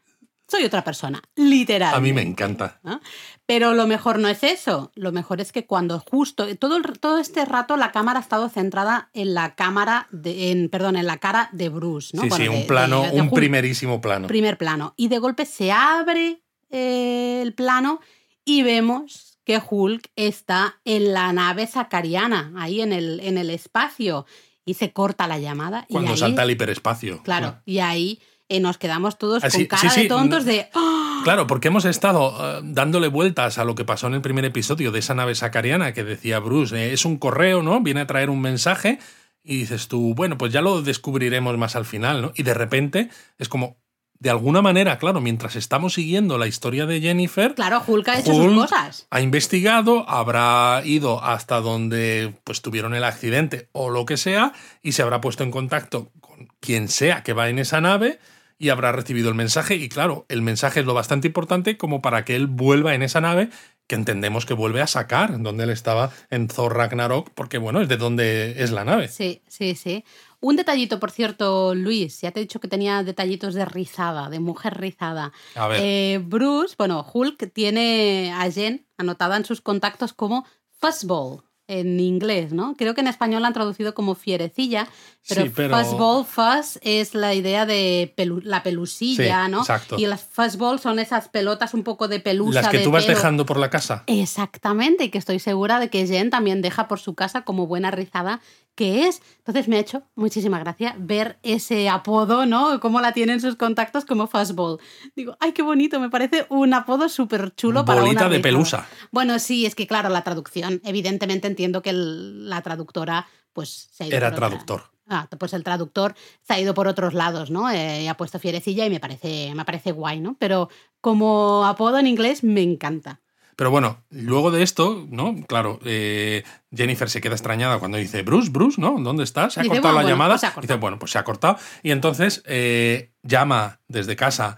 Soy 0.47 0.63
otra 0.65 0.83
persona, 0.83 1.21
literal. 1.35 1.93
A 1.93 1.99
mí 1.99 2.11
me 2.11 2.23
encanta. 2.23 2.79
¿no? 2.81 2.99
Pero 3.45 3.75
lo 3.75 3.85
mejor 3.85 4.17
no 4.17 4.27
es 4.29 4.43
eso. 4.43 4.91
Lo 4.95 5.11
mejor 5.11 5.41
es 5.41 5.51
que 5.51 5.67
cuando 5.67 5.99
justo 5.99 6.47
todo, 6.57 6.77
el- 6.77 6.99
todo 6.99 7.19
este 7.19 7.45
rato 7.45 7.77
la 7.77 7.91
cámara 7.91 8.17
ha 8.17 8.21
estado 8.23 8.49
centrada 8.49 9.11
en 9.13 9.35
la 9.35 9.53
cámara 9.53 10.07
de, 10.09 10.49
en, 10.49 10.69
perdón, 10.69 10.95
en 10.95 11.05
la 11.05 11.17
cara 11.17 11.49
de 11.51 11.69
Bruce, 11.69 12.17
¿no? 12.17 12.23
Sí, 12.23 12.29
Bueno, 12.29 12.45
sí, 12.45 12.49
de- 12.51 12.57
un 12.61 12.65
plano, 12.67 13.03
de- 13.03 13.21
un 13.21 13.29
primerísimo 13.29 14.01
plano. 14.01 14.27
primer 14.27 14.57
plano. 14.57 14.95
Y 14.97 15.07
de 15.09 15.19
golpe 15.19 15.45
se 15.45 15.71
abre 15.71 16.41
eh, 16.71 17.41
el 17.43 17.53
plano 17.53 17.99
y 18.43 18.63
vemos 18.63 19.37
que 19.43 19.61
Hulk 19.69 20.11
está 20.15 20.79
en 20.85 21.13
la 21.13 21.31
nave 21.33 21.67
sacariana, 21.67 22.51
ahí 22.57 22.81
en 22.81 22.91
el, 22.93 23.19
en 23.19 23.37
el 23.37 23.49
espacio. 23.51 24.25
Y 24.65 24.75
se 24.75 24.91
corta 24.91 25.27
la 25.27 25.39
llamada. 25.39 25.85
Cuando 25.89 26.11
y 26.11 26.13
ahí, 26.13 26.19
salta 26.19 26.43
al 26.43 26.51
hiperespacio. 26.51 27.23
Claro, 27.23 27.59
y 27.65 27.79
ahí 27.79 28.19
eh, 28.49 28.59
nos 28.59 28.77
quedamos 28.77 29.17
todos 29.17 29.43
Así- 29.43 29.67
con 29.67 29.77
cara 29.77 29.81
sí, 29.81 29.89
sí, 29.89 30.01
de 30.03 30.07
tontos 30.07 30.45
de... 30.45 30.69
Claro, 31.23 31.47
porque 31.47 31.67
hemos 31.67 31.83
estado 31.83 32.33
eh, 32.39 32.61
dándole 32.63 33.09
vueltas 33.09 33.57
a 33.57 33.65
lo 33.65 33.75
que 33.75 33.83
pasó 33.83 34.07
en 34.07 34.13
el 34.13 34.21
primer 34.21 34.45
episodio 34.45 34.91
de 34.91 34.99
esa 34.99 35.13
nave 35.13 35.35
sacariana 35.35 35.93
que 35.93 36.05
decía 36.05 36.39
Bruce, 36.39 36.75
eh, 36.75 36.93
es 36.93 37.03
un 37.03 37.17
correo, 37.17 37.61
¿no? 37.61 37.81
Viene 37.81 38.01
a 38.01 38.07
traer 38.07 38.29
un 38.29 38.39
mensaje 38.39 38.99
y 39.43 39.57
dices 39.57 39.87
tú, 39.89 40.13
bueno, 40.15 40.37
pues 40.37 40.53
ya 40.53 40.61
lo 40.61 40.81
descubriremos 40.81 41.57
más 41.57 41.75
al 41.75 41.85
final, 41.85 42.21
¿no? 42.21 42.31
Y 42.35 42.43
de 42.43 42.53
repente 42.53 43.09
es 43.37 43.49
como, 43.49 43.78
de 44.19 44.29
alguna 44.29 44.61
manera, 44.61 44.97
claro, 44.97 45.21
mientras 45.21 45.55
estamos 45.55 45.93
siguiendo 45.93 46.37
la 46.37 46.45
historia 46.47 46.85
de 46.85 46.99
Jennifer, 46.99 47.55
Claro, 47.55 47.81
Hulk 47.87 48.07
ha 48.09 48.19
hecho 48.19 48.33
Hulk 48.35 48.51
sus 48.53 48.61
cosas. 48.69 49.07
ha 49.09 49.21
investigado, 49.21 50.07
habrá 50.09 50.81
ido 50.83 51.23
hasta 51.23 51.61
donde 51.61 52.33
pues 52.43 52.61
tuvieron 52.61 52.93
el 52.95 53.05
accidente 53.05 53.69
o 53.71 53.89
lo 53.89 54.05
que 54.05 54.17
sea 54.17 54.51
y 54.83 54.91
se 54.91 55.01
habrá 55.03 55.21
puesto 55.21 55.43
en 55.43 55.51
contacto 55.51 56.11
con 56.19 56.49
quien 56.59 56.89
sea 56.89 57.23
que 57.23 57.33
va 57.33 57.47
en 57.49 57.59
esa 57.59 57.79
nave 57.79 58.19
y 58.57 58.69
habrá 58.69 58.91
recibido 58.91 59.29
el 59.29 59.35
mensaje 59.35 59.75
y 59.75 59.87
claro, 59.87 60.25
el 60.27 60.41
mensaje 60.41 60.81
es 60.81 60.85
lo 60.85 60.93
bastante 60.93 61.27
importante 61.27 61.77
como 61.77 62.01
para 62.01 62.25
que 62.25 62.35
él 62.35 62.47
vuelva 62.47 62.93
en 62.93 63.03
esa 63.03 63.21
nave 63.21 63.49
que 63.87 63.95
entendemos 63.95 64.45
que 64.45 64.53
vuelve 64.53 64.81
a 64.81 64.87
sacar 64.87 65.41
donde 65.41 65.63
él 65.63 65.69
estaba 65.69 66.11
en 66.29 66.47
Thor 66.49 66.75
Ragnarok 66.75 67.29
porque 67.33 67.57
bueno, 67.57 67.79
es 67.81 67.87
de 67.87 67.95
donde 67.97 68.61
es 68.61 68.71
la 68.71 68.83
nave. 68.83 69.07
Sí, 69.07 69.41
sí, 69.47 69.75
sí. 69.75 70.03
Un 70.41 70.55
detallito, 70.55 70.99
por 70.99 71.11
cierto, 71.11 71.75
Luis, 71.75 72.21
ya 72.21 72.31
te 72.31 72.39
he 72.39 72.43
dicho 72.43 72.59
que 72.61 72.67
tenía 72.69 73.03
detallitos 73.03 73.53
de 73.53 73.65
rizada, 73.65 74.29
de 74.29 74.39
mujer 74.39 74.77
rizada. 74.79 75.33
A 75.55 75.67
ver. 75.67 75.79
Eh, 75.83 76.21
Bruce, 76.23 76.75
bueno, 76.77 77.05
Hulk 77.13 77.51
tiene 77.51 78.31
a 78.33 78.49
Jen 78.49 78.85
anotada 78.97 79.35
en 79.35 79.43
sus 79.45 79.59
contactos 79.61 80.13
como 80.13 80.45
fuzzball 80.79 81.41
en 81.67 81.99
inglés, 81.99 82.51
¿no? 82.51 82.73
Creo 82.75 82.95
que 82.95 83.01
en 83.01 83.07
español 83.07 83.43
la 83.43 83.49
han 83.49 83.53
traducido 83.53 83.93
como 83.93 84.15
fierecilla, 84.15 84.87
pero, 85.27 85.43
Sí, 85.43 85.51
pero- 85.55 85.77
fuzzball, 85.77 86.25
fuzz 86.25 86.79
es 86.81 87.13
la 87.13 87.35
idea 87.35 87.67
de 87.67 88.11
pelu- 88.17 88.41
la 88.41 88.63
pelusilla, 88.63 89.45
Sí, 89.45 89.51
¿no? 89.51 89.59
exacto. 89.59 89.99
Y 89.99 90.07
las 90.07 90.23
fuzzball 90.23 90.79
son 90.79 90.97
esas 90.97 91.29
pelotas 91.29 91.75
un 91.75 91.83
poco 91.83 92.07
de 92.07 92.19
pelusa 92.21 92.61
Las 92.63 92.71
que 92.71 92.79
de 92.79 92.83
tú 92.85 92.89
vas 92.91 93.05
pelo. 93.05 93.17
dejando 93.17 93.45
por 93.45 93.59
la 93.59 93.69
casa. 93.69 94.03
Exactamente, 94.07 95.03
y 95.03 95.09
que 95.09 95.19
estoy 95.19 95.37
segura 95.37 95.79
de 95.79 95.89
que 95.91 96.07
Jen 96.07 96.31
también 96.31 96.63
deja 96.63 96.87
por 96.87 96.99
su 96.99 97.13
casa 97.13 97.41
como 97.43 97.67
buena 97.67 97.91
rizada 97.91 98.41
que 98.79 99.07
es. 99.09 99.21
Entonces 99.39 99.67
me 99.67 99.75
ha 99.75 99.79
hecho 99.79 100.03
muchísima 100.15 100.57
gracia 100.57 100.95
ver 100.97 101.37
ese 101.43 101.89
apodo, 101.89 102.45
¿no? 102.45 102.79
Cómo 102.79 103.01
la 103.01 103.11
tiene 103.11 103.33
en 103.33 103.41
sus 103.41 103.57
contactos 103.57 104.05
como 104.05 104.25
Fastball. 104.27 104.79
Digo, 105.17 105.35
ay, 105.41 105.51
qué 105.51 105.61
bonito, 105.61 105.99
me 105.99 106.09
parece 106.09 106.45
un 106.49 106.73
apodo 106.73 107.09
súper 107.09 107.53
chulo 107.55 107.83
para 107.83 107.99
Bolita 108.01 108.21
una 108.27 108.29
de 108.33 108.39
pelusa. 108.39 108.87
Bueno, 109.11 109.37
sí, 109.39 109.65
es 109.65 109.75
que 109.75 109.85
claro, 109.85 110.07
la 110.07 110.23
traducción, 110.23 110.79
evidentemente 110.85 111.47
entiendo 111.47 111.81
que 111.81 111.89
el- 111.89 112.49
la 112.49 112.61
traductora 112.61 113.27
pues 113.51 113.89
se 113.91 114.05
ha 114.05 114.07
ido 114.07 114.15
Era 114.15 114.27
otra- 114.29 114.37
traductor. 114.47 114.83
Ah, 115.11 115.27
pues 115.37 115.53
el 115.53 115.63
traductor 115.63 116.13
se 116.43 116.53
ha 116.53 116.59
ido 116.59 116.73
por 116.73 116.87
otros 116.87 117.13
lados, 117.15 117.49
¿no? 117.51 117.69
Eh, 117.69 118.07
ha 118.07 118.15
puesto 118.15 118.39
fierecilla 118.39 118.85
y 118.85 118.89
me 118.91 118.99
parece, 118.99 119.51
me 119.55 119.65
parece 119.65 119.91
guay, 119.91 120.21
¿no? 120.21 120.37
Pero 120.39 120.69
como 121.01 121.65
apodo 121.65 121.97
en 121.97 122.07
inglés 122.07 122.43
me 122.43 122.61
encanta. 122.61 123.19
Pero 123.59 123.71
bueno, 123.71 124.05
luego 124.09 124.51
de 124.51 124.63
esto, 124.63 125.05
¿no? 125.09 125.35
Claro, 125.45 125.81
eh, 125.83 126.45
Jennifer 126.73 127.09
se 127.09 127.19
queda 127.19 127.33
extrañada 127.35 127.77
cuando 127.77 127.97
dice, 127.97 128.23
Bruce, 128.23 128.49
Bruce, 128.49 128.79
¿no? 128.79 128.95
¿Dónde 129.01 129.25
estás? 129.25 129.55
¿Se 129.55 129.59
ha 129.59 129.63
Dice, 129.63 129.75
cortado 129.75 129.95
bueno, 129.95 130.07
la 130.07 130.13
llamada? 130.13 130.35
pues 130.35 130.43
cortado. 130.43 130.61
Dice, 130.61 130.75
bueno, 130.75 130.97
pues 130.97 131.11
se 131.11 131.17
ha 131.19 131.25
cortado. 131.25 131.57
Y 131.83 131.91
entonces 131.91 132.41
eh, 132.45 133.11
llama 133.21 133.81
desde 133.89 134.15
casa 134.15 134.55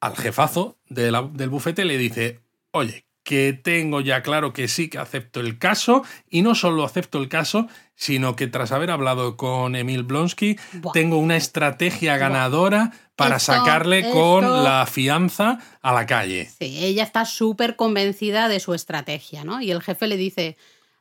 al 0.00 0.14
jefazo 0.18 0.76
de 0.90 1.10
la- 1.10 1.22
del 1.22 1.48
bufete 1.48 1.80
y 1.80 1.86
le 1.86 1.96
dice, 1.96 2.42
oye, 2.72 3.05
que 3.26 3.52
tengo 3.52 4.00
ya 4.00 4.22
claro 4.22 4.52
que 4.52 4.68
sí 4.68 4.88
que 4.88 4.98
acepto 4.98 5.40
el 5.40 5.58
caso 5.58 6.04
y 6.30 6.42
no 6.42 6.54
solo 6.54 6.84
acepto 6.84 7.18
el 7.18 7.28
caso, 7.28 7.66
sino 7.96 8.36
que 8.36 8.46
tras 8.46 8.70
haber 8.70 8.92
hablado 8.92 9.36
con 9.36 9.74
Emil 9.74 10.04
Blonsky, 10.04 10.56
Buah. 10.74 10.92
tengo 10.92 11.18
una 11.18 11.36
estrategia 11.36 12.18
ganadora 12.18 12.92
para 13.16 13.36
Esto- 13.38 13.52
sacarle 13.54 14.08
con 14.10 14.62
la 14.62 14.86
fianza 14.86 15.58
a 15.82 15.92
la 15.92 16.06
calle. 16.06 16.48
Sí, 16.58 16.84
ella 16.84 17.02
está 17.02 17.24
súper 17.24 17.74
convencida 17.74 18.48
de 18.48 18.60
su 18.60 18.74
estrategia, 18.74 19.42
¿no? 19.42 19.60
Y 19.60 19.72
el 19.72 19.82
jefe 19.82 20.06
le 20.06 20.16
dice, 20.16 20.56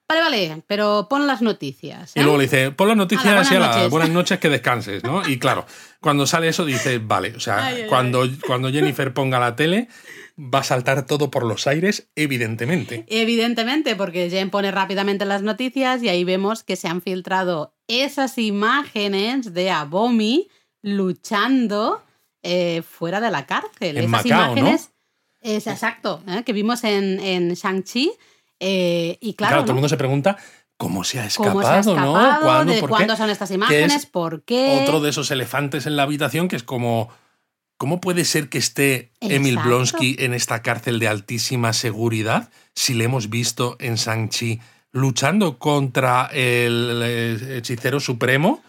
vale, 0.07 0.21
vale, 0.21 0.63
pero 0.67 1.07
pon 1.09 1.27
las 1.27 1.41
noticias. 1.41 2.11
Y 2.15 2.19
¿eh?". 2.19 2.23
luego 2.23 2.37
le 2.37 2.43
dice, 2.43 2.71
pon 2.71 2.87
las 2.87 2.97
noticias 2.97 3.25
Hala, 3.27 3.41
así 3.41 3.55
a 3.55 3.57
buenas 3.59 3.67
las 3.69 3.75
noches. 3.77 3.91
buenas 3.91 4.09
noches 4.09 4.39
que 4.39 4.49
descanses, 4.49 5.03
¿no? 5.03 5.27
Y 5.27 5.39
claro, 5.39 5.65
cuando 5.99 6.25
sale 6.27 6.47
eso 6.47 6.65
dice, 6.65 6.99
vale, 6.99 7.33
o 7.35 7.39
sea, 7.39 7.65
Ay, 7.65 7.81
ay, 7.83 7.87
cuando, 7.87 8.27
cuando 8.45 8.71
Jennifer 8.71 9.13
ponga 9.13 9.39
la 9.39 9.55
tele, 9.55 9.87
va 10.37 10.59
a 10.59 10.63
saltar 10.63 11.05
todo 11.05 11.31
por 11.31 11.45
los 11.45 11.65
aires, 11.67 12.09
evidentemente. 12.15 13.05
Evidentemente, 13.07 13.95
porque 13.95 14.29
Jen 14.29 14.49
pone 14.49 14.69
rápidamente 14.71 15.25
las 15.25 15.41
noticias 15.43 16.03
y 16.03 16.09
ahí 16.09 16.23
vemos 16.23 16.63
que 16.63 16.75
se 16.75 16.87
han 16.87 17.01
filtrado 17.01 17.73
esas 17.87 18.37
imágenes 18.37 19.53
de 19.53 19.71
Abomi 19.71 20.49
luchando 20.81 22.03
eh, 22.43 22.83
fuera 22.83 23.21
de 23.21 23.31
la 23.31 23.45
cárcel. 23.45 23.97
En 23.97 24.03
esas 24.05 24.25
Macao, 24.25 24.29
¿no? 24.47 24.51
imágenes, 24.59 24.91
es 25.41 25.67
exacto, 25.67 26.21
¿eh? 26.27 26.43
que 26.45 26.53
vimos 26.53 26.83
en, 26.83 27.19
en 27.19 27.53
Shang-Chi. 27.53 28.11
Eh, 28.59 29.17
y 29.21 29.33
claro, 29.33 29.51
Claro, 29.51 29.61
todo 29.63 29.71
el 29.71 29.75
mundo 29.75 29.89
se 29.89 29.97
pregunta 29.97 30.37
cómo 30.77 31.03
se 31.03 31.19
ha 31.19 31.25
escapado, 31.25 31.53
¿Cómo 31.53 31.63
se 31.65 31.73
ha 31.73 31.79
escapado? 31.79 32.13
¿no? 32.13 32.41
¿Cuándo? 32.41 32.73
¿De 32.73 32.79
¿Por 32.79 32.89
qué? 32.89 32.95
cuándo 32.95 33.15
son 33.15 33.29
estas 33.29 33.51
imágenes? 33.51 34.05
¿Por 34.05 34.43
qué? 34.43 34.81
Otro 34.83 35.01
de 35.01 35.09
esos 35.09 35.31
elefantes 35.31 35.85
en 35.85 35.95
la 35.95 36.03
habitación 36.03 36.47
que 36.47 36.55
es 36.55 36.63
como. 36.63 37.09
¿Cómo 37.77 37.99
puede 37.99 38.23
ser 38.23 38.47
que 38.47 38.57
esté 38.57 39.11
Emil. 39.19 39.57
Blonsky 39.57 40.15
en 40.19 40.33
esta 40.33 40.61
cárcel 40.61 40.97
de 40.97 41.09
altísima 41.09 41.73
seguridad 41.73 42.49
si 42.73 42.93
le 42.93 43.03
hemos 43.03 43.29
visto 43.29 43.75
en 43.79 43.95
Shang-Chi 43.95 44.61
luchando 44.93 45.57
contra 45.59 46.29
el 46.31 47.01
eh, 47.03 47.57
hechicero 47.57 47.99
supremo? 47.99 48.63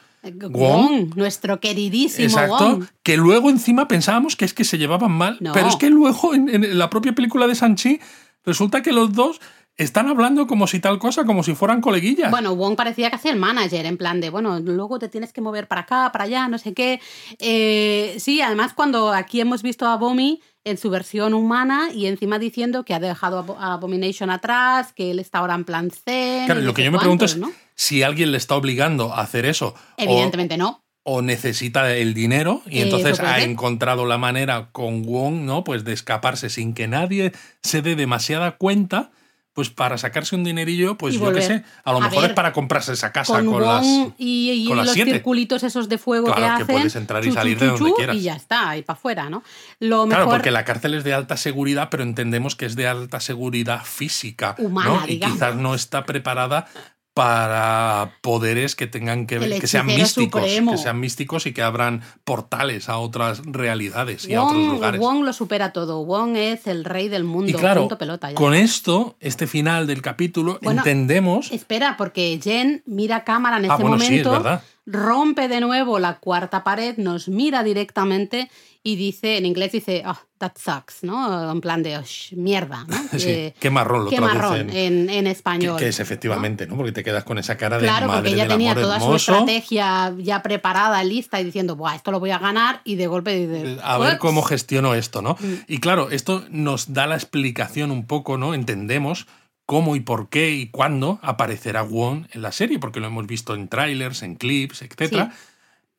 Wong, 0.50 1.14
nuestro 1.14 1.60
queridísimo 1.60 2.26
Exacto. 2.26 2.78
Wong. 2.78 2.84
Que 3.04 3.16
luego 3.16 3.48
encima 3.48 3.86
pensábamos 3.86 4.34
que 4.34 4.44
es 4.44 4.54
que 4.54 4.64
se 4.64 4.76
llevaban 4.76 5.12
mal. 5.12 5.36
No. 5.38 5.52
Pero 5.52 5.68
es 5.68 5.76
que 5.76 5.88
luego 5.88 6.34
en, 6.34 6.48
en 6.48 6.76
la 6.76 6.90
propia 6.90 7.12
película 7.12 7.46
de 7.46 7.54
Shang-Chi 7.54 8.00
resulta 8.44 8.82
que 8.82 8.92
los 8.92 9.12
dos 9.12 9.40
están 9.76 10.08
hablando 10.08 10.46
como 10.46 10.66
si 10.66 10.80
tal 10.80 10.98
cosa, 10.98 11.24
como 11.24 11.42
si 11.42 11.54
fueran 11.54 11.80
coleguillas. 11.80 12.30
Bueno, 12.30 12.54
Wong 12.56 12.76
parecía 12.76 13.10
casi 13.10 13.28
el 13.28 13.36
manager, 13.36 13.84
en 13.86 13.96
plan 13.98 14.20
de, 14.20 14.30
bueno, 14.30 14.58
luego 14.60 14.98
te 14.98 15.08
tienes 15.08 15.32
que 15.32 15.40
mover 15.42 15.68
para 15.68 15.82
acá, 15.82 16.10
para 16.12 16.24
allá, 16.24 16.48
no 16.48 16.56
sé 16.58 16.72
qué. 16.72 17.00
Eh, 17.38 18.16
sí, 18.18 18.40
además 18.40 18.72
cuando 18.74 19.12
aquí 19.12 19.40
hemos 19.40 19.62
visto 19.62 19.86
a 19.86 19.96
Bomi 19.96 20.40
en 20.64 20.78
su 20.78 20.90
versión 20.90 21.34
humana 21.34 21.90
y 21.94 22.06
encima 22.06 22.38
diciendo 22.38 22.84
que 22.84 22.94
ha 22.94 23.00
dejado 23.00 23.38
a 23.38 23.42
Abo- 23.46 23.56
a 23.58 23.74
Abomination 23.74 24.30
atrás, 24.30 24.92
que 24.92 25.10
él 25.10 25.18
está 25.18 25.38
ahora 25.38 25.54
en 25.54 25.64
plan 25.64 25.90
zen. 25.90 26.46
Claro, 26.46 26.60
lo 26.62 26.74
que 26.74 26.82
yo 26.82 26.90
me 26.90 26.98
pregunto 26.98 27.24
es 27.26 27.36
¿no? 27.36 27.52
si 27.74 28.02
alguien 28.02 28.32
le 28.32 28.38
está 28.38 28.56
obligando 28.56 29.12
a 29.12 29.20
hacer 29.20 29.44
eso. 29.46 29.74
o- 29.76 30.02
Evidentemente 30.02 30.56
no. 30.56 30.82
o 31.04 31.22
necesita 31.22 31.94
el 31.94 32.14
dinero 32.14 32.62
y 32.66 32.78
Eh, 32.78 32.82
entonces 32.82 33.20
ha 33.20 33.40
encontrado 33.42 34.06
la 34.06 34.18
manera 34.18 34.70
con 34.72 35.02
Wong, 35.04 35.42
¿no? 35.44 35.62
Pues 35.62 35.84
de 35.84 35.92
escaparse 35.92 36.50
sin 36.50 36.74
que 36.74 36.88
nadie 36.88 37.30
se 37.62 37.80
dé 37.82 37.94
demasiada 37.94 38.56
cuenta, 38.56 39.12
pues 39.56 39.70
para 39.70 39.96
sacarse 39.96 40.36
un 40.36 40.44
dinerillo, 40.44 40.96
pues 40.98 41.14
Y 41.14 41.18
yo 41.18 41.32
qué 41.32 41.40
sé, 41.40 41.64
a 41.82 41.90
lo 41.92 41.96
A 41.96 42.00
mejor 42.02 42.20
ver, 42.20 42.30
es 42.30 42.34
para 42.36 42.52
comprarse 42.52 42.92
esa 42.92 43.10
casa 43.10 43.32
Con, 43.38 43.46
con, 43.54 43.62
las 43.62 43.84
y, 44.18 44.50
y 44.52 44.66
con 44.68 44.76
las 44.76 44.86
los 44.86 44.94
siete. 44.94 45.12
circulitos 45.12 45.62
esos 45.62 45.88
de 45.88 45.96
fuego 45.96 46.26
Claro, 46.26 46.40
que 46.40 46.46
que 46.46 46.62
hacen. 46.64 46.76
puedes 46.76 46.94
entrar 46.96 47.24
y 47.24 47.28
chu, 47.28 47.34
salir 47.34 47.56
chu, 47.58 47.64
de 47.64 47.70
donde 47.70 47.90
chu, 47.90 47.96
quieras. 47.96 48.16
Y 48.16 48.20
ya 48.20 48.34
está, 48.36 48.76
y 48.76 48.82
para 48.82 48.98
afuera, 48.98 49.30
¿no? 49.30 49.42
Lo 49.80 50.04
Claro, 50.06 50.24
mejor 50.24 50.34
porque 50.36 50.50
la 50.50 50.66
cárcel 50.66 50.92
es 50.92 51.04
de 51.04 51.14
alta 51.14 51.38
seguridad, 51.38 51.88
pero 51.90 52.02
entendemos 52.02 52.54
que 52.54 52.66
es 52.66 52.76
de 52.76 52.86
alta 52.86 53.18
seguridad 53.18 53.82
física, 53.82 54.54
Humana, 54.58 54.90
¿no? 54.90 55.04
Y 55.06 55.12
digamos. 55.12 55.36
quizás 55.38 55.56
no 55.56 55.74
está 55.74 56.04
preparada 56.04 56.68
para 57.16 58.12
poderes 58.20 58.76
que 58.76 58.86
tengan 58.86 59.26
que 59.26 59.38
ver, 59.38 59.58
que 59.58 59.66
sean 59.66 59.86
místicos, 59.86 60.42
supremo. 60.42 60.72
que 60.72 60.76
sean 60.76 61.00
místicos 61.00 61.46
y 61.46 61.54
que 61.54 61.62
abran 61.62 62.02
portales 62.24 62.90
a 62.90 62.98
otras 62.98 63.40
realidades 63.46 64.28
y 64.28 64.34
a 64.34 64.42
otros 64.42 64.62
lugares. 64.62 65.00
Wong 65.00 65.24
lo 65.24 65.32
supera 65.32 65.72
todo. 65.72 66.04
Wong 66.04 66.36
es 66.36 66.66
el 66.66 66.84
rey 66.84 67.08
del 67.08 67.24
mundo. 67.24 67.48
y 67.50 67.54
claro, 67.54 67.80
punto 67.80 67.96
pelota, 67.96 68.28
ya. 68.28 68.34
con 68.34 68.52
esto, 68.52 69.16
este 69.20 69.46
final 69.46 69.86
del 69.86 70.02
capítulo, 70.02 70.58
Bueno, 70.60 70.82
entendemos. 70.82 71.50
Espera, 71.52 71.94
porque 71.96 72.38
Jen 72.44 72.82
mira 72.84 73.16
a 73.16 73.24
cámara 73.24 73.56
en 73.56 73.64
ese 73.64 73.72
Ah, 73.72 73.76
bueno, 73.76 73.98
sí, 73.98 74.04
es 74.04 74.10
momento, 74.10 74.30
verdad. 74.32 74.62
rompe 74.84 75.48
de 75.48 75.62
nuevo 75.62 75.98
la 75.98 76.18
cuarta 76.18 76.64
pared, 76.64 76.98
nos 76.98 77.28
mira 77.28 77.62
directamente 77.62 78.50
y 78.86 78.94
dice, 78.94 79.36
en 79.36 79.46
inglés 79.46 79.72
dice, 79.72 80.04
oh, 80.06 80.16
that 80.38 80.52
sucks, 80.56 81.02
¿no? 81.02 81.50
En 81.50 81.60
plan 81.60 81.82
de, 81.82 81.98
"Osh, 81.98 82.34
mierda, 82.34 82.84
¿no? 82.86 82.96
Sí, 83.18 83.28
Eh, 83.30 83.54
qué 83.58 83.68
marrón 83.68 84.04
lo 84.04 84.10
qué 84.10 84.20
marrón 84.20 84.70
en, 84.70 85.26
español. 85.26 85.76
que 85.76 85.88
es 85.88 85.98
efectivamente, 85.98 86.68
¿no? 86.68 86.76
Porque 86.76 86.92
te 86.92 87.02
quedas 87.02 87.24
con 87.24 87.36
esa 87.36 87.56
cara 87.56 87.78
de 87.78 87.88
Claro, 87.88 88.06
madre 88.06 88.20
porque 88.30 88.34
ella 88.34 88.46
tenía 88.46 88.70
amor 88.70 88.84
toda 88.84 89.00
su 89.00 89.16
estrategia 89.16 90.14
ya 90.18 90.40
preparada, 90.40 91.02
lista 91.02 91.40
y 91.40 91.44
diciendo, 91.44 91.74
Buah, 91.74 91.96
esto 91.96 92.12
lo 92.12 92.20
voy 92.20 92.30
a 92.30 92.38
ganar 92.38 92.80
y 92.84 92.94
de 92.94 93.08
golpe 93.08 93.34
dice, 93.34 93.76
a 93.82 93.98
ver 93.98 94.18
cómo 94.18 94.42
gestiono 94.42 94.94
esto, 94.94 95.20
¿no? 95.20 95.36
Mm. 95.40 95.54
Y 95.66 95.78
claro, 95.78 96.10
esto 96.12 96.44
nos 96.50 96.92
da 96.92 97.08
la 97.08 97.16
explicación 97.16 97.90
un 97.90 98.06
poco, 98.06 98.38
¿no? 98.38 98.54
Entendemos 98.54 99.26
cómo 99.64 99.96
y 99.96 100.00
por 100.00 100.28
qué 100.28 100.52
y 100.52 100.68
cuándo 100.68 101.18
aparecerá 101.22 101.82
Wong 101.82 102.26
en 102.30 102.42
la 102.42 102.52
serie, 102.52 102.78
porque 102.78 103.00
lo 103.00 103.08
hemos 103.08 103.26
visto 103.26 103.52
en 103.56 103.66
trailers, 103.66 104.22
en 104.22 104.36
clips, 104.36 104.82
etc. 104.82 105.32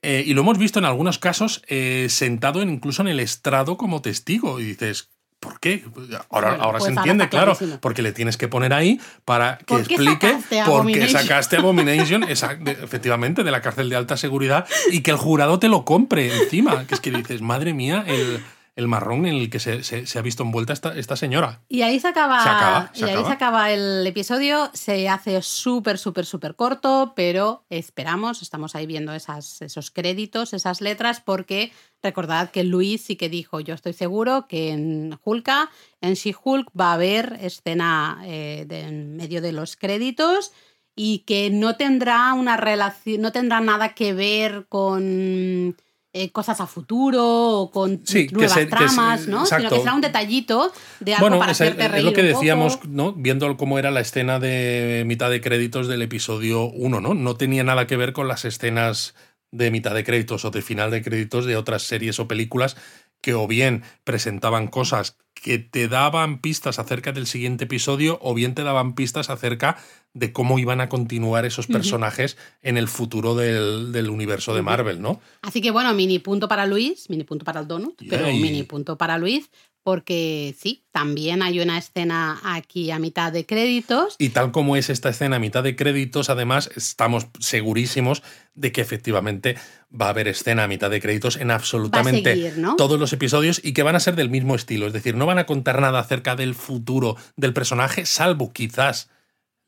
Eh, 0.02 0.24
y 0.26 0.34
lo 0.34 0.41
hemos 0.41 0.58
visto 0.58 0.80
en 0.80 0.86
algunos 0.86 1.18
casos 1.20 1.62
eh, 1.68 2.08
sentado 2.10 2.62
en- 2.62 2.70
incluso 2.70 3.02
en 3.02 3.08
el 3.08 3.20
estrado 3.20 3.78
como 3.78 4.02
testigo. 4.02 4.60
Y 4.60 4.64
dices, 4.66 5.10
¿por 5.39 5.60
qué? 5.60 5.84
Ahora, 6.30 6.50
Bueno, 6.50 6.64
ahora 6.64 6.78
pues 6.80 6.84
se 6.86 6.89
ahora 6.91 7.02
entiende, 7.02 7.30
claro, 7.30 7.54
clarísimo. 7.56 7.80
porque 7.82 8.02
le 8.02 8.12
tienes 8.12 8.38
que 8.38 8.48
poner 8.48 8.74
ahí 8.74 9.00
para 9.26 9.58
que 9.60 9.66
¿Por 9.66 9.84
qué 9.88 9.93
explique 9.95 10.28
sacaste 10.30 10.64
por 10.66 10.86
qué 10.91 11.08
sacaste 11.10 11.58
Abomination, 11.58 12.22
de- 12.64 12.72
efectivamente, 12.84 13.43
de 13.43 13.52
la 13.52 13.62
cárcel 13.62 13.89
de 13.89 13.95
alta 13.95 14.18
seguridad 14.18 14.68
y 14.91 15.02
que 15.02 15.12
el 15.12 15.18
jurado 15.18 15.60
te 15.60 15.68
lo 15.68 15.84
compre 15.86 16.32
encima. 16.43 16.86
Que 16.88 16.95
es 16.95 17.02
que 17.02 17.12
dices, 17.12 17.41
madre 17.41 17.74
mía, 17.74 18.04
el, 18.08 18.43
el 18.78 18.88
marrón 18.88 19.26
en 19.26 19.36
el 19.36 19.50
que 19.50 19.60
se, 19.60 19.84
se- 19.84 20.06
se 20.06 20.20
ha 20.20 20.22
visto 20.22 20.44
envuelta 20.44 20.72
esta, 20.72 20.96
esta 20.98 21.16
señora. 21.18 21.62
Y 21.68 21.82
ahí 21.82 22.00
se 22.00 22.08
acaba, 22.08 22.42
Se 22.44 22.50
acaba, 22.50 22.92
y 22.94 23.04
acaba. 23.34 23.72
el 23.74 24.08
episodio. 24.08 24.70
Se 24.74 25.10
hace 25.10 25.42
súper, 25.42 25.98
súper, 25.98 26.26
súper 26.26 26.56
corto, 26.56 27.14
pero 27.16 27.66
esperamos, 27.70 28.42
estamos 28.42 28.76
ahí 28.76 28.86
viendo 28.86 29.14
esas, 29.14 29.62
esos 29.62 29.92
créditos, 29.92 30.54
esas 30.54 30.80
letras, 30.80 31.20
porque 31.22 31.74
recordad 32.04 32.52
que 32.52 32.64
Luis 32.64 33.02
sí 33.02 33.16
que 33.16 33.28
dijo, 33.28 33.60
yo 33.60 33.74
estoy 33.74 33.94
seguro 33.94 34.46
que 34.48 34.70
en 34.72 35.20
Hulka, 35.24 35.70
en 36.00 36.14
She-Hulk, 36.14 36.70
va 36.80 36.92
a 36.92 36.94
haber 36.94 37.38
escena 37.42 38.22
eh, 38.26 38.66
de- 38.68 38.82
en 38.82 39.16
medio 39.18 39.42
de 39.42 39.52
los 39.54 39.76
créditos 39.76 40.54
y 40.96 41.20
que 41.20 41.50
no 41.50 41.76
tendrá 41.78 42.34
una 42.34 42.58
relación, 42.58 43.22
no 43.22 43.32
tendrá 43.32 43.60
nada 43.60 43.96
que 43.96 44.14
ver 44.14 44.68
con 44.70 45.76
eh, 46.24 46.32
cosas 46.32 46.59
a 46.61 46.68
futuro 46.68 47.24
o 47.61 47.72
con 47.72 48.01
Sí, 48.05 48.28
que 48.28 48.36
nuevas 48.36 48.53
que 48.53 48.59
se- 48.61 48.65
tramas, 48.68 49.22
¿no? 49.28 49.45
Sino 49.45 49.57
exacto. 49.57 49.70
que 49.76 49.80
será 49.82 49.93
un 49.93 50.01
detallito 50.01 50.72
de 50.99 51.13
algo 51.13 51.24
Bueno, 51.26 51.39
para 51.39 51.51
es, 51.51 51.61
hacerte 51.61 51.86
es 51.86 51.91
reír 51.91 52.05
lo 52.05 52.13
que 52.13 52.22
un 52.22 52.28
decíamos, 52.28 52.78
poco. 52.78 52.88
¿no? 52.89 53.13
Viendo 53.13 53.55
cómo 53.57 53.80
era 53.80 53.91
la 53.91 54.01
escena 54.01 54.39
de 54.39 55.03
mitad 55.05 55.30
de 55.30 55.41
créditos 55.41 55.88
del 55.88 56.01
episodio 56.01 56.65
1, 56.65 57.01
¿no? 57.01 57.13
No 57.13 57.36
tenía 57.36 57.63
nada 57.63 57.88
que 57.88 57.97
ver 57.97 58.13
con 58.13 58.28
las 58.28 58.45
escenas 58.45 59.15
de 59.51 59.72
mitad 59.72 59.93
de 59.95 60.03
créditos 60.03 60.43
o 60.43 60.51
de 60.51 60.61
final 60.61 60.91
de 60.91 61.01
créditos 61.01 61.45
de 61.45 61.55
otras 61.55 61.84
series 61.84 62.20
o 62.20 62.28
películas 62.28 62.76
que 63.22 63.34
o 63.34 63.47
bien 63.47 63.84
presentaban 64.03 64.68
cosas 64.68 65.18
que 65.34 65.59
te 65.59 65.88
daban 65.88 66.39
pistas 66.39 66.80
acerca 66.80 67.11
del 67.11 67.28
siguiente 67.28 67.65
episodio 67.65 68.18
o 68.22 68.34
bien 68.34 68.55
te 68.55 68.63
daban 68.63 68.95
pistas 68.95 69.30
acerca 69.30 69.78
de 70.13 70.34
cómo 70.34 70.57
iban 70.57 70.82
a 70.82 70.89
continuar 70.89 71.45
esos 71.45 71.68
personajes 71.68 72.38
en 72.63 72.78
el 72.78 72.88
futuro 72.88 73.36
del, 73.36 73.91
del 73.91 74.09
universo 74.09 74.55
de. 74.55 74.61
Marvel, 74.61 75.01
¿no? 75.01 75.22
Así 75.43 75.61
que 75.61 75.72
bueno, 75.72 75.93
mini 75.93 76.20
punto 76.20 76.47
para 76.47 76.65
Luis, 76.65 77.09
mini 77.09 77.24
punto 77.24 77.45
para 77.45 77.61
el 77.61 77.68
donut, 77.68 78.01
pero 78.09 78.28
mini 78.28 78.63
punto 78.63 78.97
para 78.97 79.18
Luis, 79.18 79.49
porque 79.88 80.54
sí, 80.60 80.84
también 80.92 81.42
hay 81.42 81.62
una 81.62 81.78
escena 81.78 82.42
aquí 82.44 82.92
a 82.92 83.00
mitad 83.00 83.32
de 83.32 83.46
créditos. 83.46 84.18
Y 84.20 84.32
tal 84.32 84.52
como 84.52 84.76
es 84.76 84.90
esta 84.90 85.08
escena 85.08 85.38
a 85.38 85.40
mitad 85.40 85.64
de 85.64 85.78
créditos, 85.78 86.30
además, 86.30 86.70
estamos 86.76 87.28
segurísimos 87.40 88.22
de 88.54 88.74
que 88.74 88.82
efectivamente 88.82 89.56
va 89.90 90.08
a 90.08 90.10
haber 90.10 90.28
escena 90.28 90.66
a 90.66 90.68
mitad 90.68 90.90
de 90.90 91.00
créditos 91.00 91.38
en 91.38 91.52
absolutamente 91.52 92.34
seguir, 92.34 92.58
¿no? 92.58 92.76
todos 92.76 93.00
los 93.00 93.14
episodios 93.14 93.62
y 93.64 93.72
que 93.72 93.84
van 93.84 93.96
a 93.96 94.02
ser 94.02 94.18
del 94.18 94.30
mismo 94.30 94.56
estilo. 94.56 94.88
Es 94.88 94.92
decir, 94.92 95.16
no 95.16 95.26
van 95.26 95.40
a 95.40 95.46
contar 95.46 95.80
nada 95.80 96.00
acerca 96.00 96.36
del 96.36 96.54
futuro 96.54 97.16
del 97.38 97.54
personaje, 97.54 98.06
salvo 98.06 98.52
quizás 98.52 99.10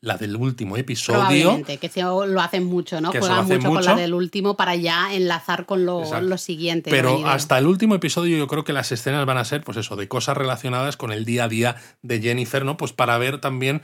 la 0.02 0.16
del 0.16 0.36
último 0.36 0.76
episodio. 0.76 1.20
Probablemente, 1.20 1.76
que 1.76 1.88
se 1.88 2.02
lo 2.02 2.40
hacen 2.40 2.64
mucho, 2.64 3.00
¿no? 3.00 3.10
Juegan 3.10 3.40
hacen 3.40 3.58
mucho, 3.58 3.68
con 3.68 3.76
mucho. 3.78 3.90
la 3.90 3.96
del 3.96 4.14
último 4.14 4.56
para 4.56 4.74
ya 4.74 5.12
enlazar 5.12 5.66
con 5.66 5.84
lo, 5.84 6.20
lo 6.20 6.38
siguiente. 6.38 6.90
Pero 6.90 7.26
hasta 7.26 7.58
el 7.58 7.66
último 7.66 7.94
episodio 7.94 8.38
yo 8.38 8.46
creo 8.46 8.64
que 8.64 8.72
las 8.72 8.92
escenas 8.92 9.26
van 9.26 9.36
a 9.36 9.44
ser, 9.44 9.62
pues 9.62 9.76
eso, 9.76 9.96
de 9.96 10.08
cosas 10.08 10.36
relacionadas 10.36 10.96
con 10.96 11.12
el 11.12 11.24
día 11.24 11.44
a 11.44 11.48
día 11.48 11.76
de 12.02 12.20
Jennifer, 12.20 12.64
¿no? 12.64 12.76
Pues 12.76 12.92
para 12.92 13.18
ver 13.18 13.40
también 13.40 13.82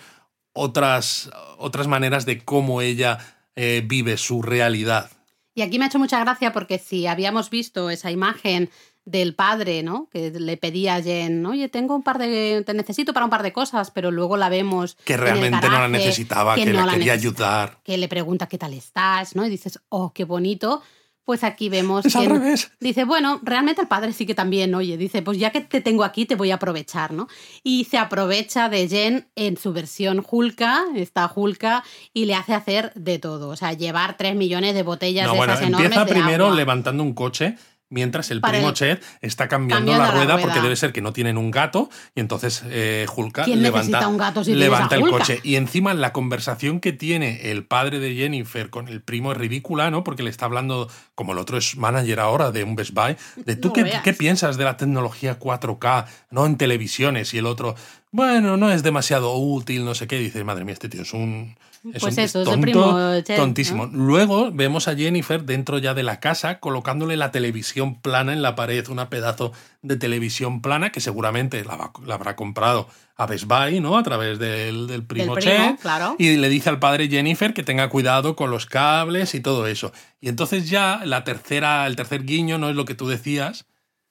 otras, 0.54 1.30
otras 1.58 1.86
maneras 1.86 2.24
de 2.24 2.42
cómo 2.42 2.80
ella 2.80 3.18
eh, 3.54 3.82
vive 3.84 4.16
su 4.16 4.40
realidad. 4.40 5.10
Y 5.54 5.62
aquí 5.62 5.78
me 5.78 5.84
ha 5.84 5.88
hecho 5.88 5.98
mucha 5.98 6.20
gracia 6.20 6.52
porque 6.52 6.78
si 6.78 7.06
habíamos 7.06 7.50
visto 7.50 7.90
esa 7.90 8.10
imagen 8.10 8.70
del 9.06 9.34
padre, 9.34 9.82
¿no? 9.84 10.08
Que 10.12 10.30
le 10.32 10.56
pedía 10.58 10.96
a 10.96 11.02
Jen, 11.02 11.46
oye, 11.46 11.68
tengo 11.68 11.94
un 11.94 12.02
par 12.02 12.18
de, 12.18 12.62
te 12.66 12.74
necesito 12.74 13.14
para 13.14 13.24
un 13.24 13.30
par 13.30 13.44
de 13.44 13.52
cosas, 13.52 13.90
pero 13.92 14.10
luego 14.10 14.36
la 14.36 14.48
vemos 14.48 14.96
Que 15.04 15.14
en 15.14 15.20
el 15.20 15.24
realmente 15.26 15.68
no 15.68 15.78
la 15.78 15.88
necesitaba, 15.88 16.56
que, 16.56 16.66
no 16.66 16.84
le 16.84 16.92
quería 16.92 17.12
ayudar. 17.14 17.78
que 17.84 17.96
le 17.96 18.08
pregunta 18.08 18.48
qué 18.48 18.58
tal 18.58 18.74
estás, 18.74 19.34
¿no? 19.36 19.46
Y 19.46 19.48
dices, 19.48 19.80
oh, 19.88 20.12
qué 20.12 20.24
bonito. 20.24 20.82
Pues 21.24 21.42
aquí 21.42 21.68
vemos 21.68 22.06
Es 22.06 22.14
al 22.14 22.22
que 22.28 22.32
revés. 22.34 22.70
dice, 22.78 23.04
bueno, 23.04 23.40
realmente 23.42 23.80
el 23.82 23.88
padre 23.88 24.12
sí 24.12 24.26
que 24.26 24.34
también, 24.36 24.72
oye, 24.76 24.96
dice, 24.96 25.22
pues 25.22 25.38
ya 25.38 25.50
que 25.50 25.60
te 25.60 25.80
tengo 25.80 26.04
aquí, 26.04 26.24
te 26.24 26.36
voy 26.36 26.52
a 26.52 26.54
aprovechar, 26.56 27.12
¿no? 27.12 27.26
Y 27.64 27.84
se 27.84 27.98
aprovecha 27.98 28.68
de 28.68 28.88
Jen 28.88 29.26
en 29.34 29.56
su 29.56 29.72
versión 29.72 30.24
Hulka, 30.28 30.84
esta 30.94 31.28
Hulka, 31.32 31.82
y 32.12 32.26
le 32.26 32.34
hace 32.36 32.54
hacer 32.54 32.92
de 32.94 33.18
todo. 33.18 33.48
O 33.48 33.56
sea, 33.56 33.72
llevar 33.72 34.16
tres 34.16 34.36
millones 34.36 34.74
de 34.74 34.84
botellas 34.84 35.26
No, 35.26 35.32
de 35.32 35.38
bueno, 35.38 35.52
esas 35.54 35.66
enormes 35.66 35.86
empieza 35.86 36.04
de 36.04 36.12
primero 36.12 36.44
agua. 36.46 36.56
levantando 36.56 37.02
un 37.02 37.12
coche 37.12 37.56
mientras 37.88 38.30
el 38.30 38.40
Para 38.40 38.54
primo 38.54 38.68
el- 38.70 38.74
Chet 38.74 39.02
está 39.20 39.48
cambiando, 39.48 39.92
cambiando 39.92 40.04
la, 40.04 40.18
la 40.18 40.24
rueda, 40.34 40.40
porque 40.42 40.60
debe 40.60 40.74
ser 40.76 40.92
que 40.92 41.00
no 41.02 41.12
tienen 41.12 41.38
un 41.38 41.50
gato 41.50 41.88
y 42.14 42.20
entonces 42.20 42.62
eh, 42.68 43.06
Hulka 43.14 43.44
¿Quién 43.44 43.62
levanta, 43.62 44.08
un 44.08 44.16
gato 44.16 44.42
si 44.44 44.54
levanta 44.54 44.96
el 44.96 45.02
Hulka? 45.02 45.18
coche. 45.18 45.40
Y 45.42 45.56
encima 45.56 45.94
la 45.94 46.12
conversación 46.12 46.80
que 46.80 46.92
tiene 46.92 47.50
el 47.50 47.64
padre 47.64 47.98
de 48.00 48.14
Jennifer 48.14 48.70
con 48.70 48.88
el 48.88 49.00
primo 49.02 49.32
es 49.32 49.38
ridícula, 49.38 49.90
¿no? 49.90 50.02
Porque 50.04 50.22
le 50.22 50.30
está 50.30 50.46
hablando, 50.46 50.90
como 51.14 51.32
el 51.32 51.38
otro 51.38 51.58
es 51.58 51.76
manager 51.76 52.20
ahora 52.20 52.50
de 52.50 52.64
un 52.64 52.74
Best 52.76 52.92
Buy, 52.92 53.16
de 53.44 53.56
tú 53.56 53.68
No 53.68 53.74
qué, 53.74 54.00
qué 54.02 54.12
piensas 54.12 54.56
de 54.56 54.64
la 54.64 54.76
tecnología 54.76 55.38
4K, 55.38 56.06
¿no? 56.30 56.46
En 56.46 56.56
televisiones 56.56 57.32
y 57.34 57.38
el 57.38 57.46
otro, 57.46 57.74
bueno, 58.10 58.56
no 58.56 58.70
es 58.72 58.82
demasiado 58.82 59.36
útil, 59.36 59.84
no 59.84 59.94
sé 59.94 60.06
qué. 60.06 60.18
Dice, 60.18 60.42
madre 60.44 60.64
mía, 60.64 60.72
este 60.72 60.88
tío 60.88 61.02
es 61.02 61.12
un... 61.12 61.56
Es 61.94 62.00
Pues 62.02 62.16
un 62.16 62.24
eso, 62.24 62.40
es 62.42 62.46
el 62.48 62.52
tonto, 62.52 62.60
primo 62.62 62.98
tontísimo. 63.36 63.86
¿no? 63.86 63.96
Luego 64.06 64.50
vemos 64.52 64.88
a 64.88 64.94
Jennifer 64.96 65.44
dentro 65.44 65.78
ya 65.78 65.94
de 65.94 66.02
la 66.02 66.20
casa 66.20 66.58
colocándole 66.60 67.16
la 67.16 67.30
televisión 67.30 68.00
plana 68.00 68.32
en 68.32 68.42
la 68.42 68.54
pared, 68.54 68.86
una 68.88 69.08
pedazo 69.10 69.52
de 69.82 69.96
televisión 69.96 70.62
plana 70.62 70.90
que 70.90 71.00
seguramente 71.00 71.64
la, 71.64 71.76
va- 71.76 71.92
la 72.04 72.14
habrá 72.14 72.36
comprado 72.36 72.88
a 73.16 73.26
Best 73.26 73.44
Buy, 73.46 73.80
¿no? 73.80 73.96
A 73.96 74.02
través 74.02 74.38
del, 74.38 74.86
del 74.86 75.02
primo, 75.04 75.34
Del 75.34 75.44
primo, 75.44 75.66
Chet. 75.70 75.80
claro. 75.80 76.16
Y 76.18 76.36
le 76.36 76.48
dice 76.48 76.68
al 76.68 76.78
padre 76.78 77.08
Jennifer 77.08 77.54
que 77.54 77.62
tenga 77.62 77.88
cuidado 77.88 78.36
con 78.36 78.50
los 78.50 78.66
cables 78.66 79.34
y 79.34 79.40
todo 79.40 79.66
eso. 79.66 79.92
Y 80.20 80.28
entonces 80.28 80.68
ya 80.68 81.00
la 81.04 81.24
tercera, 81.24 81.86
el 81.86 81.96
tercer 81.96 82.24
guiño 82.24 82.58
no 82.58 82.68
es 82.68 82.76
lo 82.76 82.84
que 82.84 82.94
tú 82.94 83.06
decías, 83.08 83.64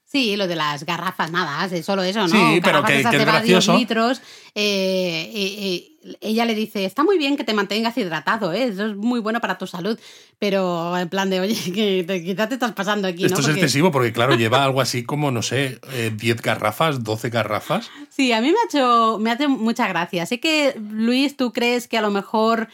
Sí, 0.08 0.38
lo 0.38 0.48
de 0.48 0.56
las 0.56 0.86
garrafas, 0.86 1.32
nada, 1.32 1.66
es 1.66 1.86
solo 1.86 2.04
eso, 2.04 2.22
¿no? 2.22 2.28
Sí, 2.30 2.62
pero 2.64 2.82
Garrafas 2.82 2.92
que- 2.92 3.00
esas 3.00 3.12
que 3.12 3.18
de 3.18 3.24
es 3.24 3.30
gracioso. 3.30 3.78
litros. 3.78 4.22
eh, 4.54 5.32
eh, 5.34 5.92
eh, 6.06 6.18
ella 6.22 6.46
le 6.46 6.54
dice, 6.56 6.86
está 6.86 7.04
muy 7.04 7.18
bien 7.18 7.36
que 7.36 7.44
te 7.44 7.54
mantengas 7.54 7.98
hidratado, 7.98 8.54
eso 8.54 8.86
es 8.86 8.96
muy 8.96 9.20
bueno 9.20 9.42
para 9.42 9.58
tu 9.58 9.66
salud, 9.68 10.00
pero 10.40 10.96
en 10.98 11.10
plan 11.10 11.30
de, 11.32 11.40
oye, 11.42 11.56
que 11.74 12.04
te- 12.08 12.24
quizás 12.24 12.48
te 12.48 12.54
estás 12.54 12.72
pasando 12.74 13.08
aquí, 13.08 13.26
Esto 13.26 13.38
¿no? 13.38 13.42
es 13.42 13.46
Porque- 13.48 13.60
excesivo 13.62 13.92
porque, 13.92 14.14
claro, 14.14 14.36
lleva 14.38 14.64
algo 14.64 14.80
así 14.80 15.04
como, 15.04 15.32
no 15.32 15.42
sé, 15.42 15.80
eh, 15.92 16.12
10 16.16 16.42
garrafas, 16.42 17.04
12 17.04 17.30
garrafas. 17.30 17.90
Sí, 18.10 18.32
a 18.32 18.40
mí 18.42 18.48
me 18.52 18.58
ha 18.60 18.66
hecho, 18.70 19.18
me 19.20 19.32
hace 19.32 19.48
mucha 19.48 19.88
gracia. 19.88 20.26
Sé 20.28 20.40
que, 20.40 20.80
Luis, 20.92 21.36
tú 21.36 21.52
crees 21.52 21.88
que 21.88 21.98
a 21.98 22.02
lo 22.02 22.12
mejor 22.12 22.70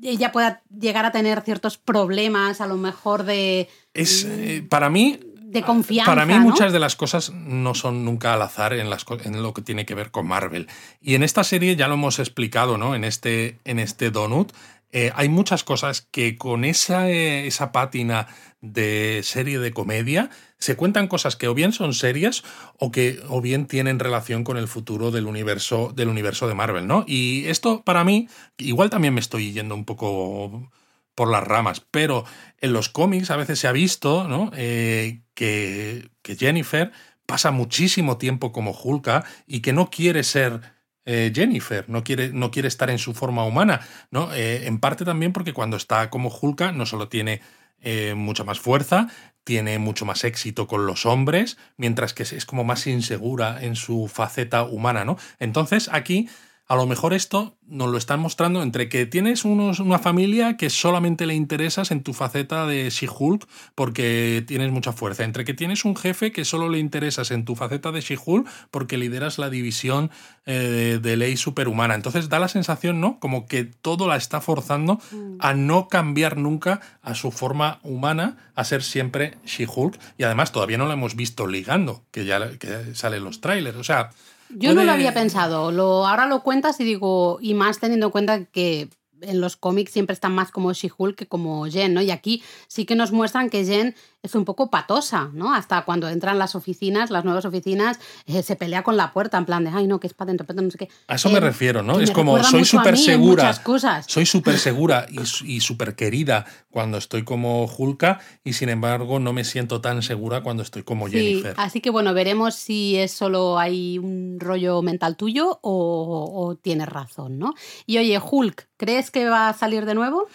ella 0.00 0.32
pueda 0.32 0.62
llegar 0.78 1.04
a 1.06 1.12
tener 1.12 1.40
ciertos 1.42 1.78
problemas, 1.78 2.60
a 2.60 2.66
lo 2.66 2.76
mejor 2.76 3.24
de, 3.24 3.68
Es, 3.94 4.24
eh, 4.28 4.64
para 4.68 4.90
mí, 4.90 5.18
de 5.54 5.62
confianza. 5.62 6.10
Para 6.12 6.26
mí 6.26 6.34
¿no? 6.34 6.40
muchas 6.40 6.72
de 6.74 6.78
las 6.78 6.96
cosas 6.96 7.30
no 7.32 7.74
son 7.74 8.04
nunca 8.04 8.34
al 8.34 8.42
azar 8.42 8.74
en, 8.74 8.90
las, 8.90 9.04
co- 9.04 9.18
en 9.24 9.42
lo 9.42 9.54
que 9.54 9.62
tiene 9.62 9.86
que 9.86 9.94
ver 9.94 10.10
con 10.10 10.26
Marvel. 10.26 10.68
Y 11.00 11.14
en 11.14 11.22
esta 11.22 11.42
serie 11.44 11.74
ya 11.76 11.88
lo 11.88 11.94
hemos 11.94 12.18
explicado, 12.18 12.76
¿no? 12.76 12.94
En 12.94 13.04
este, 13.04 13.58
en 13.64 13.78
este 13.78 14.10
Donut. 14.10 14.52
eh, 14.92 15.10
hay 15.16 15.28
muchas 15.28 15.64
cosas 15.64 16.06
que 16.10 16.36
con 16.36 16.64
esa, 16.64 17.08
eh, 17.10 17.46
esa 17.46 17.72
pátina 17.72 18.26
de 18.60 19.20
serie 19.24 19.58
de 19.58 19.72
comedia 19.72 20.30
se 20.58 20.76
cuentan 20.76 21.08
cosas 21.08 21.36
que 21.36 21.48
o 21.48 21.54
bien 21.54 21.72
son 21.72 21.92
serias 21.94 22.42
o 22.78 22.90
que 22.92 23.20
o 23.28 23.40
bien 23.42 23.66
tienen 23.66 23.98
relación 23.98 24.44
con 24.44 24.56
el 24.56 24.68
futuro 24.68 25.10
del 25.10 25.26
universo 25.26 25.92
del 25.94 26.08
universo 26.08 26.46
de 26.48 26.54
Marvel, 26.54 26.86
¿no? 26.86 27.04
Y 27.06 27.44
esto 27.46 27.82
para 27.82 28.04
mí 28.04 28.28
igual 28.56 28.88
también 28.88 29.12
me 29.14 29.20
estoy 29.20 29.52
yendo 29.52 29.74
un 29.74 29.84
poco 29.84 30.70
por 31.14 31.30
las 31.30 31.44
ramas, 31.44 31.82
pero 31.90 32.24
en 32.60 32.72
los 32.72 32.88
cómics 32.88 33.30
a 33.30 33.36
veces 33.36 33.58
se 33.58 33.68
ha 33.68 33.72
visto 33.72 34.26
¿no? 34.28 34.50
Eh, 34.56 35.20
que, 35.34 36.10
Jennifer 36.38 36.92
pasa 37.26 37.50
muchísimo 37.50 38.18
tiempo 38.18 38.52
como 38.52 38.72
Hulka 38.72 39.24
y 39.46 39.60
que 39.60 39.72
no 39.72 39.90
quiere 39.90 40.22
ser 40.24 40.60
eh, 41.06 41.32
Jennifer, 41.34 41.84
no 41.88 42.02
quiere, 42.04 42.30
no 42.32 42.50
quiere 42.50 42.68
estar 42.68 42.88
en 42.90 42.98
su 42.98 43.14
forma 43.14 43.44
humana, 43.44 43.80
¿no? 44.10 44.32
Eh, 44.34 44.66
en 44.66 44.78
parte 44.78 45.04
también 45.04 45.32
porque 45.32 45.52
cuando 45.52 45.76
está 45.76 46.08
como 46.10 46.28
Hulka 46.30 46.72
no 46.72 46.86
solo 46.86 47.08
tiene 47.08 47.40
eh, 47.80 48.14
mucha 48.16 48.44
más 48.44 48.58
fuerza, 48.60 49.08
tiene 49.44 49.78
mucho 49.78 50.06
más 50.06 50.24
éxito 50.24 50.66
con 50.66 50.86
los 50.86 51.04
hombres, 51.04 51.58
mientras 51.76 52.14
que 52.14 52.22
es- 52.22 52.32
es 52.32 52.46
como 52.46 52.64
más 52.64 52.86
insegura 52.86 53.62
en 53.62 53.76
su 53.76 54.08
faceta 54.08 54.62
humana, 54.64 55.04
¿no? 55.04 55.18
Entonces 55.38 55.90
aquí 55.92 56.28
a 56.66 56.76
lo 56.76 56.86
mejor 56.86 57.12
esto 57.12 57.56
nos 57.66 57.90
lo 57.90 57.98
están 57.98 58.20
mostrando 58.20 58.62
entre 58.62 58.88
que 58.88 59.04
tienes 59.04 59.44
unos, 59.44 59.80
una 59.80 59.98
familia 59.98 60.56
que 60.56 60.70
solamente 60.70 61.26
le 61.26 61.34
interesas 61.34 61.90
en 61.90 62.02
tu 62.02 62.14
faceta 62.14 62.66
de 62.66 62.88
She-Hulk 62.88 63.46
porque 63.74 64.42
tienes 64.46 64.70
mucha 64.72 64.92
fuerza, 64.92 65.24
entre 65.24 65.44
que 65.44 65.52
tienes 65.52 65.84
un 65.84 65.94
jefe 65.94 66.32
que 66.32 66.44
solo 66.44 66.68
le 66.70 66.78
interesas 66.78 67.30
en 67.30 67.44
tu 67.44 67.54
faceta 67.54 67.92
de 67.92 68.00
She-Hulk 68.00 68.48
porque 68.70 68.96
lideras 68.96 69.38
la 69.38 69.50
división 69.50 70.10
eh, 70.46 70.98
de 71.02 71.16
ley 71.16 71.36
superhumana. 71.36 71.94
Entonces 71.94 72.30
da 72.30 72.38
la 72.38 72.48
sensación, 72.48 73.00
¿no? 73.00 73.18
Como 73.18 73.46
que 73.46 73.64
todo 73.64 74.08
la 74.08 74.16
está 74.16 74.40
forzando 74.40 75.00
a 75.40 75.52
no 75.54 75.88
cambiar 75.88 76.38
nunca 76.38 76.80
a 77.02 77.14
su 77.14 77.30
forma 77.30 77.78
humana, 77.82 78.38
a 78.54 78.64
ser 78.64 78.82
siempre 78.82 79.36
She-Hulk. 79.44 79.98
Y 80.16 80.22
además 80.22 80.52
todavía 80.52 80.78
no 80.78 80.86
la 80.86 80.94
hemos 80.94 81.14
visto 81.14 81.46
ligando, 81.46 82.04
que 82.10 82.24
ya 82.24 82.56
que 82.58 82.94
salen 82.94 83.24
los 83.24 83.40
trailers. 83.40 83.76
O 83.76 83.84
sea, 83.84 84.10
Yo 84.50 84.74
no 84.74 84.84
lo 84.84 84.92
había 84.92 85.14
pensado. 85.14 85.72
Lo, 85.72 86.06
ahora 86.06 86.26
lo 86.26 86.42
cuentas 86.42 86.78
y 86.80 86.84
digo, 86.84 87.38
y 87.40 87.54
más 87.54 87.80
teniendo 87.80 88.06
en 88.06 88.12
cuenta 88.12 88.44
que 88.44 88.88
en 89.20 89.40
los 89.40 89.56
cómics 89.56 89.92
siempre 89.92 90.14
están 90.14 90.34
más 90.34 90.50
como 90.50 90.72
She-Hulk 90.72 91.16
que 91.16 91.26
como 91.26 91.64
Jen, 91.66 91.94
¿no? 91.94 92.02
Y 92.02 92.10
aquí 92.10 92.42
sí 92.68 92.84
que 92.84 92.94
nos 92.94 93.12
muestran 93.12 93.50
que 93.50 93.64
Jen 93.64 93.94
es 94.24 94.34
un 94.34 94.44
poco 94.44 94.70
patosa, 94.70 95.30
¿no? 95.34 95.54
Hasta 95.54 95.84
cuando 95.84 96.08
entran 96.08 96.38
las 96.38 96.54
oficinas, 96.54 97.10
las 97.10 97.24
nuevas 97.24 97.44
oficinas, 97.44 98.00
eh, 98.26 98.42
se 98.42 98.56
pelea 98.56 98.82
con 98.82 98.96
la 98.96 99.12
puerta 99.12 99.36
en 99.38 99.44
plan 99.44 99.62
de, 99.64 99.70
ay, 99.70 99.86
no, 99.86 100.00
que 100.00 100.06
es 100.06 100.14
para 100.14 100.28
dentro, 100.28 100.46
para 100.46 100.56
dentro, 100.60 100.66
no 100.66 100.70
sé 100.72 100.78
qué. 100.78 100.88
A 101.08 101.16
eso 101.16 101.28
me 101.28 101.36
Eh, 101.36 101.40
refiero, 101.40 101.82
¿no? 101.82 102.00
Es 102.00 102.10
como 102.10 102.42
soy 102.42 102.64
súper 102.64 102.96
segura. 102.96 103.54
cosas. 103.62 104.06
Soy 104.08 104.26
súper 104.26 104.58
segura 104.58 105.06
y, 105.10 105.20
y 105.56 105.60
súper 105.60 105.94
querida 105.94 106.46
cuando 106.70 106.96
estoy 106.98 107.22
como 107.22 107.66
Hulka 107.66 108.18
y 108.42 108.54
sin 108.54 108.68
embargo 108.70 109.20
no 109.20 109.32
me 109.32 109.44
siento 109.44 109.80
tan 109.80 110.02
segura 110.02 110.42
cuando 110.42 110.62
estoy 110.62 110.82
como 110.82 111.06
Sí, 111.08 111.12
Jennifer. 111.18 111.54
así 111.58 111.80
que 111.80 111.90
bueno, 111.90 112.14
veremos 112.14 112.54
si 112.54 112.96
es 112.96 113.12
solo 113.12 113.58
hay 113.58 113.98
un 113.98 114.38
rollo 114.40 114.80
mental 114.82 115.16
tuyo 115.16 115.58
o, 115.62 116.32
o 116.34 116.56
tienes 116.56 116.88
razón, 116.88 117.38
¿no? 117.38 117.52
Y 117.86 117.98
oye, 117.98 118.18
Hulk, 118.18 118.68
¿crees 118.78 119.10
que 119.10 119.28
va 119.28 119.50
a 119.50 119.52
salir 119.52 119.84
de 119.84 119.94
nuevo? 119.94 120.26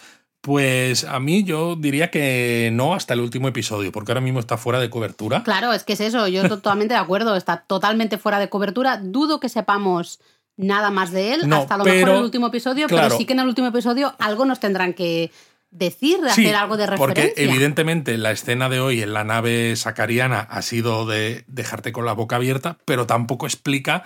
Pues 0.42 1.04
a 1.04 1.20
mí 1.20 1.44
yo 1.44 1.76
diría 1.76 2.10
que 2.10 2.70
no 2.72 2.94
hasta 2.94 3.12
el 3.12 3.20
último 3.20 3.48
episodio, 3.48 3.92
porque 3.92 4.12
ahora 4.12 4.22
mismo 4.22 4.40
está 4.40 4.56
fuera 4.56 4.80
de 4.80 4.88
cobertura. 4.88 5.42
Claro, 5.42 5.72
es 5.74 5.84
que 5.84 5.92
es 5.92 6.00
eso, 6.00 6.26
yo 6.28 6.48
totalmente 6.48 6.94
de 6.94 7.00
acuerdo, 7.00 7.36
está 7.36 7.58
totalmente 7.66 8.16
fuera 8.16 8.38
de 8.38 8.48
cobertura. 8.48 8.96
Dudo 9.02 9.38
que 9.38 9.50
sepamos 9.50 10.18
nada 10.56 10.90
más 10.90 11.10
de 11.12 11.34
él 11.34 11.48
No, 11.48 11.56
hasta 11.56 11.76
lo 11.76 11.84
pero- 11.84 12.06
mejor 12.06 12.16
el 12.16 12.22
último 12.24 12.46
episodio, 12.46 12.86
pero 12.88 13.10
sí 13.10 13.26
que 13.26 13.34
en 13.34 13.40
el 13.40 13.48
último 13.48 13.68
episodio 13.68 14.14
algo 14.18 14.46
nos 14.46 14.60
tendrán 14.60 14.94
que 14.94 15.30
decir, 15.70 16.18
Sí, 16.34 16.44
hacer 16.46 16.56
algo 16.56 16.76
de 16.76 16.86
referencia. 16.86 17.24
porque 17.28 17.42
evidentemente 17.44 18.16
la 18.18 18.30
escena 18.32 18.68
de 18.68 18.80
hoy 18.80 19.02
en 19.02 19.12
la 19.12 19.24
nave 19.24 19.76
sacariana 19.76 20.40
ha 20.40 20.62
sido 20.62 21.06
de 21.06 21.44
dejarte 21.48 21.92
con 21.92 22.04
la 22.06 22.12
boca 22.12 22.36
abierta, 22.36 22.78
pero 22.86 23.06
tampoco 23.06 23.46
explica 23.46 24.04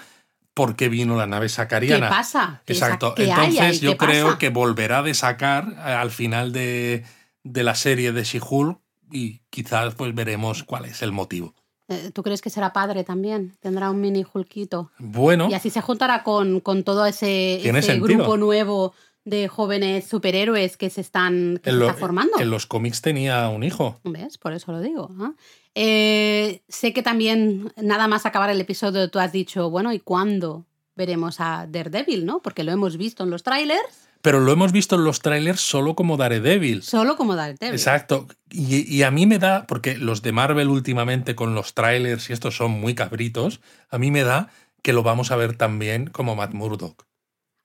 por 0.55 0.77
qué 0.77 0.89
vino 0.89 1.17
la 1.17 1.27
nave 1.27 1.47
¿Qué 1.47 1.51
sacariana. 1.51 2.09
pasa? 2.09 2.63
¿Qué 2.65 2.75
sa- 2.75 2.87
Exacto. 2.87 3.15
qué 3.17 3.25
Entonces 3.25 3.81
yo 3.81 3.93
¿Qué 3.93 3.97
creo 3.99 4.27
pasa? 4.27 4.39
que 4.39 4.49
volverá 4.51 5.03
de 5.03 5.13
sacar 5.15 5.67
eh, 5.77 5.81
al 5.91 6.11
final 6.11 6.53
de, 6.53 7.05
de 7.43 7.63
la 7.65 7.75
serie 7.75 8.13
de 8.13 8.23
She-Hulk 8.25 8.79
y 9.11 9.41
quizás 9.51 9.95
pues 9.95 10.15
veremos 10.15 10.63
cuál 10.63 10.85
es 10.87 11.03
el 11.03 11.13
motivo. 11.13 11.55
Eh, 11.89 12.11
¿Tú 12.15 12.23
crees 12.23 12.41
que 12.41 12.49
será 12.49 12.73
padre 12.73 13.05
también? 13.05 13.57
¿Tendrá 13.61 13.91
un 13.91 14.01
mini 14.01 14.25
Hulkito? 14.33 14.91
Bueno, 14.99 15.49
Y 15.51 15.55
así 15.55 15.69
se 15.69 15.83
juntará 15.83 16.23
con, 16.23 16.61
con 16.61 16.83
todo 16.83 17.05
ese, 17.05 17.57
ese 17.69 17.99
grupo 18.01 18.39
nuevo 18.39 18.95
de 19.25 19.49
jóvenes 19.49 20.07
superhéroes 20.07 20.77
que 20.77 20.91
se 20.91 21.01
están 21.01 21.59
que 21.62 21.70
se 21.70 21.77
lo- 21.77 21.87
está 21.89 21.99
formando. 21.99 22.39
en 22.41 22.51
los 22.51 22.66
cómics 22.66 23.01
tenía 23.01 23.49
un 23.49 23.62
hijo. 23.62 23.99
¿Ves? 24.05 24.37
Por 24.39 24.53
eso 24.53 24.70
lo 24.72 24.81
digo. 24.81 25.11
¿ah? 25.20 25.33
Eh, 25.75 26.62
sé 26.68 26.93
que 26.93 27.03
también, 27.03 27.72
nada 27.77 28.07
más 28.09 28.27
acabar 28.27 28.51
el 28.51 28.61
episodio, 28.61 29.11
tú 29.11 29.18
has 29.18 29.33
dicho, 29.33 29.70
bueno, 29.70 29.93
¿y 29.93 29.99
cuándo 30.01 30.66
veremos 30.95 31.41
a 31.41 31.66
Daredevil, 31.68 32.25
no? 32.25 32.41
Porque 32.41 32.62
lo 32.64 32.70
hemos 32.72 32.97
visto 32.97 33.25
en 33.25 33.31
los 33.31 33.43
trailers, 33.43 34.09
Pero 34.22 34.41
lo 34.41 34.53
hemos 34.53 34.70
visto 34.72 34.95
en 34.97 35.05
los 35.05 35.18
trailers 35.20 35.61
solo 35.61 35.95
como 35.97 36.16
Daredevil. 36.16 36.83
solo 36.83 37.16
como 37.16 37.35
Daredevil. 37.35 37.75
Exacto. 37.75 38.27
Y, 38.51 38.83
y 38.95 39.03
a 39.03 39.11
mí 39.11 39.27
me 39.27 39.39
da, 39.39 39.66
porque 39.66 39.97
los 39.99 40.22
de 40.22 40.33
Marvel 40.33 40.68
últimamente 40.68 41.35
con 41.35 41.55
los 41.55 41.75
trailers 41.75 42.31
y 42.31 42.33
estos 42.33 42.57
son 42.57 42.70
muy 42.70 42.95
cabritos, 42.95 43.61
a 43.91 43.99
mí 43.99 44.11
me 44.12 44.22
da 44.22 44.51
que 44.83 44.93
lo 44.93 45.03
vamos 45.03 45.31
a 45.33 45.37
ver 45.37 45.57
también 45.57 46.07
como 46.07 46.37
Matt 46.37 46.53
Murdock. 46.55 47.05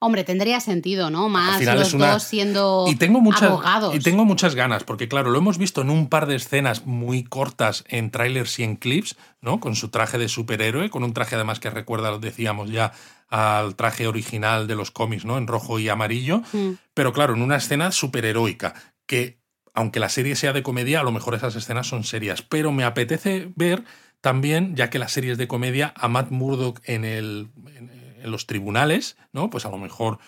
Hombre, 0.01 0.23
tendría 0.23 0.61
sentido, 0.61 1.09
¿no? 1.09 1.27
Más 1.27 1.59
final 1.59 1.77
los 1.79 1.89
es 1.89 1.93
una- 1.93 2.11
dos 2.13 2.23
siendo 2.23 2.85
Y 2.87 2.95
tengo 2.95 3.19
muchas 3.19 3.43
abogados. 3.43 3.93
y 3.93 3.99
tengo 3.99 4.23
muchas 4.23 4.55
ganas, 4.55 4.85
porque 4.85 5.09
claro, 5.09 5.29
lo 5.29 5.37
hemos 5.39 5.57
visto 5.57 5.81
en 5.81 5.89
un 5.89 6.07
par 6.07 6.25
de 6.25 6.35
escenas 6.37 6.85
muy 6.85 7.23
cortas 7.25 7.83
en 7.89 8.09
trailers 8.09 8.57
y 8.59 8.63
en 8.63 8.77
clips, 8.77 9.17
¿no? 9.41 9.59
Con 9.59 9.75
su 9.75 9.89
traje 9.89 10.17
de 10.17 10.29
superhéroe, 10.29 10.89
con 10.89 11.03
un 11.03 11.11
traje 11.13 11.35
además 11.35 11.59
que 11.59 11.69
recuerda, 11.69 12.11
lo 12.11 12.19
decíamos 12.19 12.71
ya, 12.71 12.93
al 13.27 13.75
traje 13.75 14.07
original 14.07 14.67
de 14.67 14.75
los 14.75 14.89
cómics, 14.89 15.25
¿no? 15.25 15.37
En 15.37 15.47
rojo 15.47 15.79
y 15.79 15.89
amarillo. 15.89 16.41
Mm. 16.53 16.71
Pero 16.93 17.11
claro, 17.11 17.33
en 17.35 17.41
una 17.41 17.57
escena 17.57 17.91
superheroica, 17.91 18.73
que 19.05 19.37
aunque 19.73 19.99
la 19.99 20.09
serie 20.09 20.35
sea 20.35 20.53
de 20.53 20.63
comedia, 20.63 21.01
a 21.01 21.03
lo 21.03 21.11
mejor 21.11 21.35
esas 21.35 21.55
escenas 21.55 21.87
son 21.87 22.03
serias. 22.05 22.41
Pero 22.41 22.71
me 22.71 22.83
apetece 22.85 23.51
ver 23.55 23.83
también, 24.21 24.75
ya 24.75 24.89
que 24.89 24.97
la 24.99 25.07
serie 25.09 25.31
es 25.33 25.37
de 25.37 25.47
comedia, 25.47 25.93
a 25.95 26.07
Matt 26.07 26.31
Murdock 26.31 26.79
en, 26.83 27.05
el, 27.05 27.49
en, 27.75 27.89
en 28.23 28.31
los 28.31 28.47
tribunales, 28.47 29.17
¿no? 29.31 29.49
Pues 29.49 29.65
a 29.65 29.69
lo 29.69 29.77
mejor 29.77 30.19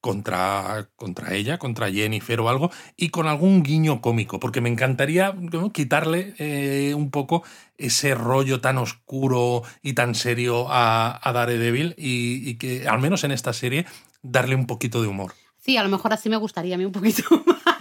contra, 0.00 0.88
contra 0.96 1.34
ella, 1.34 1.58
contra 1.58 1.90
Jennifer 1.90 2.40
o 2.40 2.48
algo, 2.48 2.70
y 2.96 3.08
con 3.08 3.26
algún 3.26 3.62
guiño 3.62 4.00
cómico, 4.00 4.38
porque 4.38 4.60
me 4.60 4.68
encantaría 4.68 5.34
quitarle 5.72 6.34
eh, 6.38 6.94
un 6.94 7.10
poco 7.10 7.42
ese 7.76 8.14
rollo 8.14 8.60
tan 8.60 8.78
oscuro 8.78 9.62
y 9.82 9.94
tan 9.94 10.14
serio 10.14 10.66
a, 10.70 11.18
a 11.22 11.32
Daredevil 11.32 11.94
y, 11.98 12.48
y 12.48 12.54
que 12.54 12.88
al 12.88 13.00
menos 13.00 13.24
en 13.24 13.32
esta 13.32 13.52
serie 13.52 13.86
darle 14.22 14.54
un 14.54 14.66
poquito 14.66 15.02
de 15.02 15.08
humor. 15.08 15.34
Sí, 15.58 15.76
a 15.76 15.82
lo 15.82 15.88
mejor 15.88 16.12
así 16.12 16.28
me 16.28 16.36
gustaría 16.36 16.76
a 16.76 16.78
mí 16.78 16.84
un 16.84 16.92
poquito 16.92 17.22
más, 17.46 17.77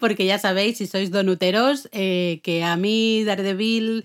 porque 0.00 0.26
ya 0.26 0.38
sabéis, 0.38 0.78
si 0.78 0.86
sois 0.86 1.10
donuteros, 1.10 1.88
eh, 1.92 2.40
que 2.42 2.64
a 2.64 2.76
mí 2.76 3.24
Daredevil 3.24 4.04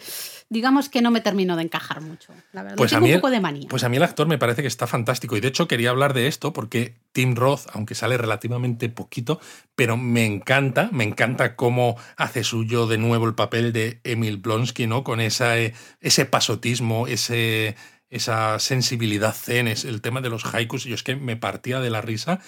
digamos 0.50 0.90
que 0.90 1.02
no 1.02 1.12
me 1.12 1.22
terminó 1.22 1.56
de 1.56 1.64
encajar 1.64 2.02
mucho. 2.02 2.34
La 2.52 2.62
verdad, 2.64 2.76
Pues 2.76 2.92
a, 2.92 2.98
tengo 2.98 3.08
mí, 3.08 3.14
un 3.14 3.20
poco 3.22 3.32
de 3.32 3.40
manía. 3.40 3.68
pues 3.70 3.86
a 3.86 3.90
mí 3.90 3.96
el 3.96 4.04
actor 4.04 4.28
me 4.28 4.38
parece 4.38 4.62
que 4.62 4.68
está 4.68 4.86
fantástico. 4.86 5.38
Y 5.38 5.40
de 5.40 5.48
hecho 5.48 5.66
quería 5.66 5.92
hablar 5.92 6.14
de 6.14 6.28
esto 6.28 6.52
porque 6.52 6.94
Tim 7.14 7.36
Roth, 7.36 7.68
aunque 7.72 7.96
sale 7.96 8.18
relativamente 8.18 8.90
poquito, 8.90 9.40
pero 9.76 9.96
me 9.96 10.26
encanta, 10.26 10.90
me 10.92 11.06
encanta 11.06 11.56
cómo 11.56 11.96
hace 12.18 12.44
suyo 12.44 12.86
de 12.86 12.98
nuevo 12.98 13.28
el 13.28 13.34
papel 13.34 13.72
de 13.72 14.02
Emil 14.04 14.38
Blonsky, 14.38 14.88
¿no? 14.88 15.06
Con 15.06 15.22
esa, 15.22 15.58
eh, 15.58 15.74
ese 16.02 16.26
pasotismo, 16.26 17.08
ese, 17.08 17.78
esa 18.10 18.60
sensibilidad 18.60 19.34
zen, 19.34 19.70
es 19.70 19.86
el 19.86 20.02
tema 20.02 20.20
de 20.20 20.30
los 20.30 20.44
haikus. 20.54 20.84
Yo 20.84 20.96
es 20.96 21.04
que 21.04 21.16
me 21.16 21.38
partía 21.38 21.80
de 21.80 21.90
la 21.92 22.02
risa. 22.02 22.42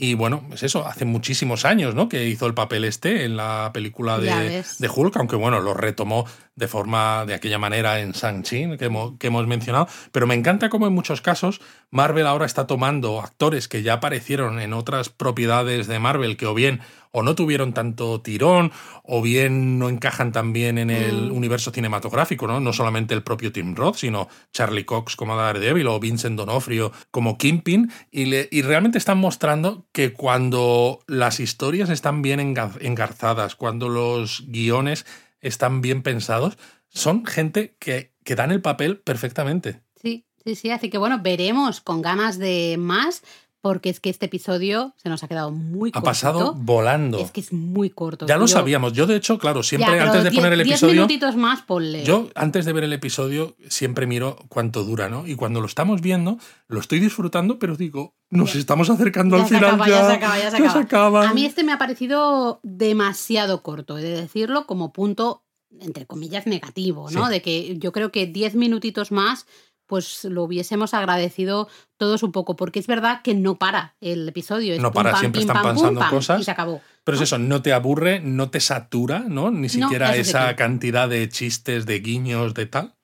Y 0.00 0.14
bueno, 0.14 0.44
es 0.52 0.62
eso, 0.62 0.86
hace 0.86 1.04
muchísimos 1.04 1.64
años, 1.64 1.96
¿no? 1.96 2.08
Que 2.08 2.28
hizo 2.28 2.46
el 2.46 2.54
papel 2.54 2.84
este 2.84 3.24
en 3.24 3.36
la 3.36 3.72
película 3.74 4.18
de, 4.18 4.62
de 4.78 4.88
Hulk, 4.88 5.16
aunque 5.16 5.34
bueno, 5.34 5.58
lo 5.58 5.74
retomó 5.74 6.24
de 6.58 6.68
forma, 6.68 7.24
de 7.26 7.34
aquella 7.34 7.58
manera 7.58 8.00
en 8.00 8.12
Shang-Chi, 8.12 8.76
que, 8.78 8.86
hemos- 8.86 9.16
que 9.18 9.28
hemos 9.28 9.46
mencionado. 9.46 9.88
Pero 10.12 10.26
me 10.26 10.34
encanta 10.34 10.68
cómo 10.68 10.86
en 10.86 10.92
muchos 10.92 11.20
casos 11.20 11.60
Marvel 11.90 12.26
ahora 12.26 12.46
está 12.46 12.66
tomando 12.66 13.20
actores 13.20 13.68
que 13.68 13.82
ya 13.82 13.94
aparecieron 13.94 14.60
en 14.60 14.72
otras 14.72 15.08
propiedades 15.08 15.86
de 15.86 15.98
Marvel, 15.98 16.36
que 16.36 16.46
o 16.46 16.54
bien 16.54 16.80
o 17.10 17.22
no 17.22 17.34
tuvieron 17.34 17.72
tanto 17.72 18.20
tirón, 18.20 18.70
o 19.02 19.22
bien 19.22 19.78
no 19.78 19.88
encajan 19.88 20.30
tan 20.30 20.52
bien 20.52 20.76
en 20.76 20.90
el 20.90 21.30
Mm. 21.30 21.36
universo 21.36 21.70
cinematográfico, 21.70 22.46
¿no? 22.46 22.60
No 22.60 22.74
solamente 22.74 23.14
el 23.14 23.22
propio 23.22 23.50
Tim 23.50 23.74
Roth, 23.74 23.96
sino 23.96 24.28
Charlie 24.52 24.84
Cox 24.84 25.16
como 25.16 25.34
Daredevil 25.34 25.86
o 25.86 25.98
Vincent 25.98 26.36
D'Onofrio 26.36 26.92
como 27.10 27.38
Kingpin, 27.38 27.90
y, 28.10 28.26
le- 28.26 28.48
y 28.52 28.60
realmente 28.60 28.98
están 28.98 29.16
mostrando 29.18 29.86
que 29.92 30.12
cuando 30.12 31.00
las 31.06 31.40
historias 31.40 31.88
están 31.88 32.20
bien 32.20 32.40
enga- 32.40 32.76
engarzadas, 32.82 33.54
cuando 33.56 33.88
los 33.88 34.44
guiones 34.46 35.06
están 35.40 35.80
bien 35.80 36.02
pensados, 36.02 36.58
son 36.88 37.24
gente 37.26 37.76
que, 37.78 38.14
que 38.24 38.34
dan 38.34 38.50
el 38.50 38.62
papel 38.62 38.98
perfectamente. 38.98 39.82
Sí, 40.00 40.26
sí, 40.44 40.54
sí. 40.54 40.70
Así 40.70 40.90
que 40.90 40.98
bueno, 40.98 41.20
veremos 41.22 41.80
con 41.80 42.02
ganas 42.02 42.38
de 42.38 42.76
más, 42.78 43.22
porque 43.60 43.90
es 43.90 43.98
que 44.00 44.08
este 44.10 44.26
episodio 44.26 44.94
se 44.96 45.08
nos 45.08 45.22
ha 45.24 45.28
quedado 45.28 45.50
muy 45.50 45.90
Ha 45.90 45.92
corto. 45.94 46.04
pasado 46.04 46.54
volando. 46.54 47.18
Es 47.18 47.30
que 47.32 47.40
es 47.40 47.52
muy 47.52 47.90
corto. 47.90 48.26
Ya 48.26 48.36
lo 48.36 48.44
Yo- 48.46 48.48
sabíamos. 48.54 48.92
Yo, 48.92 49.06
de 49.06 49.16
hecho, 49.16 49.38
claro, 49.38 49.62
siempre 49.62 49.98
antes 50.00 50.22
de 50.24 50.30
diez- 50.30 50.34
poner 50.36 50.52
el 50.52 50.62
diez 50.64 50.76
episodio. 50.76 50.94
minutitos 50.94 51.36
más, 51.36 51.62
ponle. 51.62 52.04
Yo, 52.04 52.28
antes 52.34 52.64
de 52.64 52.72
ver 52.72 52.84
el 52.84 52.92
episodio, 52.92 53.56
siempre 53.68 54.06
miro 54.06 54.36
cuánto 54.48 54.84
dura, 54.84 55.08
¿no? 55.08 55.26
Y 55.26 55.34
cuando 55.34 55.60
lo 55.60 55.66
estamos 55.66 56.00
viendo, 56.00 56.38
lo 56.68 56.78
estoy 56.80 57.00
disfrutando, 57.00 57.58
pero 57.58 57.76
digo, 57.76 58.14
nos 58.30 58.52
Ya. 58.54 58.60
estamos 58.60 58.90
acercando 58.90 59.36
Ya 59.36 59.42
al 59.42 59.48
final. 59.48 59.64
acaba, 59.66 59.88
ya, 59.88 60.06
se 60.06 60.12
acaba, 60.12 60.38
ya 60.38 60.50
se 60.50 60.56
acaba. 60.56 60.80
acaba. 60.80 61.28
A 61.28 61.34
mí 61.34 61.44
este 61.44 61.64
me 61.64 61.72
ha 61.72 61.78
parecido 61.78 62.60
demasiado 62.62 63.62
corto, 63.62 63.98
he 63.98 64.02
de 64.02 64.20
decirlo, 64.20 64.66
como 64.66 64.92
punto, 64.92 65.44
entre 65.80 66.06
comillas, 66.06 66.46
negativo, 66.46 67.10
¿no? 67.10 67.26
Sí. 67.26 67.30
De 67.32 67.42
que 67.42 67.78
yo 67.78 67.92
creo 67.92 68.10
que 68.10 68.26
10 68.26 68.54
minutitos 68.54 69.12
más, 69.12 69.46
pues 69.88 70.24
lo 70.24 70.44
hubiésemos 70.44 70.94
agradecido 70.94 71.66
todos 71.96 72.22
un 72.22 72.30
poco, 72.30 72.54
porque 72.54 72.78
es 72.78 72.86
verdad 72.86 73.22
que 73.22 73.34
no 73.34 73.58
para 73.58 73.96
el 74.00 74.28
episodio. 74.28 74.74
Es 74.74 74.80
No 74.80 74.92
para, 74.92 75.10
pam, 75.12 75.20
siempre 75.20 75.40
pim, 75.40 75.48
están 75.48 75.62
pam, 75.62 75.94
pam, 75.96 76.10
cosas. 76.10 76.40
Y 76.40 76.44
se 76.44 76.50
acabó. 76.50 76.80
Pero 77.02 77.16
es 77.16 77.22
eso, 77.22 77.38
no 77.38 77.62
te 77.62 77.72
aburre, 77.72 78.20
no 78.20 78.50
te 78.50 78.60
satura, 78.60 79.24
¿no? 79.26 79.50
Ni 79.50 79.68
siquiera 79.68 80.14
esa 80.14 80.54
cantidad 80.54 81.08
de 81.08 81.28
chistes, 81.28 81.86
de 81.86 81.98
guiños, 82.00 82.54
de 82.54 82.66
tal. 82.66 82.94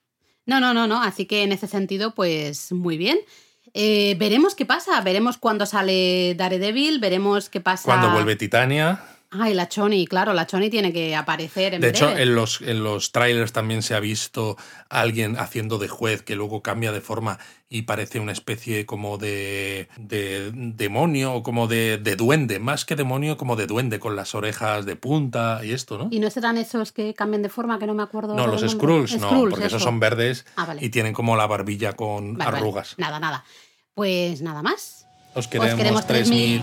No, 0.47 0.61
no, 0.61 0.75
no, 0.75 0.87
no. 0.87 1.03
Así 1.03 1.25
que 1.25 1.43
en 1.43 1.53
ese 1.53 1.67
sentido, 1.67 2.15
pues 2.15 2.71
muy 2.71 2.99
bien. 2.99 3.19
Eh, 3.73 4.15
veremos 4.19 4.55
qué 4.55 4.67
pasa, 4.67 5.01
veremos 5.01 5.39
cuándo 5.39 5.65
sale 5.65 6.35
Daredevil, 6.37 7.01
veremos 7.01 7.49
qué 7.49 7.61
pasa. 7.61 7.85
Cuando 7.85 8.11
vuelve 8.13 8.37
Titania. 8.37 9.03
Ay, 9.39 9.53
la 9.55 9.69
Choni, 9.69 10.07
claro, 10.07 10.33
la 10.33 10.47
Choni 10.47 10.71
tiene 10.71 10.93
que 10.93 11.17
aparecer 11.17 11.75
en 11.75 11.81
De 11.81 11.89
hecho, 11.89 12.09
en 12.17 12.35
los, 12.35 12.61
en 12.61 12.85
los 12.85 13.11
trailers 13.13 13.53
también 13.53 13.83
se 13.83 13.95
ha 13.95 14.01
visto 14.01 14.57
a 14.89 15.01
alguien 15.01 15.37
haciendo 15.39 15.79
de 15.79 15.89
juez 15.89 16.23
que 16.23 16.37
luego 16.37 16.63
cambia 16.63 16.93
de 16.93 17.01
forma 17.01 17.39
y 17.69 17.83
parece 17.83 18.21
una 18.21 18.31
especie 18.31 18.87
como 18.87 19.19
de, 19.19 19.89
de 19.97 20.53
demonio 20.55 21.33
o 21.35 21.43
como 21.43 21.67
de, 21.67 21.99
de 21.99 22.15
duende, 22.15 22.61
más 22.61 22.85
que 22.85 22.95
demonio, 22.95 23.37
como 23.37 23.57
de 23.57 23.67
duende 23.67 23.99
con 23.99 24.15
las 24.15 24.35
orejas 24.37 24.87
de 24.87 24.95
punta 24.95 25.61
y 25.65 25.73
esto, 25.73 25.99
¿no? 25.99 26.09
¿Y 26.13 26.21
no 26.21 26.31
serán 26.31 26.57
esos 26.57 26.93
que 26.93 27.15
cambian 27.15 27.43
de 27.43 27.49
forma 27.49 27.79
que 27.81 27.87
no 27.87 27.95
me 27.95 28.05
acuerdo? 28.05 28.35
No, 28.37 28.47
los? 28.47 28.61
Skrulls, 28.71 29.19
no, 29.19 29.29
Skrulls, 29.31 29.51
porque 29.51 29.67
esos 29.67 29.79
eso. 29.83 29.85
son 29.89 29.99
verdes 29.99 30.47
Ah, 30.55 30.67
vale. 30.67 30.85
y 30.85 30.91
tienen 30.91 31.13
como 31.13 31.37
la 31.37 31.47
barbilla 31.49 31.95
con 31.95 32.35
Vale, 32.39 32.45
vale. 32.53 32.59
arrugas. 32.59 32.95
Nada, 32.99 33.19
nada. 33.19 33.45
Pues 33.95 34.43
nada 34.43 34.63
más. 34.63 35.07
Os 35.35 35.49
queremos, 35.49 35.75
queremos 35.75 36.07
3.000. 36.07 36.63